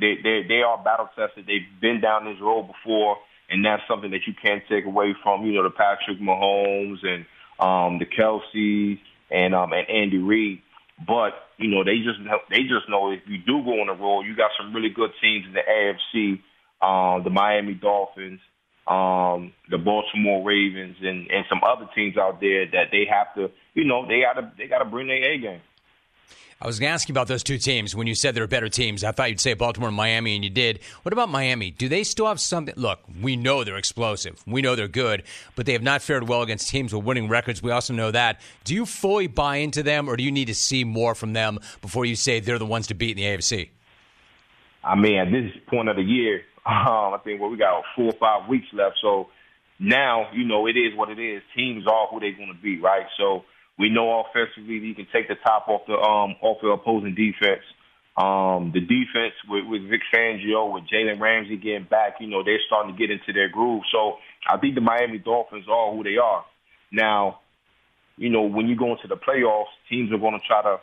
they 0.00 0.14
they 0.22 0.46
they 0.48 0.62
are 0.62 0.82
battle 0.82 1.10
tested. 1.14 1.44
They've 1.46 1.68
been 1.82 2.00
down 2.00 2.24
this 2.24 2.40
road 2.40 2.68
before, 2.68 3.18
and 3.50 3.62
that's 3.62 3.82
something 3.86 4.10
that 4.12 4.26
you 4.26 4.32
can't 4.42 4.62
take 4.70 4.86
away 4.86 5.14
from 5.22 5.44
you 5.44 5.52
know 5.52 5.64
the 5.64 5.70
Patrick 5.70 6.18
Mahomes 6.18 7.04
and 7.04 7.26
um, 7.60 7.98
the 7.98 8.06
Kelce 8.06 8.98
and 9.30 9.54
um, 9.54 9.74
and 9.74 9.86
Andy 9.86 10.18
Reid. 10.18 10.62
But 11.06 11.34
you 11.58 11.68
know 11.68 11.84
they 11.84 11.98
just 11.98 12.20
they 12.48 12.62
just 12.62 12.88
know 12.88 13.12
if 13.12 13.20
you 13.26 13.36
do 13.36 13.62
go 13.64 13.82
on 13.82 13.88
the 13.88 14.02
road, 14.02 14.22
you 14.22 14.34
got 14.34 14.50
some 14.58 14.72
really 14.74 14.88
good 14.88 15.10
teams 15.20 15.44
in 15.46 15.52
the 15.52 15.60
AFC, 15.60 16.40
um, 16.80 17.22
the 17.24 17.30
Miami 17.30 17.74
Dolphins, 17.74 18.40
um, 18.86 19.52
the 19.70 19.78
Baltimore 19.78 20.44
Ravens, 20.44 20.96
and 21.00 21.30
and 21.30 21.44
some 21.48 21.60
other 21.66 21.88
teams 21.94 22.16
out 22.16 22.40
there 22.40 22.66
that 22.66 22.88
they 22.90 23.06
have 23.10 23.34
to, 23.34 23.50
you 23.74 23.84
know, 23.84 24.06
they 24.06 24.20
gotta 24.20 24.52
they 24.56 24.66
gotta 24.66 24.84
bring 24.84 25.08
their 25.08 25.22
A 25.22 25.38
game. 25.38 25.60
I 26.60 26.66
was 26.66 26.80
going 26.80 26.88
to 26.88 26.94
ask 26.94 27.08
you 27.08 27.12
about 27.12 27.28
those 27.28 27.44
two 27.44 27.56
teams 27.56 27.94
when 27.94 28.08
you 28.08 28.16
said 28.16 28.34
they're 28.34 28.48
better 28.48 28.68
teams. 28.68 29.04
I 29.04 29.12
thought 29.12 29.30
you'd 29.30 29.38
say 29.38 29.54
Baltimore 29.54 29.90
and 29.90 29.96
Miami, 29.96 30.34
and 30.34 30.42
you 30.42 30.50
did. 30.50 30.80
What 31.02 31.12
about 31.12 31.28
Miami? 31.28 31.70
Do 31.70 31.88
they 31.88 32.02
still 32.02 32.26
have 32.26 32.40
something? 32.40 32.74
Look, 32.76 32.98
we 33.22 33.36
know 33.36 33.62
they're 33.62 33.76
explosive. 33.76 34.42
We 34.44 34.60
know 34.60 34.74
they're 34.74 34.88
good, 34.88 35.22
but 35.54 35.66
they 35.66 35.72
have 35.74 35.84
not 35.84 36.02
fared 36.02 36.28
well 36.28 36.42
against 36.42 36.68
teams 36.68 36.92
with 36.92 37.04
winning 37.04 37.28
records. 37.28 37.62
We 37.62 37.70
also 37.70 37.94
know 37.94 38.10
that. 38.10 38.40
Do 38.64 38.74
you 38.74 38.86
fully 38.86 39.28
buy 39.28 39.56
into 39.58 39.84
them, 39.84 40.08
or 40.08 40.16
do 40.16 40.24
you 40.24 40.32
need 40.32 40.46
to 40.46 40.54
see 40.54 40.82
more 40.82 41.14
from 41.14 41.32
them 41.32 41.60
before 41.80 42.04
you 42.04 42.16
say 42.16 42.40
they're 42.40 42.58
the 42.58 42.66
ones 42.66 42.88
to 42.88 42.94
beat 42.94 43.16
in 43.16 43.18
the 43.18 43.36
AFC? 43.36 43.68
I 44.82 44.96
mean, 44.96 45.16
at 45.16 45.30
this 45.30 45.52
point 45.68 45.88
of 45.88 45.94
the 45.94 46.02
year, 46.02 46.42
um, 46.68 47.14
I 47.14 47.18
think 47.24 47.40
well, 47.40 47.50
we 47.50 47.56
got 47.56 47.82
four 47.96 48.06
or 48.06 48.18
five 48.20 48.48
weeks 48.48 48.66
left. 48.72 48.96
So 49.00 49.28
now, 49.78 50.30
you 50.34 50.44
know, 50.44 50.66
it 50.66 50.76
is 50.76 50.94
what 50.94 51.08
it 51.08 51.18
is. 51.18 51.42
Teams 51.56 51.86
are 51.86 52.08
who 52.08 52.20
they're 52.20 52.36
going 52.36 52.52
to 52.54 52.62
be, 52.62 52.78
right? 52.80 53.06
So 53.16 53.44
we 53.78 53.88
know 53.88 54.22
offensively 54.24 54.74
you 54.74 54.94
can 54.94 55.06
take 55.12 55.28
the 55.28 55.36
top 55.36 55.68
off 55.68 55.82
the 55.86 55.94
um 55.94 56.36
off 56.42 56.58
the 56.60 56.68
opposing 56.68 57.14
defense. 57.14 57.64
Um, 58.16 58.72
the 58.74 58.80
defense 58.80 59.34
with, 59.48 59.64
with 59.66 59.88
Vic 59.88 60.00
Fangio, 60.12 60.74
with 60.74 60.84
Jalen 60.92 61.20
Ramsey 61.20 61.56
getting 61.56 61.86
back, 61.88 62.14
you 62.18 62.26
know, 62.26 62.42
they're 62.42 62.58
starting 62.66 62.92
to 62.92 62.98
get 62.98 63.12
into 63.12 63.32
their 63.32 63.48
groove. 63.48 63.82
So 63.92 64.16
I 64.44 64.58
think 64.58 64.74
the 64.74 64.80
Miami 64.80 65.18
Dolphins 65.18 65.66
are 65.70 65.92
who 65.92 66.02
they 66.02 66.16
are. 66.16 66.44
Now, 66.90 67.38
you 68.16 68.28
know, 68.28 68.42
when 68.42 68.66
you 68.66 68.74
go 68.74 68.90
into 68.90 69.06
the 69.06 69.16
playoffs, 69.16 69.70
teams 69.88 70.12
are 70.12 70.18
going 70.18 70.34
to 70.34 70.44
try 70.44 70.62
to 70.62 70.80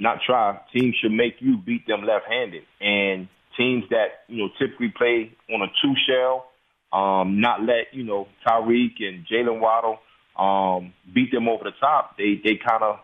not 0.00 0.18
try. 0.26 0.58
Teams 0.76 0.96
should 1.00 1.12
make 1.12 1.36
you 1.38 1.56
beat 1.56 1.86
them 1.86 2.04
left-handed, 2.04 2.64
and 2.80 3.28
teams 3.56 3.84
that 3.90 4.24
you 4.28 4.38
know 4.38 4.48
typically 4.58 4.92
play 4.96 5.32
on 5.52 5.62
a 5.62 5.68
two 5.82 5.94
shell, 6.06 6.46
um, 6.92 7.40
not 7.40 7.62
let 7.62 7.92
you 7.92 8.04
know 8.04 8.28
Tyreek 8.46 9.00
and 9.00 9.26
Jaylen 9.26 9.60
Waddle 9.60 9.98
um, 10.38 10.92
beat 11.12 11.30
them 11.32 11.48
over 11.48 11.64
the 11.64 11.72
top. 11.80 12.16
They 12.16 12.40
they 12.42 12.56
kind 12.56 12.82
of 12.82 12.98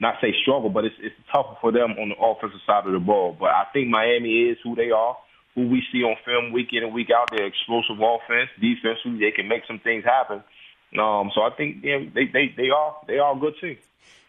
not 0.00 0.16
say 0.20 0.34
struggle, 0.42 0.70
but 0.70 0.84
it's 0.84 0.96
it's 1.00 1.14
tougher 1.32 1.56
for 1.60 1.72
them 1.72 1.92
on 1.98 2.10
the 2.10 2.16
offensive 2.16 2.60
side 2.66 2.86
of 2.86 2.92
the 2.92 2.98
ball. 2.98 3.36
But 3.38 3.50
I 3.50 3.64
think 3.72 3.88
Miami 3.88 4.50
is 4.50 4.58
who 4.62 4.74
they 4.74 4.90
are, 4.90 5.16
who 5.54 5.68
we 5.68 5.82
see 5.92 6.02
on 6.02 6.16
film 6.24 6.52
week 6.52 6.68
in 6.72 6.84
and 6.84 6.92
week 6.92 7.08
out. 7.10 7.28
They're 7.30 7.46
explosive 7.46 8.00
offense, 8.00 8.50
defensively, 8.60 9.20
they 9.20 9.30
can 9.30 9.48
make 9.48 9.62
some 9.66 9.78
things 9.78 10.04
happen. 10.04 10.42
Um, 10.98 11.30
so 11.34 11.42
I 11.42 11.50
think 11.56 11.82
they 11.82 12.10
they 12.14 12.54
they 12.56 12.70
are 12.70 12.96
they 13.06 13.18
are 13.18 13.36
a 13.36 13.40
good 13.40 13.54
team. 13.60 13.78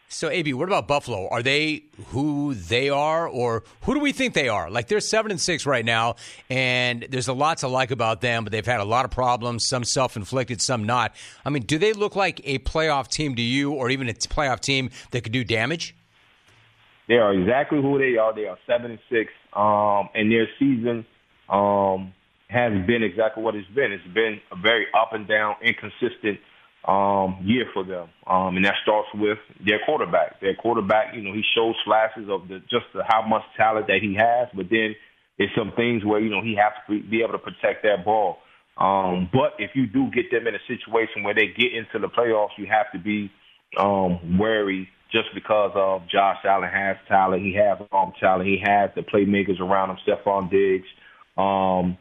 So, 0.08 0.30
AB, 0.30 0.54
what 0.54 0.70
about 0.70 0.88
Buffalo? 0.88 1.28
Are 1.30 1.42
they 1.42 1.84
who 2.08 2.54
they 2.54 2.90
are, 2.90 3.28
or 3.28 3.64
who 3.82 3.96
do 3.96 4.00
we 4.00 4.12
think 4.12 4.34
they 4.34 4.48
are? 4.48 4.70
Like 4.70 4.88
they're 4.88 5.00
seven 5.00 5.32
and 5.32 5.42
six 5.42 5.66
right 5.66 5.84
now, 5.84 6.16
and 6.50 7.06
there's 7.10 7.28
a 7.28 7.34
lot 7.34 7.58
to 7.60 7.68
like 7.68 7.92
about 7.92 8.22
them, 8.22 8.44
but 8.44 8.52
they've 8.52 8.66
had 8.66 8.80
a 8.80 8.86
lot 8.86 9.04
of 9.06 9.12
problems, 9.12 9.66
some 9.68 9.84
self-inflicted, 9.84 10.62
some 10.62 10.84
not. 10.84 11.16
I 11.44 11.50
mean, 11.50 11.64
do 11.64 11.78
they 11.78 11.92
look 11.92 12.16
like 12.16 12.40
a 12.46 12.60
playoff 12.60 13.08
team 13.10 13.36
to 13.36 13.42
you, 13.42 13.74
or 13.74 13.90
even 13.90 14.08
a 14.08 14.14
playoff 14.14 14.60
team 14.60 14.92
that 15.12 15.22
could 15.22 15.34
do 15.34 15.44
damage? 15.44 15.96
They 17.08 17.16
are 17.16 17.34
exactly 17.34 17.82
who 17.82 17.98
they 17.98 18.18
are. 18.18 18.34
They 18.34 18.46
are 18.46 18.58
seven 18.68 18.92
and 18.92 19.00
six, 19.10 19.32
um, 19.54 20.10
and 20.14 20.32
their 20.32 20.48
season 20.60 21.06
um, 21.50 22.14
has 22.48 22.74
been 22.86 23.04
exactly 23.04 23.44
what 23.44 23.56
it's 23.56 23.70
been. 23.70 23.92
It's 23.92 24.14
been 24.14 24.40
a 24.52 24.56
very 24.56 24.86
up 24.94 25.14
and 25.14 25.28
down, 25.28 25.56
inconsistent 25.62 26.40
um, 26.88 27.40
year 27.44 27.66
for 27.74 27.84
them. 27.84 28.10
Um, 28.28 28.58
and 28.58 28.66
that 28.66 28.76
starts 28.84 29.10
with 29.16 29.40
their 29.66 29.80
quarterback. 29.86 30.40
Their 30.40 30.56
quarterback, 30.56 31.16
you 31.16 31.22
know, 31.22 31.34
he 31.34 31.42
shows 31.56 31.76
flashes 31.84 32.30
of 32.30 32.48
the, 32.48 32.60
just 32.70 32.86
the, 32.94 33.04
how 33.08 33.26
much 33.28 33.42
talent 33.58 33.88
that 33.88 34.00
he 34.02 34.16
has, 34.16 34.48
but 34.56 34.68
then 34.70 34.96
there's 35.38 35.52
some 35.58 35.74
things 35.76 36.06
where, 36.06 36.20
you 36.20 36.30
know, 36.30 36.42
he 36.42 36.56
has 36.56 36.74
to 36.88 37.10
be 37.10 37.22
able 37.22 37.34
to 37.34 37.40
protect 37.40 37.84
that 37.84 38.06
ball. 38.06 38.38
Um, 38.78 39.30
but 39.32 39.54
if 39.58 39.72
you 39.74 39.88
do 39.88 40.12
get 40.12 40.32
them 40.32 40.48
in 40.48 40.54
a 40.54 40.64
situation 40.68 41.24
where 41.24 41.34
they 41.34 41.48
get 41.48 41.74
into 41.74 42.00
the 42.00 42.08
playoffs, 42.08 42.58
you 42.58 42.68
have 42.68 42.92
to 42.94 43.00
be 43.00 43.32
um, 43.80 44.38
wary 44.38 44.88
just 45.12 45.30
because 45.34 45.72
of 45.76 46.04
Josh 46.10 46.38
Allen 46.46 46.70
has 46.70 46.98
talent. 47.08 47.42
He 47.42 47.56
has 47.56 47.80
um, 47.92 48.14
talent. 48.20 48.48
He 48.48 48.62
has 48.64 48.92
the 48.96 49.02
playmakers 49.02 49.60
around 49.60 49.92
him, 49.92 49.98
Stefon 50.06 50.52
Diggs, 50.52 50.88
um, 51.38 51.98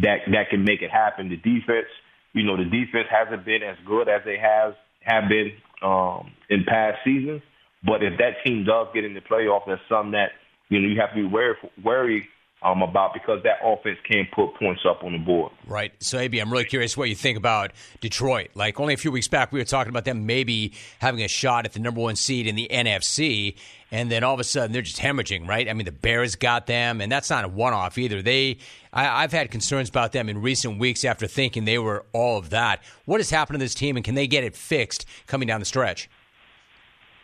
that, 0.00 0.18
that 0.32 0.50
can 0.50 0.64
make 0.64 0.82
it 0.82 0.90
happen. 0.90 1.28
The 1.28 1.36
defense– 1.36 1.88
you 2.32 2.44
know, 2.44 2.56
the 2.56 2.64
defense 2.64 3.08
hasn't 3.10 3.44
been 3.44 3.62
as 3.62 3.76
good 3.86 4.08
as 4.08 4.22
they 4.24 4.38
have 4.38 4.74
have 5.00 5.28
been 5.28 5.52
um, 5.82 6.32
in 6.50 6.64
past 6.64 6.98
seasons. 7.04 7.42
But 7.84 8.02
if 8.02 8.18
that 8.18 8.42
team 8.44 8.64
does 8.64 8.88
get 8.92 9.04
in 9.04 9.14
the 9.14 9.20
playoffs, 9.20 9.66
that's 9.66 9.80
something 9.88 10.12
that 10.12 10.30
you 10.68 10.80
know 10.80 10.88
you 10.88 11.00
have 11.00 11.10
to 11.10 11.16
be 11.16 11.24
wary 11.24 11.54
wary 11.82 12.28
um, 12.62 12.82
about 12.82 13.14
because 13.14 13.40
that 13.44 13.58
offense 13.64 13.98
can 14.04 14.26
put 14.34 14.54
points 14.54 14.82
up 14.88 15.04
on 15.04 15.12
the 15.12 15.18
board. 15.18 15.52
Right. 15.66 15.92
So, 16.00 16.18
AB, 16.18 16.38
I'm 16.38 16.50
really 16.50 16.64
curious 16.64 16.96
what 16.96 17.08
you 17.08 17.14
think 17.14 17.38
about 17.38 17.70
Detroit. 18.00 18.50
Like 18.54 18.80
only 18.80 18.94
a 18.94 18.96
few 18.96 19.12
weeks 19.12 19.28
back, 19.28 19.52
we 19.52 19.60
were 19.60 19.64
talking 19.64 19.90
about 19.90 20.04
them 20.04 20.26
maybe 20.26 20.72
having 20.98 21.22
a 21.22 21.28
shot 21.28 21.66
at 21.66 21.72
the 21.72 21.78
number 21.78 22.00
one 22.00 22.16
seed 22.16 22.48
in 22.48 22.56
the 22.56 22.68
NFC, 22.70 23.56
and 23.92 24.10
then 24.10 24.24
all 24.24 24.34
of 24.34 24.40
a 24.40 24.44
sudden 24.44 24.72
they're 24.72 24.82
just 24.82 24.98
hemorrhaging. 24.98 25.46
Right. 25.46 25.68
I 25.68 25.72
mean, 25.72 25.84
the 25.84 25.92
Bears 25.92 26.34
got 26.34 26.66
them, 26.66 27.00
and 27.00 27.12
that's 27.12 27.30
not 27.30 27.44
a 27.44 27.48
one-off 27.48 27.96
either. 27.96 28.22
They, 28.22 28.58
I, 28.92 29.22
I've 29.22 29.32
had 29.32 29.52
concerns 29.52 29.88
about 29.88 30.10
them 30.10 30.28
in 30.28 30.42
recent 30.42 30.80
weeks 30.80 31.04
after 31.04 31.28
thinking 31.28 31.64
they 31.64 31.78
were 31.78 32.04
all 32.12 32.38
of 32.38 32.50
that. 32.50 32.82
What 33.04 33.20
has 33.20 33.30
happened 33.30 33.60
to 33.60 33.64
this 33.64 33.74
team, 33.74 33.96
and 33.96 34.04
can 34.04 34.16
they 34.16 34.26
get 34.26 34.42
it 34.42 34.56
fixed 34.56 35.06
coming 35.28 35.46
down 35.46 35.60
the 35.60 35.66
stretch? 35.66 36.10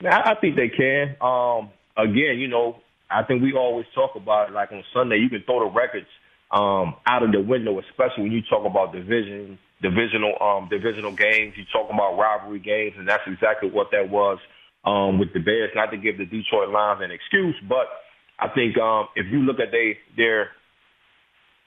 I 0.04 0.34
think 0.34 0.54
they 0.54 0.68
can. 0.68 1.16
Um, 1.20 1.70
again, 1.96 2.38
you 2.38 2.46
know, 2.48 2.80
I 3.10 3.22
think 3.22 3.42
we 3.42 3.52
always 3.52 3.86
talk 3.94 4.16
about 4.16 4.50
it, 4.50 4.52
like 4.52 4.72
on 4.72 4.82
Sunday, 4.92 5.18
you 5.18 5.28
can 5.28 5.42
throw 5.44 5.60
the 5.60 5.70
records 5.70 6.06
um, 6.50 6.94
out 7.06 7.22
of 7.22 7.32
the 7.32 7.40
window, 7.40 7.78
especially 7.78 8.24
when 8.24 8.32
you 8.32 8.42
talk 8.48 8.64
about 8.64 8.92
division, 8.92 9.58
divisional, 9.82 10.34
um, 10.40 10.68
divisional 10.68 11.12
games. 11.12 11.54
You 11.56 11.64
talk 11.72 11.90
about 11.92 12.16
rivalry 12.16 12.60
games, 12.60 12.94
and 12.96 13.08
that's 13.08 13.22
exactly 13.26 13.70
what 13.70 13.90
that 13.92 14.10
was 14.10 14.38
um, 14.84 15.18
with 15.18 15.32
the 15.32 15.40
Bears. 15.40 15.70
Not 15.74 15.90
to 15.90 15.96
give 15.96 16.18
the 16.18 16.26
Detroit 16.26 16.70
Lions 16.70 17.02
an 17.02 17.10
excuse, 17.10 17.56
but 17.68 17.86
I 18.38 18.48
think 18.48 18.78
um, 18.78 19.08
if 19.16 19.26
you 19.30 19.40
look 19.40 19.60
at 19.60 19.70
they 19.70 19.98
their 20.16 20.50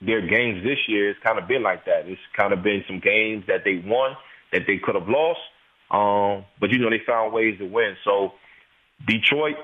their 0.02 0.22
games 0.22 0.64
this 0.64 0.78
year, 0.88 1.10
it's 1.10 1.20
kind 1.24 1.40
of 1.40 1.48
been 1.48 1.64
like 1.64 1.86
that. 1.86 2.06
It's 2.06 2.22
kind 2.36 2.54
of 2.54 2.64
been 2.64 2.84
some 2.88 3.00
games 3.00 3.46
that 3.48 3.64
they 3.66 3.82
won 3.84 4.16
that 4.52 4.64
they 4.68 4.78
could 4.78 4.96
have 4.96 5.10
lost, 5.10 5.40
um, 5.92 6.46
but 6.60 6.70
you 6.70 6.80
know 6.80 6.90
they 6.90 7.02
found 7.06 7.34
ways 7.34 7.58
to 7.60 7.66
win. 7.66 7.96
So 8.04 8.34
Detroit, 9.06 9.56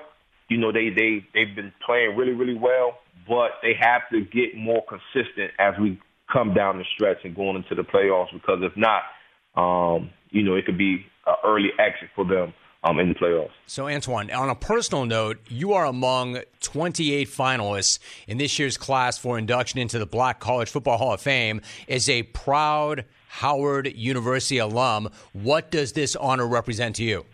you 0.54 0.60
know, 0.60 0.72
they 0.72 0.89
they 0.89 1.26
they've 1.34 1.56
been 1.56 1.74
playing 1.84 2.16
really 2.16 2.34
really 2.34 2.54
well, 2.54 2.99
but 3.28 3.51
they 3.64 3.74
have 3.80 4.04
to 4.12 4.22
get 4.22 4.56
more 4.56 4.84
consistent 4.88 5.51
as 5.58 5.74
we 5.82 5.99
come 6.32 6.54
down 6.54 6.78
the 6.78 6.86
stretch 6.93 7.18
and 7.24 7.36
going 7.36 7.56
into 7.56 7.74
the 7.74 7.82
playoffs. 7.82 8.32
Because 8.32 8.60
if 8.62 8.74
not, 8.78 9.01
um, 9.60 10.12
you 10.30 10.43
know, 10.43 10.56
it 10.56 10.66
could 10.68 10.78
be 10.78 11.06
an 11.26 11.36
early 11.43 11.70
exit 11.80 12.10
for 12.16 12.24
them. 12.26 12.54
Um, 12.86 12.99
in 12.99 13.08
the 13.08 13.16
playoffs. 13.16 13.51
So, 13.66 13.88
Antoine, 13.88 14.30
on 14.30 14.49
a 14.49 14.56
personal 14.56 15.06
note, 15.06 15.39
you 15.47 15.72
are 15.72 15.86
among 15.86 16.41
28 16.60 17.30
finalists 17.30 17.97
in 18.28 18.38
this 18.38 18.60
year's 18.60 18.76
class 18.76 19.18
for 19.18 19.38
induction 19.38 19.80
into 19.80 19.99
the 19.99 20.06
Black 20.06 20.41
College 20.41 20.70
Football 20.70 20.97
Hall 20.97 21.14
of 21.14 21.22
Fame. 21.22 21.62
As 21.88 22.10
a 22.10 22.24
proud 22.24 23.06
Howard 23.30 23.93
University 23.95 24.58
alum, 24.58 25.12
what 25.32 25.72
does 25.72 25.93
this 25.93 26.18
honor 26.18 26.45
represent 26.45 26.97
to 26.97 27.06
you? 27.06 27.26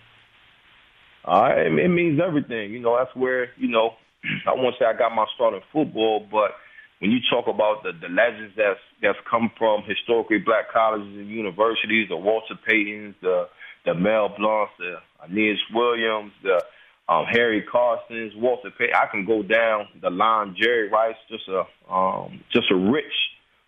Uh, 1.26 1.49
it, 1.55 1.72
it 1.74 1.89
means 1.89 2.20
everything. 2.26 2.72
You 2.72 2.80
know, 2.80 2.97
that's 2.97 3.15
where, 3.15 3.49
you 3.57 3.67
know, 3.67 3.91
I 4.47 4.53
won't 4.53 4.76
say 4.80 4.86
I 4.86 4.97
got 4.97 5.15
my 5.15 5.26
start 5.36 5.53
in 5.53 5.61
football, 5.72 6.26
but 6.32 6.51
when 6.99 7.11
you 7.11 7.20
talk 7.30 7.47
about 7.47 7.84
the, 7.84 7.91
the 7.93 8.09
legends 8.09 8.53
that's 8.57 8.80
that's 9.01 9.17
come 9.30 9.51
from 9.57 9.84
historically 9.88 10.39
black 10.39 10.72
colleges 10.72 11.07
and 11.07 11.30
universities, 11.30 12.09
the 12.09 12.17
Walter 12.17 12.55
Paytons, 12.67 13.15
the 13.22 13.47
the 13.86 13.93
Mel 13.93 14.34
Blounts, 14.38 14.74
the 14.78 14.95
Aeneas 15.24 15.59
Williams, 15.74 16.34
the 16.43 16.61
um, 17.07 17.26
Harry 17.32 17.63
Carsons, 17.63 18.34
Walter 18.36 18.72
Payton. 18.78 18.95
I 18.95 19.07
can 19.09 19.26
go 19.26 19.41
down 19.41 19.88
the 20.01 20.09
line. 20.09 20.55
Jerry 20.61 20.89
Rice, 20.89 21.15
just 21.30 21.47
a 21.47 21.63
um, 21.93 22.43
just 22.53 22.70
a 22.70 22.76
rich 22.76 23.05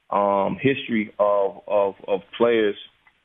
um, 0.09 0.57
history 0.61 1.13
of, 1.17 1.61
of 1.67 1.95
of 2.07 2.21
players 2.37 2.75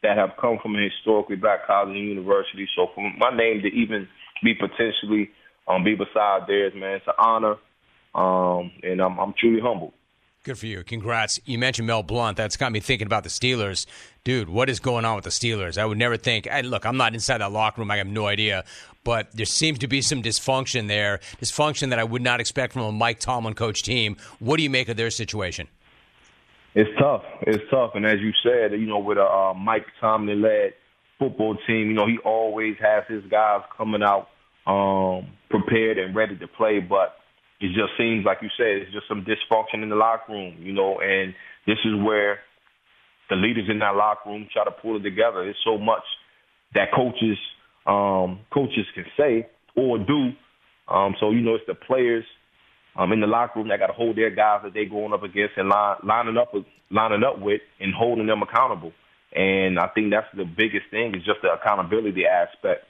that 0.02 0.16
have 0.16 0.30
come 0.40 0.58
from 0.62 0.76
a 0.76 0.82
historically 0.82 1.36
black 1.36 1.66
college 1.66 1.96
and 1.96 2.08
university. 2.08 2.68
So 2.76 2.88
for 2.94 3.10
my 3.18 3.36
name 3.36 3.62
to 3.62 3.68
even 3.68 4.08
be 4.42 4.54
potentially 4.54 5.30
um, 5.68 5.84
be 5.84 5.94
beside 5.94 6.46
theirs, 6.46 6.72
man. 6.74 6.96
It's 6.96 7.06
an 7.06 7.14
honor, 7.18 7.56
um, 8.14 8.70
and 8.82 9.00
I'm, 9.00 9.18
I'm 9.18 9.34
truly 9.38 9.60
humbled. 9.60 9.92
Good 10.44 10.58
for 10.58 10.66
you. 10.66 10.84
Congrats. 10.84 11.40
You 11.44 11.58
mentioned 11.58 11.88
Mel 11.88 12.04
Blount. 12.04 12.36
That's 12.36 12.56
got 12.56 12.70
me 12.70 12.78
thinking 12.78 13.06
about 13.06 13.24
the 13.24 13.30
Steelers. 13.30 13.84
Dude, 14.22 14.48
what 14.48 14.70
is 14.70 14.78
going 14.78 15.04
on 15.04 15.16
with 15.16 15.24
the 15.24 15.30
Steelers? 15.30 15.76
I 15.76 15.84
would 15.84 15.98
never 15.98 16.16
think. 16.16 16.48
I, 16.48 16.60
look, 16.60 16.86
I'm 16.86 16.96
not 16.96 17.14
inside 17.14 17.38
that 17.38 17.50
locker 17.50 17.80
room. 17.80 17.90
I 17.90 17.96
have 17.96 18.06
no 18.06 18.28
idea. 18.28 18.64
But 19.02 19.32
there 19.32 19.44
seems 19.44 19.80
to 19.80 19.88
be 19.88 20.02
some 20.02 20.22
dysfunction 20.22 20.86
there. 20.86 21.18
Dysfunction 21.40 21.90
that 21.90 21.98
I 21.98 22.04
would 22.04 22.22
not 22.22 22.38
expect 22.38 22.74
from 22.74 22.82
a 22.82 22.92
Mike 22.92 23.18
Tomlin 23.18 23.54
coach 23.54 23.82
team. 23.82 24.16
What 24.38 24.58
do 24.58 24.62
you 24.62 24.70
make 24.70 24.88
of 24.88 24.96
their 24.96 25.10
situation? 25.10 25.66
It's 26.76 26.90
tough. 27.00 27.22
It's 27.42 27.64
tough. 27.70 27.92
And 27.96 28.06
as 28.06 28.20
you 28.20 28.32
said, 28.44 28.72
you 28.80 28.86
know, 28.86 29.00
with 29.00 29.18
a 29.18 29.24
uh, 29.24 29.54
Mike 29.54 29.86
Tomlin 30.00 30.42
led 30.42 30.74
football 31.18 31.56
team, 31.66 31.88
you 31.88 31.94
know, 31.94 32.06
he 32.08 32.18
always 32.24 32.76
has 32.80 33.04
his 33.08 33.24
guys 33.30 33.62
coming 33.76 34.02
out 34.04 34.28
um, 34.68 35.28
prepared 35.50 35.98
and 35.98 36.16
ready 36.16 36.38
to 36.38 36.48
play. 36.48 36.80
But 36.80 37.16
it 37.60 37.68
just 37.68 37.98
seems 37.98 38.26
like 38.26 38.40
you 38.42 38.50
said, 38.58 38.68
it's 38.84 38.92
just 38.92 39.08
some 39.08 39.26
dysfunction 39.26 39.82
in 39.84 39.90
the 39.90 39.96
locker 39.96 40.32
room, 40.32 40.56
you 40.60 40.74
know, 40.74 41.00
and 41.00 41.34
this 41.66 41.78
is 41.86 41.94
where 42.04 42.40
the 43.30 43.36
leaders 43.36 43.68
in 43.70 43.80
that 43.80 43.96
locker 43.96 44.30
room 44.30 44.48
try 44.52 44.64
to 44.64 44.72
pull 44.72 44.98
it 44.98 45.04
together. 45.04 45.44
There's 45.44 45.56
so 45.64 45.78
much 45.78 46.04
that 46.74 46.90
coaches 46.94 47.38
um, 47.86 48.40
coaches 48.54 48.86
can 48.94 49.06
say 49.18 49.48
or 49.76 49.98
do, 49.98 50.32
Um, 50.88 51.16
so 51.20 51.32
you 51.32 51.42
know, 51.42 51.56
it's 51.56 51.66
the 51.68 51.74
players 51.74 52.24
um, 52.98 53.12
in 53.12 53.20
the 53.20 53.26
locker 53.26 53.58
room 53.58 53.68
that 53.68 53.78
got 53.78 53.88
to 53.88 53.92
hold 53.92 54.16
their 54.16 54.30
guys 54.30 54.60
that 54.64 54.74
they're 54.74 54.88
going 54.88 55.12
up 55.12 55.22
against 55.22 55.56
and 55.56 55.68
line, 55.68 55.96
lining 56.02 56.36
up 56.36 56.52
lining 56.90 57.24
up 57.24 57.40
with 57.40 57.60
and 57.80 57.94
holding 57.94 58.26
them 58.26 58.42
accountable. 58.42 58.92
And 59.34 59.78
I 59.78 59.88
think 59.88 60.10
that's 60.10 60.26
the 60.34 60.44
biggest 60.44 60.86
thing 60.90 61.14
is 61.14 61.24
just 61.24 61.42
the 61.42 61.52
accountability 61.52 62.24
aspect 62.24 62.84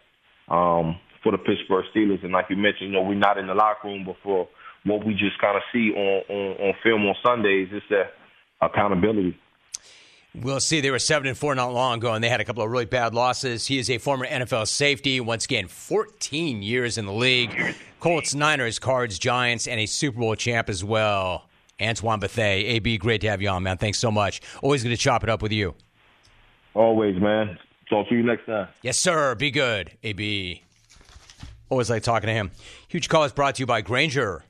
um, 0.49 1.01
for 1.23 1.33
the 1.33 1.39
Pittsburgh 1.39 1.85
Steelers. 1.95 2.23
And 2.23 2.33
like 2.33 2.47
you 2.51 2.57
mentioned, 2.57 2.91
you 2.91 2.93
know, 2.93 3.03
we're 3.03 3.15
not 3.15 3.39
in 3.39 3.47
the 3.47 3.55
locker 3.55 3.89
room, 3.89 4.05
but 4.07 4.17
for 4.23 4.49
what 4.85 5.05
we 5.05 5.15
just 5.15 5.41
kind 5.41 5.57
of 5.57 5.63
see 5.73 5.91
on, 5.91 6.23
on, 6.29 6.69
on 6.69 6.75
film 6.83 7.07
on 7.07 7.17
Sundays, 7.25 7.69
it's 7.73 7.87
that 7.91 8.13
accountability. 8.61 9.37
We'll 10.43 10.61
see. 10.61 10.81
They 10.81 10.91
were 10.91 10.99
seven 10.99 11.29
and 11.29 11.37
four 11.37 11.55
not 11.55 11.73
long 11.73 11.99
ago, 11.99 12.13
and 12.13 12.23
they 12.23 12.29
had 12.29 12.41
a 12.41 12.45
couple 12.45 12.63
of 12.63 12.71
really 12.71 12.85
bad 12.85 13.15
losses. 13.15 13.67
He 13.67 13.79
is 13.79 13.89
a 13.89 13.99
former 13.99 14.27
NFL 14.27 14.69
safety. 14.69 15.19
Once 15.21 15.47
again, 15.47 15.67
14 15.67 16.63
years 16.63 16.99
in 16.99 17.07
the 17.07 17.13
league. 17.13 17.75
Colts, 18.01 18.35
Niners, 18.35 18.79
Cards, 18.79 19.19
Giants, 19.19 19.67
and 19.67 19.81
a 19.81 19.87
Super 19.87 20.21
Bowl 20.21 20.35
champ 20.35 20.69
as 20.69 20.85
well. 20.85 21.49
Antoine 21.81 22.21
Bethea, 22.21 22.75
AB, 22.75 22.99
great 22.99 23.21
to 23.23 23.29
have 23.29 23.41
you 23.43 23.49
on, 23.49 23.63
man. 23.63 23.79
Thanks 23.79 23.99
so 23.99 24.11
much. 24.11 24.41
Always 24.63 24.83
going 24.83 24.95
to 24.95 25.01
chop 25.01 25.23
it 25.23 25.29
up 25.29 25.43
with 25.43 25.53
you. 25.53 25.75
Always, 26.75 27.21
man. 27.21 27.59
Talk 27.89 28.09
to 28.09 28.15
you 28.15 28.23
next 28.23 28.47
time. 28.47 28.69
Yes, 28.83 28.99
sir. 28.99 29.35
Be 29.35 29.51
good, 29.51 29.93
AB. 30.03 30.63
Always 31.69 31.91
like 31.91 32.03
talking 32.03 32.29
to 32.29 32.33
him. 32.33 32.51
Huge 32.89 33.09
call 33.09 33.25
is 33.25 33.33
brought 33.33 33.57
to 33.57 33.61
you 33.61 33.67
by 33.67 33.81
Grainger. 33.81 34.45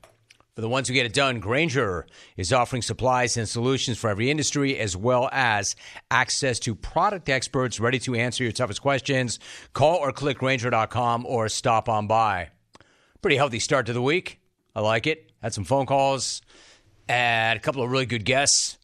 For 0.57 0.61
the 0.61 0.69
ones 0.69 0.87
who 0.87 0.95
get 0.95 1.05
it 1.05 1.13
done, 1.13 1.39
Grainger 1.39 2.07
is 2.35 2.51
offering 2.51 2.81
supplies 2.81 3.37
and 3.37 3.47
solutions 3.47 3.99
for 3.99 4.09
every 4.09 4.31
industry, 4.31 4.75
as 4.79 4.97
well 4.97 5.29
as 5.31 5.75
access 6.09 6.57
to 6.61 6.73
product 6.73 7.29
experts 7.29 7.79
ready 7.79 7.99
to 7.99 8.15
answer 8.15 8.43
your 8.43 8.51
toughest 8.51 8.81
questions. 8.81 9.37
Call 9.73 9.97
or 9.97 10.11
click 10.11 10.39
Grainger.com 10.39 11.27
or 11.27 11.47
stop 11.47 11.87
on 11.87 12.07
by. 12.07 12.49
Pretty 13.21 13.37
healthy 13.37 13.59
start 13.59 13.85
to 13.85 13.93
the 13.93 14.01
week. 14.01 14.39
I 14.75 14.81
like 14.81 15.05
it. 15.05 15.31
Had 15.43 15.53
some 15.53 15.63
phone 15.63 15.85
calls, 15.85 16.41
and 17.07 17.55
a 17.55 17.61
couple 17.61 17.83
of 17.83 17.91
really 17.91 18.07
good 18.07 18.25
guests. 18.25 18.79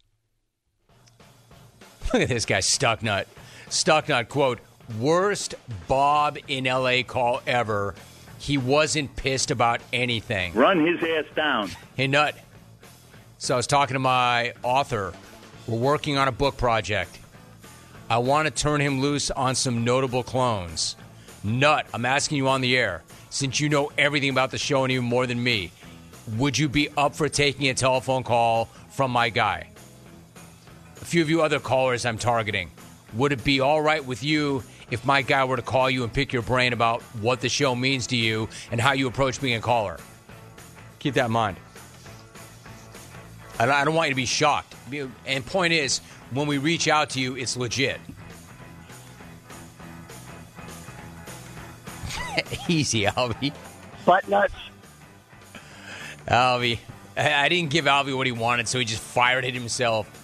Look 2.14 2.22
at 2.22 2.30
this 2.30 2.46
guy, 2.46 2.60
Stucknut. 2.60 3.26
Stucknut, 3.70 4.30
quote, 4.30 4.60
worst 5.00 5.56
Bob 5.88 6.38
in 6.48 6.66
LA 6.66 7.02
call 7.02 7.42
ever. 7.48 7.96
He 8.38 8.58
wasn't 8.58 9.16
pissed 9.16 9.52
about 9.52 9.82
anything. 9.92 10.54
Run 10.54 10.86
his 10.86 11.02
ass 11.02 11.26
down. 11.36 11.70
Hey, 11.96 12.08
Nut. 12.08 12.36
So 13.38 13.54
I 13.54 13.58
was 13.58 13.68
talking 13.68 13.96
to 13.96 14.00
my 14.00 14.54
author. 14.64 15.14
We're 15.68 15.78
working 15.78 16.18
on 16.18 16.28
a 16.28 16.32
book 16.32 16.58
project. 16.58 17.20
I 18.10 18.18
want 18.18 18.48
to 18.48 18.52
turn 18.52 18.82
him 18.82 19.02
loose 19.02 19.32
on 19.32 19.56
some 19.56 19.84
notable 19.84 20.24
clones. 20.24 20.96
Nut, 21.44 21.86
I'm 21.94 22.06
asking 22.06 22.38
you 22.38 22.48
on 22.48 22.62
the 22.62 22.78
air, 22.78 23.04
since 23.30 23.60
you 23.60 23.70
know 23.70 23.92
everything 23.98 24.30
about 24.30 24.52
the 24.52 24.58
show 24.58 24.84
and 24.84 24.92
even 24.92 25.06
more 25.06 25.26
than 25.26 25.42
me, 25.42 25.72
would 26.38 26.58
you 26.58 26.70
be 26.70 26.90
up 26.96 27.16
for 27.16 27.28
taking 27.28 27.68
a 27.70 27.74
telephone 27.74 28.24
call 28.24 28.66
from 28.92 29.12
my 29.12 29.30
guy? 29.30 29.70
A 31.02 31.06
few 31.06 31.22
of 31.22 31.30
you 31.30 31.42
other 31.42 31.60
callers 31.60 32.06
I'm 32.06 32.18
targeting. 32.18 32.72
Would 33.16 33.32
it 33.32 33.44
be 33.44 33.60
all 33.60 33.82
right 33.82 34.04
with 34.04 34.24
you 34.24 34.64
if 34.92 35.06
my 35.06 35.22
guy 35.22 35.44
were 35.46 35.56
to 35.56 35.62
call 35.62 35.90
you 35.90 36.04
and 36.04 36.12
pick 36.12 36.34
your 36.34 36.42
brain 36.42 36.74
about 36.74 37.02
what 37.22 37.42
the 37.42 37.50
show 37.50 37.76
means 37.76 38.08
to 38.08 38.18
you 38.18 38.50
and 38.72 38.80
how 38.80 38.94
you 38.94 39.08
approach 39.08 39.42
being 39.42 39.56
a 39.56 39.62
caller? 39.62 39.98
Keep 41.00 41.16
that 41.16 41.26
in 41.26 41.32
mind. 41.32 41.58
I 43.60 43.66
don't, 43.66 43.76
I 43.76 43.84
don't 43.86 43.96
want 43.96 44.10
you 44.10 44.14
to 44.14 44.16
be 44.16 44.26
shocked. 44.26 44.76
And 45.26 45.46
point 45.46 45.74
is, 45.74 46.00
when 46.32 46.48
we 46.48 46.58
reach 46.58 46.88
out 46.88 47.12
to 47.12 47.20
you, 47.20 47.36
it's 47.36 47.56
legit. 47.56 48.00
Easy, 52.68 53.04
Albie. 53.04 53.54
Butt 54.06 54.28
nuts. 54.28 54.54
Albie. 56.28 56.80
I 57.16 57.46
I 57.46 57.50
didn't 57.50 57.70
give 57.70 57.86
Albie 57.86 58.16
what 58.16 58.26
he 58.26 58.32
wanted, 58.32 58.68
so 58.68 58.80
he 58.80 58.86
just 58.86 59.02
fired 59.02 59.46
it 59.46 59.54
himself. 59.54 60.23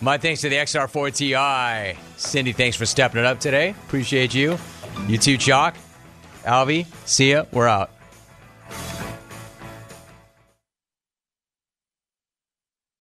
My 0.00 0.16
thanks 0.16 0.40
to 0.40 0.48
the 0.48 0.56
XR4 0.56 1.94
Ti. 1.94 1.98
Cindy, 2.16 2.52
thanks 2.52 2.76
for 2.76 2.86
stepping 2.86 3.20
it 3.20 3.26
up 3.26 3.38
today. 3.38 3.70
Appreciate 3.86 4.34
you. 4.34 4.56
You 5.06 5.18
too, 5.18 5.36
Chalk. 5.36 5.76
Albie, 6.44 6.86
see 7.06 7.32
ya. 7.32 7.44
We're 7.52 7.68
out. 7.68 7.90